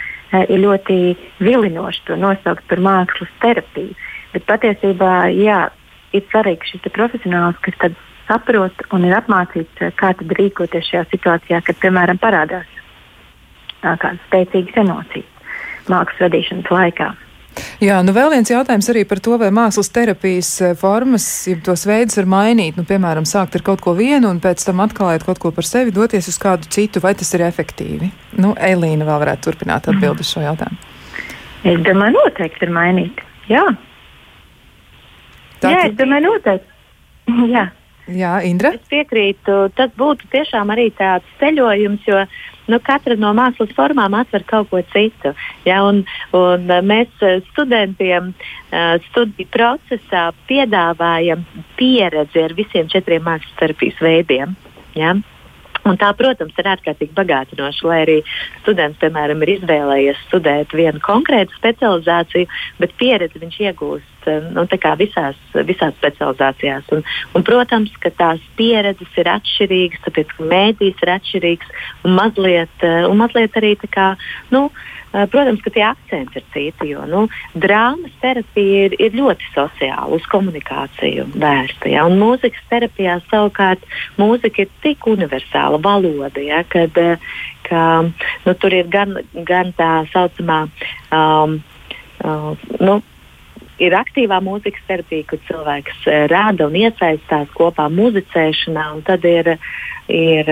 ir 0.48 0.62
ļoti 0.64 0.98
vilinoši 1.44 2.04
to 2.08 2.18
nosaukt 2.20 2.66
par 2.70 2.82
mākslas 2.82 3.32
terapiju. 3.42 3.94
Bet 4.34 4.46
patiesībā 4.48 5.30
jā, 5.34 5.68
ir 6.14 6.24
svarīgi 6.30 6.72
šis 6.72 6.90
profesionāls, 6.94 7.60
kas 7.62 7.94
saprot 8.28 8.86
un 8.94 9.04
ir 9.06 9.16
apmācīts, 9.16 9.82
eh, 9.82 9.92
kā 9.98 10.14
rīkoties 10.14 10.88
šajā 10.90 11.04
situācijā, 11.12 11.62
kad, 11.64 11.78
piemēram, 11.82 12.18
parādās 12.18 12.66
eh, 12.66 13.96
kādas 13.96 14.22
spēcīgas 14.28 14.80
emocijas 14.84 15.30
mākslas 15.88 16.26
radīšanas 16.26 16.70
laikā. 16.72 17.10
Jā, 17.82 18.00
nu 18.06 18.14
vēl 18.16 18.32
viens 18.32 18.50
jautājums 18.50 18.88
arī 18.90 19.04
par 19.08 19.20
to, 19.22 19.36
vai 19.38 19.52
mākslas 19.54 19.92
terapijas 19.94 20.50
eh, 20.64 20.74
formas, 20.78 21.26
ja 21.50 21.56
tos 21.64 21.86
veidus 21.86 22.18
var 22.18 22.30
mainīt. 22.34 22.78
Nu, 22.80 22.86
piemēram, 22.88 23.26
sākt 23.28 23.58
ar 23.58 23.64
kaut 23.66 23.84
ko 23.84 23.94
vienu 23.98 24.30
un 24.32 24.42
pēc 24.42 24.64
tam 24.66 24.82
atklājot 24.84 25.26
kaut 25.28 25.42
ko 25.42 25.54
par 25.54 25.68
sevi, 25.68 25.94
doties 25.94 26.28
uz 26.32 26.40
kādu 26.42 26.70
citu, 26.74 27.02
vai 27.04 27.14
tas 27.18 27.30
ir 27.36 27.46
efektīvi? 27.46 28.10
Nu, 28.42 28.56
Elīna 28.58 29.06
vēl 29.06 29.22
varētu 29.26 29.50
turpināt 29.50 29.90
atbildēt 29.92 30.26
uz 30.26 30.34
šo 30.34 30.44
jautājumu. 30.44 30.92
Es 31.64 31.80
domāju, 31.86 32.18
noteikti 32.18 32.66
ir 32.66 32.74
mainīt. 32.74 33.22
Jā, 33.48 33.64
Tā, 35.64 35.72
Jā 35.72 35.84
es 35.88 35.96
domāju, 35.96 36.34
noteikti. 36.34 36.70
Jā. 37.54 37.68
Jā, 38.10 38.34
Indra? 38.44 38.74
Es 38.76 38.88
piekrītu. 38.90 39.70
Tas 39.78 39.92
būtu 39.96 40.28
tiešām 40.32 40.72
arī 40.74 40.90
tāds 40.96 41.28
ceļojums, 41.40 42.04
jo 42.04 42.20
nu, 42.68 42.80
katra 42.84 43.16
no 43.16 43.32
mākslas 43.36 43.72
formām 43.76 44.16
atver 44.18 44.44
kaut 44.48 44.68
ko 44.72 44.82
citu. 44.92 45.32
Ja, 45.64 45.80
un, 45.88 46.02
un 46.36 46.68
mēs 46.84 47.12
studentiem 47.50 48.34
studiju 49.08 49.48
procesā 49.54 50.26
piedāvājam 50.50 51.46
pieredzi 51.78 52.44
ar 52.44 52.56
visiem 52.58 52.90
četriem 52.92 53.24
mākslas 53.24 53.56
terapijas 53.60 54.02
veidiem. 54.04 54.56
Ja. 54.98 55.16
Un 55.84 55.98
tā, 56.00 56.08
protams, 56.16 56.54
ir 56.56 56.68
ārkārtīgi 56.72 57.12
bagātinoša, 57.16 57.84
lai 57.90 57.98
arī 58.06 58.16
students, 58.62 58.96
piemēram, 59.02 59.42
ir 59.44 59.54
izvēlējies 59.58 60.22
studēt 60.28 60.72
vienu 60.72 61.02
konkrētu 61.04 61.52
specializāciju, 61.58 62.48
bet 62.80 62.94
pieredzi 63.00 63.42
viņš 63.42 63.58
iegūst 63.66 64.30
eh, 64.32 64.48
nu, 64.56 64.64
visās, 65.02 65.36
visās 65.68 65.92
specializācijās. 66.00 66.88
Un, 66.96 67.04
un, 67.36 67.44
protams, 67.44 67.92
ka 68.00 68.14
tās 68.16 68.40
pieredzes 68.56 69.20
ir 69.20 69.28
atšķirīgas, 69.34 70.06
tāpēc 70.08 70.32
ka 70.38 70.48
mēdīs 70.54 71.04
ir 71.04 71.14
atšķirīgs 71.18 71.78
un 72.08 72.16
mazliet, 72.16 72.74
eh, 72.80 73.04
un 73.04 73.20
mazliet 73.20 73.60
arī 73.60 73.76
tā 73.84 73.92
kā. 73.92 74.10
Nu, 74.54 74.68
Eh, 74.68 74.93
protams, 75.30 75.62
ka 75.62 75.70
tie 75.70 75.84
akcenti 75.86 76.40
ir 76.40 76.46
citi, 76.54 76.90
jo 76.90 77.04
nu, 77.06 77.24
drāmas 77.54 78.14
terapija 78.22 78.88
ir, 78.88 78.96
ir 78.98 79.16
ļoti 79.18 79.50
sociāla, 79.54 80.10
uz 80.16 80.26
komunikāciju 80.32 81.28
vērsta. 81.38 81.90
Ja? 81.92 82.06
Un 82.08 82.18
mūzikas 82.22 82.64
terapijā 82.72 83.20
savukārt 83.30 83.84
mūzika 84.20 84.64
ir 84.64 84.72
tik 84.82 85.06
universāla 85.10 85.78
valoda, 85.84 86.42
ja? 86.42 86.64
kad 86.68 86.98
eh, 87.00 87.32
ka, 87.68 87.82
nu, 88.44 88.54
tur 88.60 88.76
ir 88.76 88.90
gan, 88.92 89.18
gan 89.46 89.72
tā 89.78 89.92
saucamā. 90.12 90.64
Um, 91.14 91.60
uh, 92.24 92.52
nu, 92.80 93.00
ir 93.82 93.96
aktīvā 93.98 94.40
mūzikas 94.44 94.84
terapija, 94.90 95.26
kur 95.30 95.42
cilvēks 95.48 96.06
uh, 96.06 96.20
rāda 96.30 96.68
un 96.68 96.78
iesaistās 96.84 97.50
kopā 97.56 97.88
muzicēšanā, 97.92 98.90
tad 99.08 99.26
ir 99.28 99.56
ir, 100.12 100.48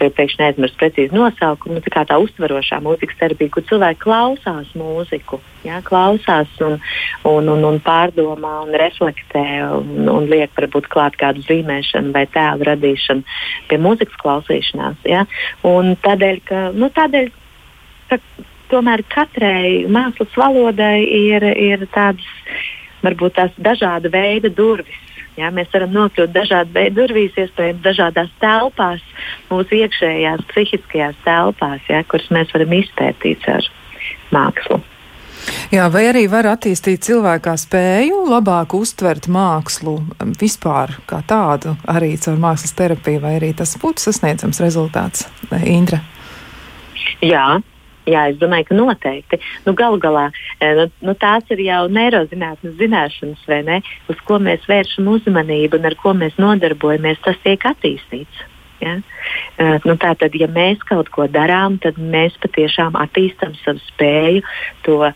pēkšņi 0.00 0.44
aizmirsu 0.48 0.78
precīzi 0.80 1.14
nosaukumu, 1.14 1.82
tā 1.84 1.92
kā 1.94 2.02
tā 2.08 2.18
uztverošā 2.22 2.80
mūzikas 2.82 3.18
terapija, 3.20 3.52
kur 3.54 3.64
cilvēki 3.68 4.02
klausās 4.02 4.72
mūziku, 4.78 5.40
jā, 5.66 5.78
klausās 5.86 6.50
un, 6.64 6.78
un, 7.28 7.50
un, 7.54 7.66
un 7.68 7.80
pārdomā 7.84 8.54
un 8.64 8.74
reflektē 8.82 9.44
un, 9.78 10.08
un 10.10 10.28
liek 10.30 10.54
varbūt 10.58 10.90
klāt 10.90 11.18
kādu 11.20 11.44
zīmēšanu 11.46 12.14
vai 12.16 12.26
tēlu 12.34 12.66
radīšanu 12.70 13.38
pie 13.70 13.80
mūzikas 13.82 14.18
klausīšanās. 14.22 14.98
Jā. 15.06 15.26
Un 15.66 15.94
tādēļ, 16.02 16.42
ka, 16.46 16.64
nu, 16.74 16.90
tādēļ, 16.96 17.30
ka 18.10 18.18
tomēr 18.70 19.04
katrai 19.12 19.86
mākslas 19.90 20.34
valodai 20.38 21.04
ir, 21.04 21.44
ir 21.54 21.86
tādas 21.94 22.26
varbūt 23.04 23.38
tās 23.38 23.54
dažāda 23.58 24.12
veida 24.12 24.50
durvis 24.52 25.06
Ja, 25.38 25.48
mēs 25.54 25.70
varam 25.72 25.92
nokļūt 25.94 26.32
dažādu 26.34 26.74
veidu 26.74 27.04
durvīs, 27.04 27.36
iespējams, 27.38 27.82
dažādās 27.84 28.30
telpās, 28.42 29.02
mūsu 29.48 29.78
iekšējās, 29.78 30.42
psihiskajās 30.50 31.20
telpās, 31.24 31.84
ja, 31.88 32.02
kuras 32.10 32.26
mēs 32.34 32.50
varam 32.54 32.74
izpētīt 32.76 33.46
ar 33.48 33.68
mākslu. 34.34 34.80
Jā, 35.72 35.86
vai 35.88 36.02
arī 36.10 36.26
var 36.28 36.50
attīstīt 36.50 37.06
cilvēkā 37.06 37.54
spēju 37.62 38.18
labāk 38.28 38.74
uztvert 38.76 39.30
mākslu 39.32 39.96
vispār 40.40 40.92
kā 41.08 41.22
tādu, 41.24 41.72
arī 41.88 42.12
caur 42.20 42.36
mākslas 42.42 42.76
terapiju, 42.76 43.22
vai 43.22 43.38
arī 43.38 43.54
tas 43.56 43.72
būtu 43.80 44.10
sasniedzams 44.10 44.60
rezultāts, 44.60 45.24
Indra? 45.64 46.02
Jā, 47.24 47.62
Jā, 48.10 48.26
es 48.32 48.38
domāju, 48.40 48.68
ka 48.70 48.76
noteikti. 48.78 49.38
Nu, 49.66 49.74
Galu 49.78 50.00
galā 50.02 50.28
e, 50.58 50.70
nu, 50.78 50.86
nu, 51.06 51.14
tās 51.20 51.46
ir 51.54 51.62
jau 51.64 51.82
neirozinātnes 51.92 52.78
zināšanas, 52.80 53.42
vai 53.50 53.60
ne? 53.66 53.80
Uz 54.10 54.20
ko 54.26 54.40
mēs 54.42 54.66
vēršam 54.70 55.10
uzmanību 55.14 55.78
un 55.78 55.90
ar 55.90 55.98
ko 56.00 56.14
mēs 56.16 56.38
nodarbojamies, 56.40 57.22
tas 57.26 57.38
tiek 57.44 57.66
attīstīts. 57.70 58.46
Ja? 58.80 58.96
Uh, 59.60 59.76
nu, 59.84 59.96
Tātad, 60.00 60.34
ja 60.40 60.48
mēs 60.50 60.80
kaut 60.88 61.10
ko 61.14 61.26
darām, 61.28 61.76
tad 61.84 62.00
mēs 62.00 62.38
patiešām 62.40 62.96
attīstām 62.98 63.52
savu 63.60 63.82
spēju 63.90 64.44
to 64.86 65.12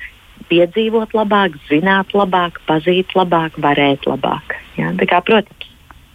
piedzīvot 0.51 1.15
labāk, 1.17 1.57
zināt 1.71 2.13
labāk, 2.17 2.61
pazīt 2.69 3.15
labāk, 3.17 3.57
varēt 3.65 4.05
labāk. 4.11 4.59
Ja? 4.77 4.93
Kā, 5.09 5.23
protams, 5.25 5.74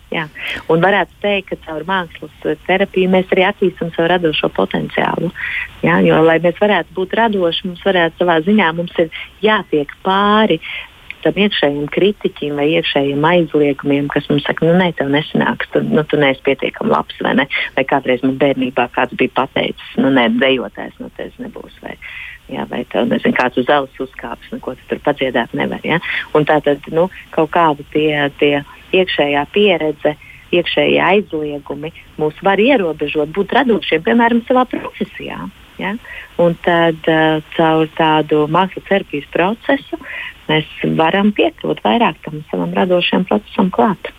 Jā. 0.09 0.25
Un 0.73 0.81
varētu 0.81 1.19
teikt, 1.21 1.51
ka 1.51 1.57
caur 1.67 1.83
mākslas 1.85 2.61
terapiju 2.65 3.11
mēs 3.13 3.29
arī 3.35 3.45
attīstām 3.45 3.91
savu 3.93 4.09
radošo 4.09 4.49
potenciālu. 4.55 5.29
Jā, 5.85 5.99
jo, 6.05 6.17
lai 6.25 6.39
mēs 6.41 6.57
varētu 6.61 6.95
būt 6.97 7.13
radoši, 7.19 7.67
mums 7.69 7.83
varētu 7.85 8.23
savā 8.23 8.39
ziņā 8.47 8.71
mums 8.77 8.95
ir 9.03 9.13
jātiek 9.45 9.93
pāri 10.05 10.57
tam 11.23 11.37
iekšējiem 11.43 11.89
kritiķiem 11.93 12.59
vai 12.59 12.67
iekšējiem 12.77 13.27
aizliegumiem, 13.31 14.09
kas 14.13 14.29
mums 14.31 14.47
saka, 14.47 14.67
nu, 14.67 14.73
nē, 14.79 14.91
tev 14.97 15.11
nesanāks, 15.13 15.69
tu, 15.73 15.83
nu, 15.85 16.03
tu 16.07 16.19
neesi 16.21 16.43
pietiekami 16.47 16.93
labs, 16.93 17.19
vai 17.25 17.35
ne? 17.41 17.47
Vai 17.77 17.85
kādreiz 17.89 18.25
man 18.25 18.39
bērnībā 18.41 18.89
kāds 18.95 19.15
bija 19.19 19.35
pateicis, 19.41 19.93
nu, 20.01 20.11
nē, 20.15 20.29
dejotājs 20.41 20.97
no 21.03 21.11
tevis 21.17 21.37
nebūs. 21.43 21.77
Vai, 21.83 21.95
jā, 22.51 22.65
vai 22.71 22.83
tev 22.91 23.07
nezinu, 23.11 23.37
kāds 23.37 23.61
uz 23.61 23.69
zeles 23.69 24.03
uzkāps, 24.07 24.51
nu, 24.53 24.61
ko 24.63 24.75
tu 24.79 24.91
tur 24.91 25.03
padziedāt 25.05 25.55
nevar. 25.57 25.83
Ja? 25.87 26.01
Un 26.37 26.47
tā 26.49 26.59
tad 26.65 26.85
nu, 26.93 27.09
kaut 27.35 27.53
kādi 27.55 27.87
tie. 27.93 28.11
tie 28.41 28.59
iekšējā 28.95 29.45
pieredze, 29.53 30.15
iekšējie 30.55 31.01
aizliegumi 31.05 31.91
mūs 32.19 32.37
var 32.45 32.61
ierobežot, 32.61 33.31
būt 33.35 33.53
radošiem, 33.59 34.03
piemēram, 34.05 34.43
savā 34.47 34.65
profesijā. 34.69 35.43
Ja? 35.79 35.95
Un 36.41 36.55
tad 36.65 37.07
uh, 37.09 37.39
caur 37.55 37.89
tādu 37.97 38.45
mākslas 38.51 38.87
terapijas 38.89 39.29
procesu 39.33 39.99
mēs 40.49 40.69
varam 40.97 41.33
piekļūt 41.35 41.83
vairāk 41.85 42.19
tam 42.25 42.41
savam 42.51 42.73
radošajam 42.77 43.27
procesam 43.29 43.71
klāt. 43.73 44.11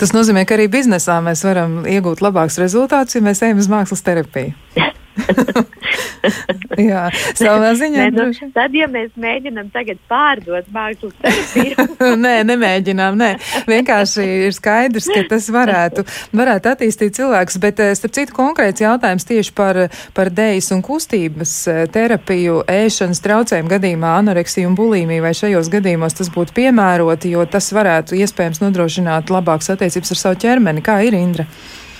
Tas 0.00 0.12
nozīmē, 0.16 0.46
ka 0.48 0.56
arī 0.56 0.68
biznesā 0.72 1.18
mēs 1.24 1.44
varam 1.46 1.82
iegūt 1.88 2.22
labākus 2.24 2.60
rezultātus, 2.62 3.18
ja 3.18 3.24
mēs 3.24 3.42
ejam 3.44 3.60
uz 3.62 3.70
mākslas 3.72 4.04
terapiju. 4.06 4.54
Jā, 6.90 7.06
savā 7.36 7.72
ziņā. 7.78 8.06
Nē, 8.10 8.10
nu, 8.14 8.50
tad, 8.54 8.74
ja 8.76 8.88
mēs 8.90 9.12
mēģinām 9.20 9.70
tagad 9.74 10.00
pārdot 10.10 10.68
mākslas 10.74 11.14
terapiju. 11.22 11.86
nē, 12.24 12.34
nemēģinām, 12.50 13.16
nē. 13.20 13.30
Vienkārši 13.68 14.26
ir 14.48 14.56
skaidrs, 14.56 15.08
ka 15.12 15.24
tas 15.30 15.48
varētu, 15.54 16.04
varētu 16.36 16.72
attīstīt 16.72 17.16
cilvēkus, 17.18 17.58
bet, 17.62 17.82
eh, 17.84 17.94
starp 17.98 18.16
citu, 18.18 18.36
konkrēts 18.36 18.84
jautājums 18.84 19.28
tieši 19.28 19.54
par, 19.56 19.82
par 20.16 20.32
dējas 20.34 20.72
un 20.76 20.84
kustības 20.86 21.56
eh, 21.72 21.82
terapiju 21.92 22.62
ēšanas 22.70 23.22
traucējumu 23.24 23.72
gadījumā, 23.76 24.16
anoreksiju 24.22 24.72
un 24.72 24.78
bulīmiju, 24.78 25.24
vai 25.24 25.34
šajos 25.36 25.72
gadījumos 25.72 26.18
tas 26.20 26.32
būtu 26.34 26.56
piemēroti, 26.60 27.34
jo 27.36 27.46
tas 27.50 27.70
varētu 27.76 28.18
iespējams 28.20 28.62
nodrošināt 28.64 29.32
labākas 29.32 29.72
attiecības 29.76 30.16
ar 30.16 30.24
savu 30.24 30.40
ķermeni. 30.46 30.84
Kā 30.84 31.00
ir 31.06 31.16
Indra? 31.16 31.46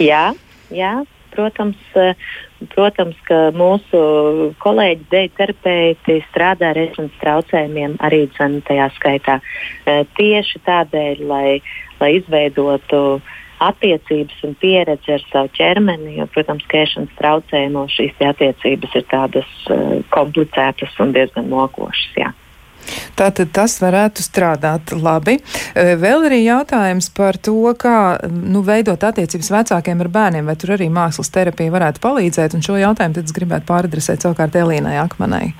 Jā, 0.02 0.28
jā, 0.74 0.98
protams, 1.36 1.78
Protams, 2.72 3.16
ka 3.28 3.50
mūsu 3.52 3.98
kolēģi, 4.62 5.02
deju 5.12 5.32
terapeiti 5.36 6.14
strādā 6.30 6.70
ar 6.72 6.78
ēšanas 6.80 7.18
traucējumiem 7.20 7.98
arī 8.06 8.22
dzen, 8.32 8.62
tajā 8.64 8.86
skaitā. 8.96 9.34
E, 9.84 9.98
tieši 10.16 10.62
tādēļ, 10.64 11.20
lai, 11.28 11.58
lai 12.00 12.10
izveidotu 12.16 13.02
attiecības 13.66 14.40
un 14.48 14.56
pieredzi 14.60 15.12
ar 15.18 15.26
savu 15.28 15.52
ķermeni, 15.56 16.16
jo, 16.16 16.28
protams, 16.32 16.64
ka 16.70 16.80
ēšanas 16.86 17.12
traucējumos 17.20 17.92
šīs 17.96 18.24
attiecības 18.24 18.96
ir 19.00 19.06
tādas 19.12 19.52
uh, 19.72 20.00
komplicētas 20.12 20.96
un 21.00 21.14
diezgan 21.16 21.48
mokošas. 21.52 22.10
Jā. 22.20 22.32
Tātad 23.18 23.52
tas 23.56 23.76
varētu 23.82 24.24
strādāt 24.24 24.92
labi. 24.96 25.38
E, 25.74 25.94
vēl 26.00 26.26
arī 26.28 26.42
jautājums 26.44 27.10
par 27.16 27.38
to, 27.38 27.58
kā 27.78 27.98
nu, 28.30 28.62
veidot 28.66 29.02
attiecības 29.08 29.52
vecākiem 29.54 30.04
ar 30.04 30.12
bērniem, 30.18 30.46
vai 30.46 30.56
tur 30.60 30.76
arī 30.76 30.90
mākslas 30.92 31.32
terapija 31.34 31.74
varētu 31.74 32.02
palīdzēt, 32.04 32.56
un 32.56 32.64
šo 32.66 32.78
jautājumu 32.80 33.18
tad 33.18 33.24
es 33.24 33.36
gribētu 33.36 33.68
pāradresēt 33.70 34.26
savukārt 34.26 34.56
Elīnai 34.56 34.98
Akmanai. 35.02 35.54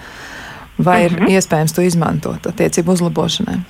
Vai 0.76 1.04
ir 1.06 1.12
uh 1.12 1.18
mhm. 1.18 1.26
-huh. 1.26 1.36
iespējams 1.36 1.74
to 1.74 1.82
izmantot 1.82 2.46
attiecību 2.46 2.92
uzlabošanai? 2.92 3.60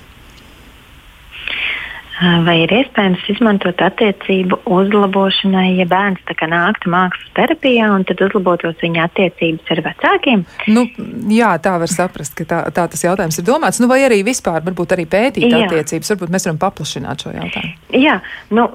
Vai 2.17 2.55
ir 2.63 2.71
iespējams 2.73 3.27
izmantot 3.29 3.81
attiecību 3.85 4.57
uzlabošanai, 4.73 5.75
ja 5.77 5.85
bērns 5.89 6.23
nāktu 6.49 6.89
mākslas 6.89 7.33
terapijā 7.37 7.91
un 7.93 8.05
tad 8.09 8.23
uzlabotos 8.25 8.79
viņa 8.81 9.03
attiecības 9.05 9.69
ar 9.75 9.81
vecākiem? 9.85 10.45
Nu, 10.73 10.87
jā, 11.29 11.51
tā 11.61 11.75
var 11.77 11.91
saprast, 11.91 12.33
ka 12.39 12.47
tā, 12.49 12.63
tā 12.73 12.87
tas 12.89 13.05
jautājums 13.05 13.37
ir 13.37 13.45
domāts. 13.45 13.81
Nu, 13.83 13.89
vai 13.91 13.99
arī 14.07 14.23
vispār 14.25 14.65
varbūt 14.65 14.97
arī 14.97 15.05
pētīt 15.05 15.45
jā. 15.45 15.67
attiecības, 15.67 16.11
varbūt 16.15 16.33
mēs 16.33 16.49
varam 16.49 16.61
paplašināt 16.65 17.21
šo 17.21 17.35
jautājumu. 17.37 17.75
Jā, 18.01 18.17
nu, 18.49 18.65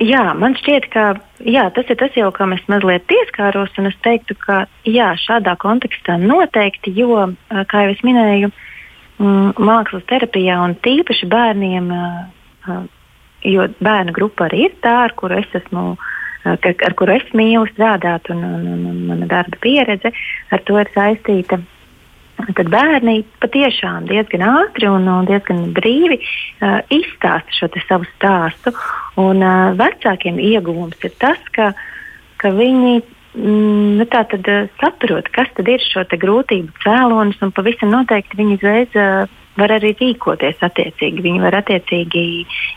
jā 0.00 0.24
man 0.40 0.56
šķiet, 0.62 0.88
ka 0.94 1.06
jā, 1.44 1.68
tas 1.76 1.92
ir 1.92 2.00
tas 2.00 2.16
jau, 2.16 2.32
kā 2.32 2.48
mēs 2.48 2.64
mazliet 2.72 3.04
pieskāros, 3.12 3.76
un 3.76 3.92
es 3.92 4.00
teiktu, 4.08 4.40
ka 4.40 4.64
jā, 4.88 5.12
šādā 5.20 5.58
kontekstā 5.60 6.16
noteikti, 6.24 6.96
jo, 6.96 7.28
kā 7.68 7.86
jau 7.86 7.92
es 7.92 8.04
minēju, 8.08 8.54
mākslas 9.20 10.08
terapijā 10.08 10.62
un 10.64 10.78
tīpaši 10.80 11.28
bērniem 11.28 11.90
jo 13.44 13.66
bērnu 13.80 14.14
grupa 14.16 14.48
arī 14.48 14.66
ir 14.68 14.78
tā, 14.84 14.96
ar 15.06 15.14
kuru 15.18 15.40
es 15.40 15.60
esmu. 15.62 15.94
Ar, 16.40 16.56
ar 16.56 16.94
kuru 16.96 17.12
es 17.18 17.26
mīlu 17.36 17.66
strādāt, 17.68 18.30
un, 18.32 18.38
un, 18.40 18.62
un, 18.64 18.84
un 18.88 19.00
mana 19.10 19.26
darba 19.28 19.58
pieredze 19.60 20.08
ar 20.48 20.62
to 20.64 20.78
ir 20.80 20.88
saistīta. 20.94 21.58
Tad 22.56 22.70
bērni 22.72 23.18
patiešām 23.42 24.06
diezgan 24.08 24.46
ātri 24.48 24.88
un, 24.88 25.04
un 25.04 25.28
diezgan 25.28 25.74
brīvi 25.76 26.16
uh, 26.16 26.78
izstāsta 26.88 27.52
šo 27.52 27.68
savu 27.84 28.08
stāstu. 28.14 28.72
Un, 29.20 29.44
uh, 29.44 29.74
vecākiem 29.76 30.40
ieguvums 30.40 30.96
ir 31.04 31.12
tas, 31.20 31.42
ka, 31.52 31.74
ka 32.40 32.54
viņi 32.56 32.94
mm, 33.02 34.00
nu, 34.00 34.08
tātad, 34.08 34.48
saprot, 34.80 35.28
kas 35.36 35.52
tad 35.58 35.68
ir 35.68 35.84
šo 35.84 36.06
grūtību 36.08 36.72
cēlonis, 36.86 37.36
un 37.44 37.52
pavisam 37.52 37.92
noteikti 37.92 38.40
viņi 38.40 38.56
uzreiz 38.56 38.96
uh, 38.96 39.28
var 39.58 39.74
arī 39.74 39.92
rīkoties 39.98 40.60
attiecīgi. 40.64 41.24
Viņi 41.24 41.42
var 41.42 41.58
attiecīgi 41.60 42.24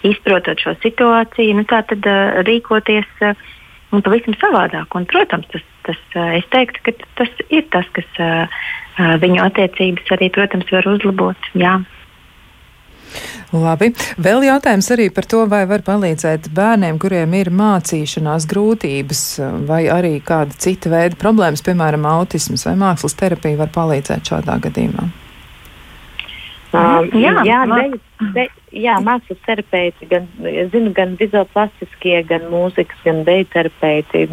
izprotot 0.09 0.61
šo 0.63 0.75
situāciju, 0.83 1.57
nu, 1.59 1.65
tā 1.69 1.83
tad 1.89 2.05
uh, 2.09 2.41
rīkoties 2.47 3.09
uh, 3.25 3.37
pavisam 3.93 4.37
savādāk. 4.41 4.97
Un, 4.97 5.07
protams, 5.09 5.49
tas, 5.53 5.65
tas, 5.87 5.99
uh, 6.15 6.33
es 6.39 6.47
teiktu, 6.53 6.85
ka 6.87 6.95
tas 7.21 7.43
ir 7.49 7.67
tas, 7.73 7.89
kas 7.95 8.21
uh, 8.23 8.63
viņu 9.21 9.43
attiecības 9.45 10.15
arī, 10.17 10.31
protams, 10.33 10.71
var 10.73 10.89
uzlabot. 10.95 11.51
Jā. 11.59 11.81
Labi. 13.53 13.91
Vēl 14.17 14.47
jautājums 14.47 14.87
arī 14.95 15.09
par 15.13 15.27
to, 15.29 15.43
vai 15.49 15.63
var 15.69 15.83
palīdzēt 15.85 16.49
bērniem, 16.57 16.97
kuriem 17.01 17.35
ir 17.37 17.51
mācīšanās 17.53 18.47
grūtības, 18.49 19.21
vai 19.69 19.83
arī 19.93 20.15
kāda 20.25 20.57
cita 20.57 20.89
veida 20.89 21.19
problēmas, 21.21 21.61
piemēram, 21.65 22.07
autisms 22.09 22.65
vai 22.65 22.73
mākslas 22.81 23.13
terapija 23.19 23.61
var 23.61 23.69
palīdzēt 23.75 24.33
šādā 24.33 24.57
gadījumā. 24.65 25.11
Uh, 26.73 27.05
jā, 27.21 27.33
jā, 27.45 27.59
de, 27.69 27.99
de, 28.33 28.47
jā, 28.81 28.95
mākslas 29.05 29.41
terapeiti, 29.45 30.07
gan, 30.09 30.25
zinu, 30.73 30.89
gan 30.97 31.13
vizuālplastiskie, 31.19 32.15
gan 32.25 32.47
mūzikas, 32.49 33.03
gan 33.05 33.21
deju 33.27 33.45
terapeiti. 33.53 34.25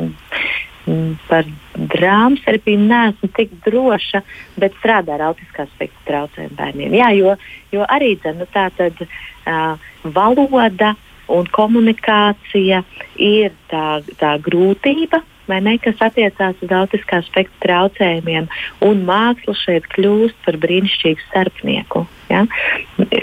Par 1.28 1.44
drāmas 1.76 2.40
terapiju 2.46 2.80
neesmu 2.80 3.28
tik 3.36 3.52
droša, 3.66 4.22
bet 4.58 4.74
strādā 4.80 5.18
ar 5.18 5.26
autiskā 5.28 5.68
spektra 5.74 6.06
traucējumu 6.08 6.56
bērniem. 6.56 6.96
Jā, 6.96 7.10
jo, 7.18 7.36
jo 7.76 7.84
arī 7.84 8.14
nu, 8.24 8.48
tā 8.50 8.70
tad 8.78 9.04
uh, 9.04 9.76
valoda 10.02 10.94
un 11.30 11.46
komunikācija 11.52 12.80
ir 13.20 13.52
tā, 13.70 14.00
tā 14.18 14.32
grūtība, 14.42 15.20
ne, 15.58 15.76
kas 15.82 15.98
attiecās 16.06 16.60
uz 16.62 16.70
autiskā 16.70 17.18
spektra 17.26 17.58
traucējumiem, 17.64 18.46
un 18.86 19.02
māksla 19.08 19.54
šeit 19.58 19.88
kļūst 19.92 20.38
par 20.46 20.58
brīnišķīgu 20.62 21.26
starpnieku. 21.26 22.04
Ja? 22.30 22.44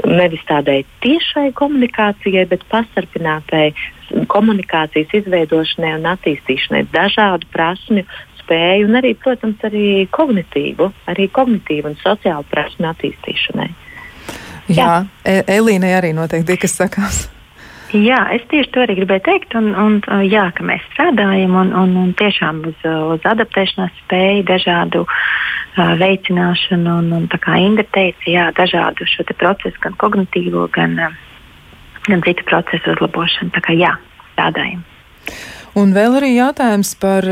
Nevis 0.04 0.44
tādai 0.50 0.82
tiešai 1.06 1.52
komunikācijai, 1.58 2.48
bet 2.52 2.66
pastarpinātai 2.72 3.70
komunikācijas 4.32 5.16
izveidošanai 5.22 5.96
un 5.98 6.10
attīstīšanai 6.14 6.86
dažādu 6.94 7.50
prasmju 7.54 8.04
spēju 8.42 8.88
un 8.88 9.00
arī, 9.02 9.14
protams, 9.20 9.64
arī 9.68 10.08
kognitīvu, 10.12 10.92
arī 11.12 11.28
kognitīvu 11.36 11.92
un 11.92 11.98
sociālu 12.04 12.48
prasmu 12.52 12.92
attīstīšanai. 12.94 13.72
Jā, 14.68 14.76
Jā. 14.76 14.94
E 15.24 15.42
Elīnai 15.58 15.94
arī 15.96 16.14
noteikti 16.16 16.56
ir 16.56 16.64
kas 16.64 16.80
sakās. 16.80 17.26
Jā, 17.96 18.20
es 18.36 18.44
tieši 18.52 18.72
to 18.76 18.82
arī 18.84 18.98
gribēju 18.98 19.24
teikt, 19.24 19.54
un, 19.56 19.70
un 19.80 20.02
jā, 20.28 20.50
ka 20.56 20.66
mēs 20.68 20.84
strādājam 20.92 21.54
un, 21.56 21.70
un, 21.72 21.94
un 22.02 22.10
tiešām 22.20 22.60
uz, 22.68 22.82
uz 22.84 23.28
adaptēšanās 23.32 23.94
spēju, 24.02 24.44
dažādu 24.50 25.06
veicināšanu. 25.78 26.98
Un, 27.00 27.14
un, 27.16 27.30
kā 27.32 27.56
Inga 27.64 27.88
teica, 27.96 28.28
jā, 28.28 28.50
dažādu 28.58 29.08
šo 29.08 29.24
procesu, 29.32 29.80
gan 29.86 29.96
kognitīvo, 30.04 30.68
gan, 30.76 31.00
gan 32.10 32.28
citu 32.28 32.44
procesu 32.50 32.92
uzlabošanu. 32.98 33.56
Tā 33.56 33.64
kā 33.64 33.78
jā, 33.78 33.94
strādājam. 34.34 34.84
Un 35.80 35.96
vēl 35.96 36.20
arī 36.20 36.34
jautājums 36.36 36.92
par 37.00 37.24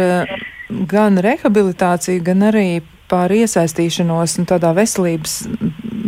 gan 0.88 1.20
rehabilitāciju, 1.20 2.24
gan 2.24 2.48
arī 2.48 2.68
par 3.12 3.34
iesaistīšanos 3.34 4.40
nu, 4.40 4.46
tādā 4.50 4.72
veselības, 4.76 5.38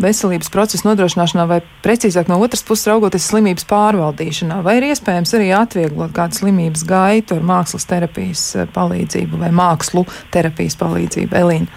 veselības 0.02 0.50
procesa 0.54 0.88
nodrošināšanā, 0.90 1.46
vai 1.50 1.60
precīzāk 1.86 2.30
no 2.32 2.40
otras 2.44 2.64
puses 2.66 2.90
raugoties 2.90 3.28
slimības 3.30 3.68
pārvaldīšanā, 3.70 4.62
vai 4.66 4.78
ir 4.80 4.90
iespējams 4.90 5.36
arī 5.38 5.52
atvieglot 5.58 6.16
kādu 6.18 6.40
slimības 6.40 6.86
gaitu 6.90 7.38
ar 7.38 7.46
mākslas 7.46 7.88
terapijas 7.90 8.48
eh, 8.56 8.70
palīdzību 8.74 9.44
vai 9.44 9.52
mākslu 9.56 10.08
terapijas 10.34 10.78
palīdzību? 10.82 11.38
Elīna. 11.38 11.68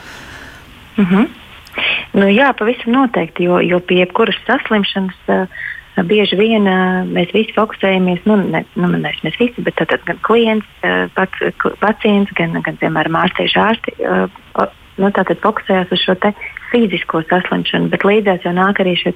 Mm 0.97 1.05
-hmm. 1.11 1.29
nu, 2.21 2.31
jā, 2.33 2.53
pavisam 2.59 2.93
noteikti, 2.93 3.45
jo, 3.45 3.61
jo 3.61 3.81
pie 3.81 4.01
jebkuras 4.01 4.37
saslimšanas 4.47 5.21
uh, 5.29 5.61
bieži 6.05 6.37
vien 6.37 6.67
uh, 6.69 7.07
mēs 7.07 7.33
visi 7.35 7.53
fokusējamies, 7.57 8.25
nu, 8.25 8.37
ne, 8.37 8.65
nu, 8.75 8.89
nevis 8.89 9.23
mēs 9.25 9.39
visi, 9.41 9.63
bet 9.63 9.77
tātad 9.77 10.05
gan 10.05 10.19
klients, 10.23 10.67
pats, 11.15 11.65
pacients, 11.81 12.33
gan, 12.37 12.61
gan 12.65 12.77
piemēram, 12.77 13.17
ārstieši 13.17 13.59
ārsti 13.61 13.97
nu, 15.01 15.11
fokusējās 15.43 15.93
uz 15.95 16.03
šo 16.05 16.17
fizisko 16.71 17.23
saslimšanu, 17.29 17.91
bet 17.91 18.05
līdzās 18.07 18.45
jau 18.47 18.53
nāk 18.55 18.81
arī 18.83 18.95
šie 18.99 19.13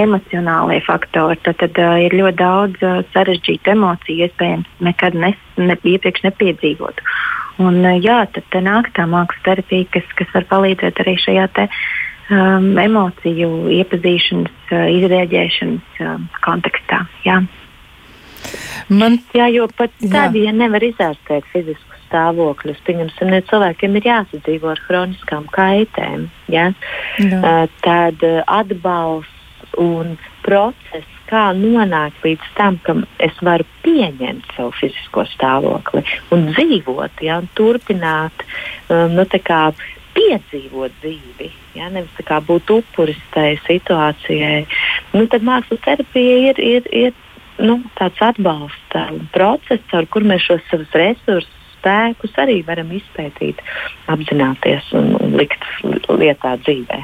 emocionālie 0.00 0.80
faktori. 0.84 1.38
Tad, 1.44 1.60
tad 1.62 1.78
uh, 1.80 1.96
ir 2.04 2.16
ļoti 2.18 2.38
daudz 2.40 2.84
uh, 2.84 3.00
sarežģītu 3.14 3.72
emociju, 3.74 4.26
iespējams, 4.26 4.68
nekad 4.84 5.16
ne, 5.16 5.32
ne, 5.56 5.78
iepriekš 5.94 6.26
nepiedzīvotu. 6.28 7.06
Un, 7.62 7.80
uh, 7.84 7.96
jā, 8.02 8.20
tad 8.34 8.60
nāk 8.66 8.92
tā 8.96 9.08
mākslas 9.08 9.46
terapija, 9.46 9.88
kas, 9.96 10.12
kas 10.18 10.36
var 10.36 10.48
palīdzēt 10.52 11.00
arī 11.04 11.16
šajā 11.24 11.46
te, 11.56 11.68
um, 12.28 12.72
emociju 12.80 13.70
iepazīšanas, 13.80 14.60
uh, 14.72 14.84
izrēģēšanas 14.98 16.04
uh, 16.04 16.18
kontekstā. 16.44 17.04
Jā. 17.24 17.40
Man, 18.90 19.20
jā, 19.36 19.46
jo 19.52 19.68
pat 19.76 19.92
tad, 20.00 20.34
jā. 20.34 20.48
ja 20.48 20.52
nevar 20.56 20.84
izārstēt 20.84 21.48
fizisku 21.52 21.89
stāvokļus. 22.10 22.82
Pieņemsim, 22.86 23.30
ne 23.32 23.40
cilvēkiem 23.48 23.96
ir 23.96 24.10
jāsadzīvo 24.10 24.74
ar 24.74 24.82
chroniskām 24.88 25.46
kaitēm. 25.54 26.28
Ja? 26.52 26.72
Jā. 27.22 27.40
Uh, 27.40 27.64
tad 27.86 28.26
uh, 28.26 28.42
atbalsts 28.50 29.38
un 29.78 30.16
process, 30.42 31.06
kā 31.30 31.50
nonākt 31.54 32.24
līdz 32.26 32.50
tam, 32.58 32.80
ka 32.82 32.96
es 33.22 33.36
varu 33.46 33.66
pieņemt 33.84 34.50
savu 34.56 34.74
fizisko 34.80 35.24
stāvokli 35.30 36.02
un 36.34 36.48
dzīvot, 36.50 37.22
ja, 37.22 37.38
un 37.38 37.46
turpināt 37.54 38.44
um, 38.90 39.14
nu, 39.14 39.26
kā, 39.46 39.62
piedzīvot 40.16 40.96
dzīvi. 41.04 41.50
Ja, 41.78 41.88
nevis 41.92 42.10
tā 42.18 42.26
kā 42.26 42.40
būt 42.42 42.72
upuris 42.80 43.20
tai 43.34 43.54
situācijai. 43.68 44.64
Nu, 45.14 45.26
tad 45.30 45.46
mākslas 45.46 45.82
terapija 45.84 46.50
ir, 46.50 46.58
ir, 46.58 46.88
ir 46.90 47.62
nu, 47.62 47.78
tāds 47.98 48.20
atbalsta 48.24 49.06
process, 49.34 49.94
ar 49.94 50.08
kur 50.10 50.26
mēs 50.26 50.48
šos 50.48 50.66
savus 50.70 50.98
resursus 50.98 51.59
spēkus 51.80 52.36
arī 52.42 52.60
varam 52.66 52.92
izpētīt, 52.94 53.64
apzināties 54.12 54.92
un, 54.96 55.16
un 55.18 55.34
likt 55.40 55.66
lietā 56.08 56.56
dzīvē. 56.62 57.02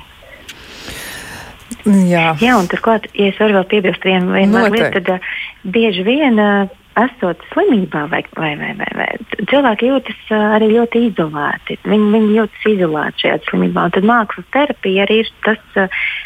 Jā, 1.87 2.33
Jā 2.43 2.57
un 2.59 2.67
turklāt, 2.71 3.07
ja 3.15 3.31
es 3.31 3.39
varu 3.39 3.61
vēl 3.61 3.69
piebilst 3.71 4.07
vienu, 4.07 4.35
vienu 4.35 4.67
lietu, 4.71 4.91
tad 4.99 5.13
uh, 5.17 5.37
bieži 5.71 6.03
vien 6.07 6.39
uh, 6.43 6.73
esot 6.97 7.43
slimībā, 7.53 8.07
vai, 8.11 8.23
vai, 8.39 8.53
vai, 8.59 8.73
vai, 8.79 8.89
vai 8.97 9.09
cilvēki 9.51 9.91
jūtas 9.91 10.33
arī 10.35 10.71
ļoti 10.73 11.03
izolēti. 11.11 11.77
Viņi, 11.85 12.09
viņi 12.15 12.39
jūtas 12.39 12.67
izolēti 12.73 13.25
šajā 13.27 13.39
slimībā. 13.51 13.87
Tad 13.95 14.09
mākslas 14.09 14.49
terapija 14.57 15.05
arī 15.05 15.21
ir 15.23 15.31
tas 15.45 15.79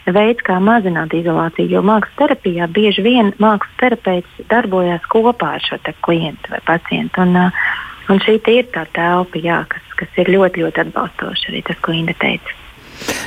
veids, 0.06 0.44
kā 0.46 0.60
mazināt 0.62 1.14
izolāciju. 1.16 1.74
Jo 1.74 1.84
mākslas 1.86 2.16
terapijā 2.22 2.70
bieži 2.70 3.04
vien 3.04 3.32
mākslas 3.42 3.76
terapeits 3.82 4.42
darbojas 4.52 5.04
kopā 5.12 5.56
ar 5.58 5.66
šo 5.66 5.80
klientu 6.06 6.54
vai 6.54 6.62
pacientu. 6.70 7.26
Un, 7.26 7.36
uh, 7.48 7.62
Un 8.10 8.18
šī 8.24 8.40
ir 8.50 8.66
tā 8.74 8.86
telpa, 8.96 9.38
jā, 9.38 9.60
kas, 9.70 9.82
kas 10.00 10.18
ir 10.18 10.32
ļoti, 10.34 10.64
ļoti 10.64 10.82
atbalstoša 10.86 11.52
arī 11.52 11.62
tas, 11.66 11.78
ko 11.84 11.94
Inga 11.94 12.16
teica. 12.18 12.56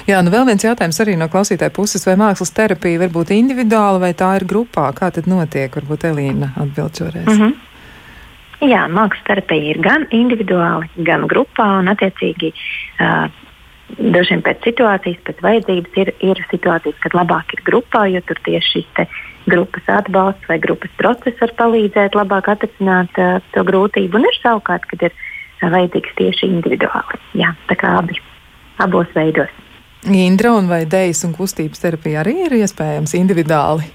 Jā, 0.05 0.19
nu 0.21 0.29
vēl 0.33 0.45
viens 0.49 0.63
jautājums 0.63 0.99
arī 1.01 1.15
no 1.17 1.29
klausītāja 1.31 1.73
puses, 1.73 2.03
vai 2.05 2.17
mākslas 2.19 2.51
terapija 2.53 2.99
var 3.01 3.13
būt 3.13 3.31
individuāla 3.33 4.01
vai 4.03 4.11
tā 4.17 4.33
ir 4.37 4.45
grupā? 4.49 4.89
Kā 4.97 5.09
tad 5.15 5.29
notiek? 5.31 5.73
Varbūt 5.73 6.05
Elīna 6.11 6.51
atbild 6.59 6.99
šoreiz. 6.99 7.25
Mm 7.25 7.39
-hmm. 7.39 7.53
Jā, 8.69 8.83
mākslas 8.87 9.23
terapija 9.27 9.71
ir 9.71 9.79
gan 9.83 10.05
individuāli, 10.11 10.89
gan 11.07 11.25
grupā, 11.27 11.79
un 11.79 11.87
attiecīgi 11.87 12.53
uh, 12.53 13.31
dažiem 13.97 14.41
pēc 14.41 14.63
situācijas, 14.63 15.19
pēc 15.27 15.41
vajadzības 15.43 15.97
ir, 16.03 16.13
ir 16.19 16.45
situācijas, 16.51 16.99
kad 17.03 17.13
labāk 17.17 17.53
ir 17.53 17.63
grupā, 17.65 18.05
jo 18.13 18.21
tur 18.21 18.39
tieši 18.45 18.71
šis 18.71 18.87
grupas 19.49 19.87
atbalsts 19.91 20.47
vai 20.49 20.59
grupas 20.63 20.91
process 20.99 21.39
var 21.41 21.53
palīdzēt 21.59 22.15
labāk 22.17 22.49
atrisināt 22.53 23.19
uh, 23.21 23.39
to 23.55 23.63
grūtību. 23.67 24.19
Un 24.19 24.27
ir 24.29 24.39
savukārt, 24.39 24.87
kad 24.91 25.07
ir 25.09 25.13
uh, 25.15 25.69
vajadzīgs 25.73 26.15
tieši 26.19 26.49
individuāli. 26.51 27.19
Jā, 27.39 27.53
tā 27.69 27.77
kā 27.79 27.97
abi, 28.01 28.19
abos 28.83 29.11
veidos. 29.15 29.51
Indra 30.03 30.51
un 30.57 30.67
vai 30.67 30.83
dēļas 30.89 31.23
un 31.29 31.35
kustības 31.37 31.83
terapija 31.83 32.23
arī 32.23 32.35
ir 32.47 32.57
iespējams 32.59 33.15
individuāli? 33.19 33.87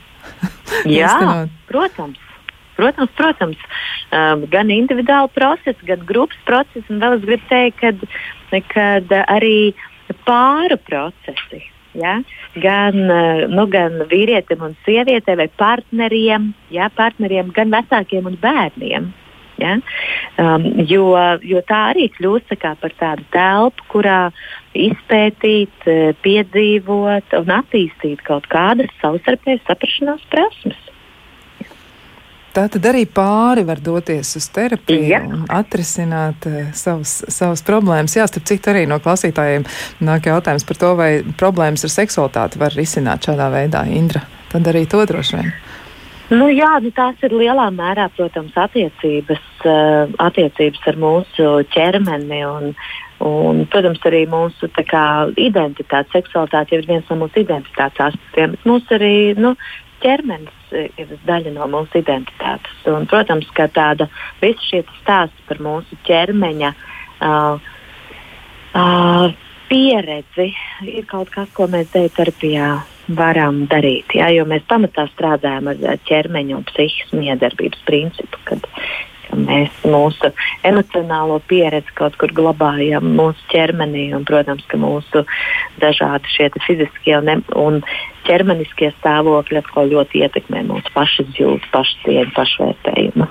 Jā, 0.98 1.48
protams. 1.68 2.24
Protams, 2.78 3.10
protams, 3.18 3.62
um, 4.14 4.44
gan 4.52 4.68
individuāla 4.70 5.26
procesa, 5.34 5.80
gan 5.82 6.04
grupas 6.06 6.38
procesa, 6.46 6.84
un 6.94 7.00
vēl 7.02 7.16
es 7.16 7.24
gribu 7.24 7.48
teikt, 7.50 8.04
ka 8.70 8.84
arī 9.34 9.72
pāru 10.28 10.78
procesi 10.86 11.64
Ja? 11.96 12.18
Gan, 12.60 12.98
eh, 13.10 13.46
nu, 13.48 13.66
gan 13.70 14.02
vīrietim 14.10 14.62
un 14.64 14.76
sievietei 14.84 15.38
vai 15.38 15.48
partneriem, 15.48 16.52
ja? 16.74 16.90
partneriem, 16.94 17.52
gan 17.56 17.72
vecākiem 17.72 18.28
un 18.28 18.36
bērniem. 18.40 19.08
Ja? 19.58 19.74
Um, 20.38 20.68
jo, 20.86 21.10
jo 21.42 21.62
tā 21.66 21.80
arī 21.90 22.06
kļūst 22.14 22.52
tā 22.62 22.76
par 22.78 22.92
tādu 23.00 23.24
telpu, 23.34 23.88
kurā 23.90 24.20
izpētīt, 24.78 25.88
eh, 25.90 26.12
piedzīvot 26.22 27.34
un 27.40 27.50
attīstīt 27.56 28.22
kaut 28.28 28.46
kādas 28.52 28.92
savstarpējas 29.02 29.66
saprašanās 29.66 30.22
prasmes. 30.30 30.78
Tā 32.56 32.64
tad 32.72 32.86
arī 32.88 33.04
pāri 33.04 33.62
var 33.68 33.80
doties 33.84 34.30
uz 34.38 34.46
terapiju 34.54 35.04
ja. 35.10 35.20
un 35.22 35.44
atrisināt 35.52 36.46
uh, 36.48 36.70
savas, 36.76 37.18
savas 37.28 37.62
problēmas. 37.66 38.16
Jā, 38.16 38.26
starp 38.30 38.48
citu, 38.48 38.72
arī 38.72 38.86
no 38.88 38.98
klausītājiem 39.04 39.66
nāk 40.08 40.30
jautājums 40.30 40.64
par 40.68 40.80
to, 40.80 40.94
vai 40.98 41.10
problēmas 41.38 41.84
ar 41.84 41.92
seksualitāti 41.92 42.60
var 42.60 42.76
risināt 42.78 43.28
šādā 43.28 43.50
veidā. 43.52 43.84
Indra, 43.92 44.24
tad 44.52 44.68
arī 44.70 44.86
to 44.88 45.04
droši 45.08 45.36
vien. 45.36 45.52
Nu, 46.28 46.48
jā, 46.52 46.74
nu, 46.84 46.90
tās 46.92 47.20
ir 47.24 47.32
lielā 47.32 47.70
mērā, 47.72 48.08
protams, 48.16 48.56
attiecības, 48.56 49.44
uh, 49.64 50.10
attiecības 50.20 50.88
ar 50.90 50.98
mūsu 51.00 51.52
ķermeni 51.72 52.42
un, 52.44 52.72
un, 53.24 53.62
protams, 53.72 54.00
arī 54.08 54.26
mūsu 54.28 54.68
kā, 54.90 55.04
identitāte. 55.40 56.10
Seksualitāte 56.16 56.76
ir 56.76 56.88
viens 56.88 57.08
no 57.08 57.22
mūsu 57.22 57.44
identitātes 57.44 58.10
aspektiem, 58.10 58.58
mūsu 58.68 58.98
arī 58.98 59.14
nu, 59.40 59.54
ķermenis 60.02 60.72
ir 61.00 61.16
daļa 61.26 61.54
no 61.56 61.66
mūsu 61.72 62.02
identitātes. 62.02 62.84
Un, 62.90 63.08
protams, 63.10 63.48
ka 63.56 63.68
tāda 63.72 64.08
visa 64.42 64.64
šie 64.68 64.84
stāsti 65.00 65.46
par 65.48 65.62
mūsu 65.64 65.98
ķermeņa 66.08 66.72
uh, 66.74 67.58
uh, 68.78 69.26
pieredzi 69.68 70.52
ir 70.88 71.08
kaut 71.10 71.32
kas, 71.34 71.50
ko 71.56 71.68
mēs 71.70 71.90
dēļ 71.94 72.08
terapijā 72.16 72.70
varam 73.18 73.62
darīt. 73.72 74.12
Jā, 74.16 74.28
jo 74.36 74.44
mēs 74.48 74.66
pamatā 74.68 75.06
strādājam 75.12 75.70
ar 75.72 76.00
ķermeņa 76.08 76.56
un 76.58 76.66
psihisku 76.68 77.20
miedarbības 77.20 77.84
principu, 77.88 78.40
kad 78.48 78.66
mēs 79.36 79.74
mūsu 79.84 80.30
emocionālo 80.66 81.40
pieredzi 81.50 81.94
kaut 81.98 82.16
kur 82.20 82.32
glabājam 82.34 83.10
mūsu 83.18 83.48
ķermenī. 83.52 84.08
Un, 84.16 84.24
protams, 84.28 84.64
ka 84.70 84.80
mūsu 84.80 85.24
dažādi 85.82 86.32
šie 86.36 86.50
fiziskie 86.66 87.16
un, 87.18 87.44
un 87.58 87.82
ķermeniskie 88.28 88.92
stāvokļi 88.98 89.62
atkal 89.62 89.92
ļoti 89.92 90.24
ietekmē 90.24 90.64
mūsu 90.70 90.94
pašizjūtu, 90.96 91.70
pašcieņu, 91.74 92.32
pašvērtējumu. 92.36 93.28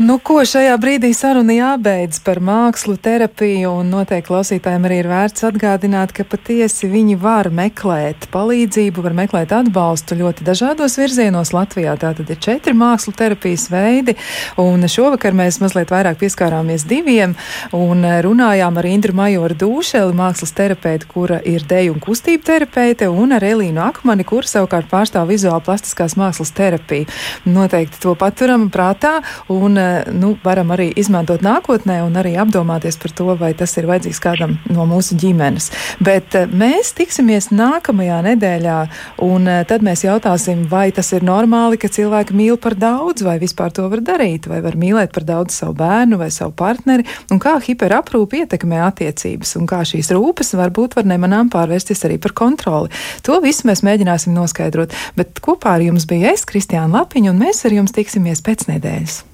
Nu, 0.00 0.14
ko 0.24 0.38
šajā 0.48 0.78
brīdī 0.80 1.10
saruna 1.12 1.52
jābeidz 1.52 2.22
par 2.24 2.38
mākslu, 2.40 2.94
terapiju, 3.04 3.68
un 3.82 3.90
noteikti 3.92 4.30
klausītājiem 4.30 4.86
arī 4.88 5.00
ir 5.02 5.08
vērts 5.10 5.44
atgādināt, 5.44 6.14
ka 6.16 6.24
patiesi 6.24 6.88
viņi 6.88 7.18
var 7.20 7.50
meklēt 7.52 8.24
palīdzību, 8.32 9.04
var 9.04 9.12
meklēt 9.18 9.52
atbalstu 9.52 10.16
ļoti 10.16 10.46
dažādos 10.46 10.96
virzienos 10.96 11.52
Latvijā. 11.52 11.98
Tātad 12.00 12.32
ir 12.32 12.38
četri 12.40 12.72
mākslu 12.72 13.12
terapijas 13.18 13.66
veidi, 13.68 14.14
un 14.56 14.88
šovakar 14.88 15.36
mēs 15.36 15.60
mazliet 15.60 15.92
vairāk 15.92 16.16
pieskārāmies 16.22 16.88
diviem, 16.88 17.36
un 17.76 18.00
runājām 18.24 18.80
ar 18.80 18.88
Indru 18.88 19.18
Majoru 19.20 19.58
Dūšeli, 19.66 20.16
mākslas 20.16 20.56
terapeiti, 20.56 21.10
kura 21.12 21.42
ir 21.44 21.68
deju 21.68 21.98
un 21.98 22.00
kustību 22.08 22.48
terapeite, 22.48 23.10
un 23.12 23.36
ar 23.36 23.44
Elīnu 23.50 23.84
Akmani, 23.90 24.24
kura 24.24 24.48
savukārt 24.48 24.88
pārstāv 24.88 25.28
vizuāli 25.34 25.68
plastiskās 25.68 26.16
mākslas 26.16 26.56
terapiju. 26.56 27.04
Noteikti 27.52 28.00
to 28.00 28.16
paturam 28.16 28.70
prātā, 28.72 29.18
un 29.52 29.76
nu, 30.14 30.34
varam 30.44 30.72
arī 30.74 30.90
izmantot 31.00 31.42
nākotnē 31.44 32.00
un 32.06 32.18
arī 32.20 32.34
apdomāties 32.40 32.98
par 33.00 33.14
to, 33.16 33.28
vai 33.40 33.52
tas 33.58 33.76
ir 33.80 33.88
vajadzīgs 33.90 34.22
kādam 34.22 34.56
no 34.70 34.86
mūsu 34.88 35.18
ģimenes. 35.20 35.70
Bet 36.02 36.36
mēs 36.50 36.92
tiksimies 36.98 37.50
nākamajā 37.54 38.20
nedēļā, 38.30 38.78
un 39.26 39.48
tad 39.68 39.84
mēs 39.86 40.04
jautāsim, 40.06 40.66
vai 40.70 40.88
tas 40.94 41.12
ir 41.16 41.26
normāli, 41.26 41.78
ka 41.80 41.90
cilvēki 41.92 42.36
mīl 42.36 42.58
par 42.60 42.76
daudz, 42.78 43.24
vai 43.26 43.38
vispār 43.42 43.74
to 43.74 43.86
var 43.92 44.02
darīt, 44.04 44.48
vai 44.50 44.60
var 44.64 44.78
mīlēt 44.80 45.14
par 45.16 45.26
daudz 45.28 45.60
savu 45.60 45.76
bērnu 45.80 46.20
vai 46.20 46.30
savu 46.34 46.54
partneri, 46.56 47.06
un 47.30 47.40
kā 47.42 47.56
hiperaprūpe 47.64 48.44
ietekmē 48.44 48.82
attiecības, 48.88 49.56
un 49.60 49.68
kā 49.70 49.82
šīs 49.86 50.12
rūpes 50.16 50.54
varbūt 50.58 50.98
var 50.98 51.08
nemanām 51.10 51.52
pārvērsties 51.52 52.06
arī 52.08 52.20
par 52.22 52.36
kontroli. 52.36 52.92
To 53.26 53.40
visu 53.44 53.68
mēs 53.70 53.84
mēģināsim 53.86 54.36
noskaidrot, 54.36 54.94
bet 55.18 55.42
kopā 55.44 55.78
ar 55.78 55.88
jums 55.88 56.08
bija 56.10 56.34
es, 56.34 56.46
Kristiāna 56.48 57.00
Lapiņa, 57.00 57.34
un 57.34 57.42
mēs 57.46 57.64
ar 57.66 57.76
jums 57.80 57.96
tiksimies 57.96 58.44
pēc 58.46 58.68
nedēļas. 58.70 59.24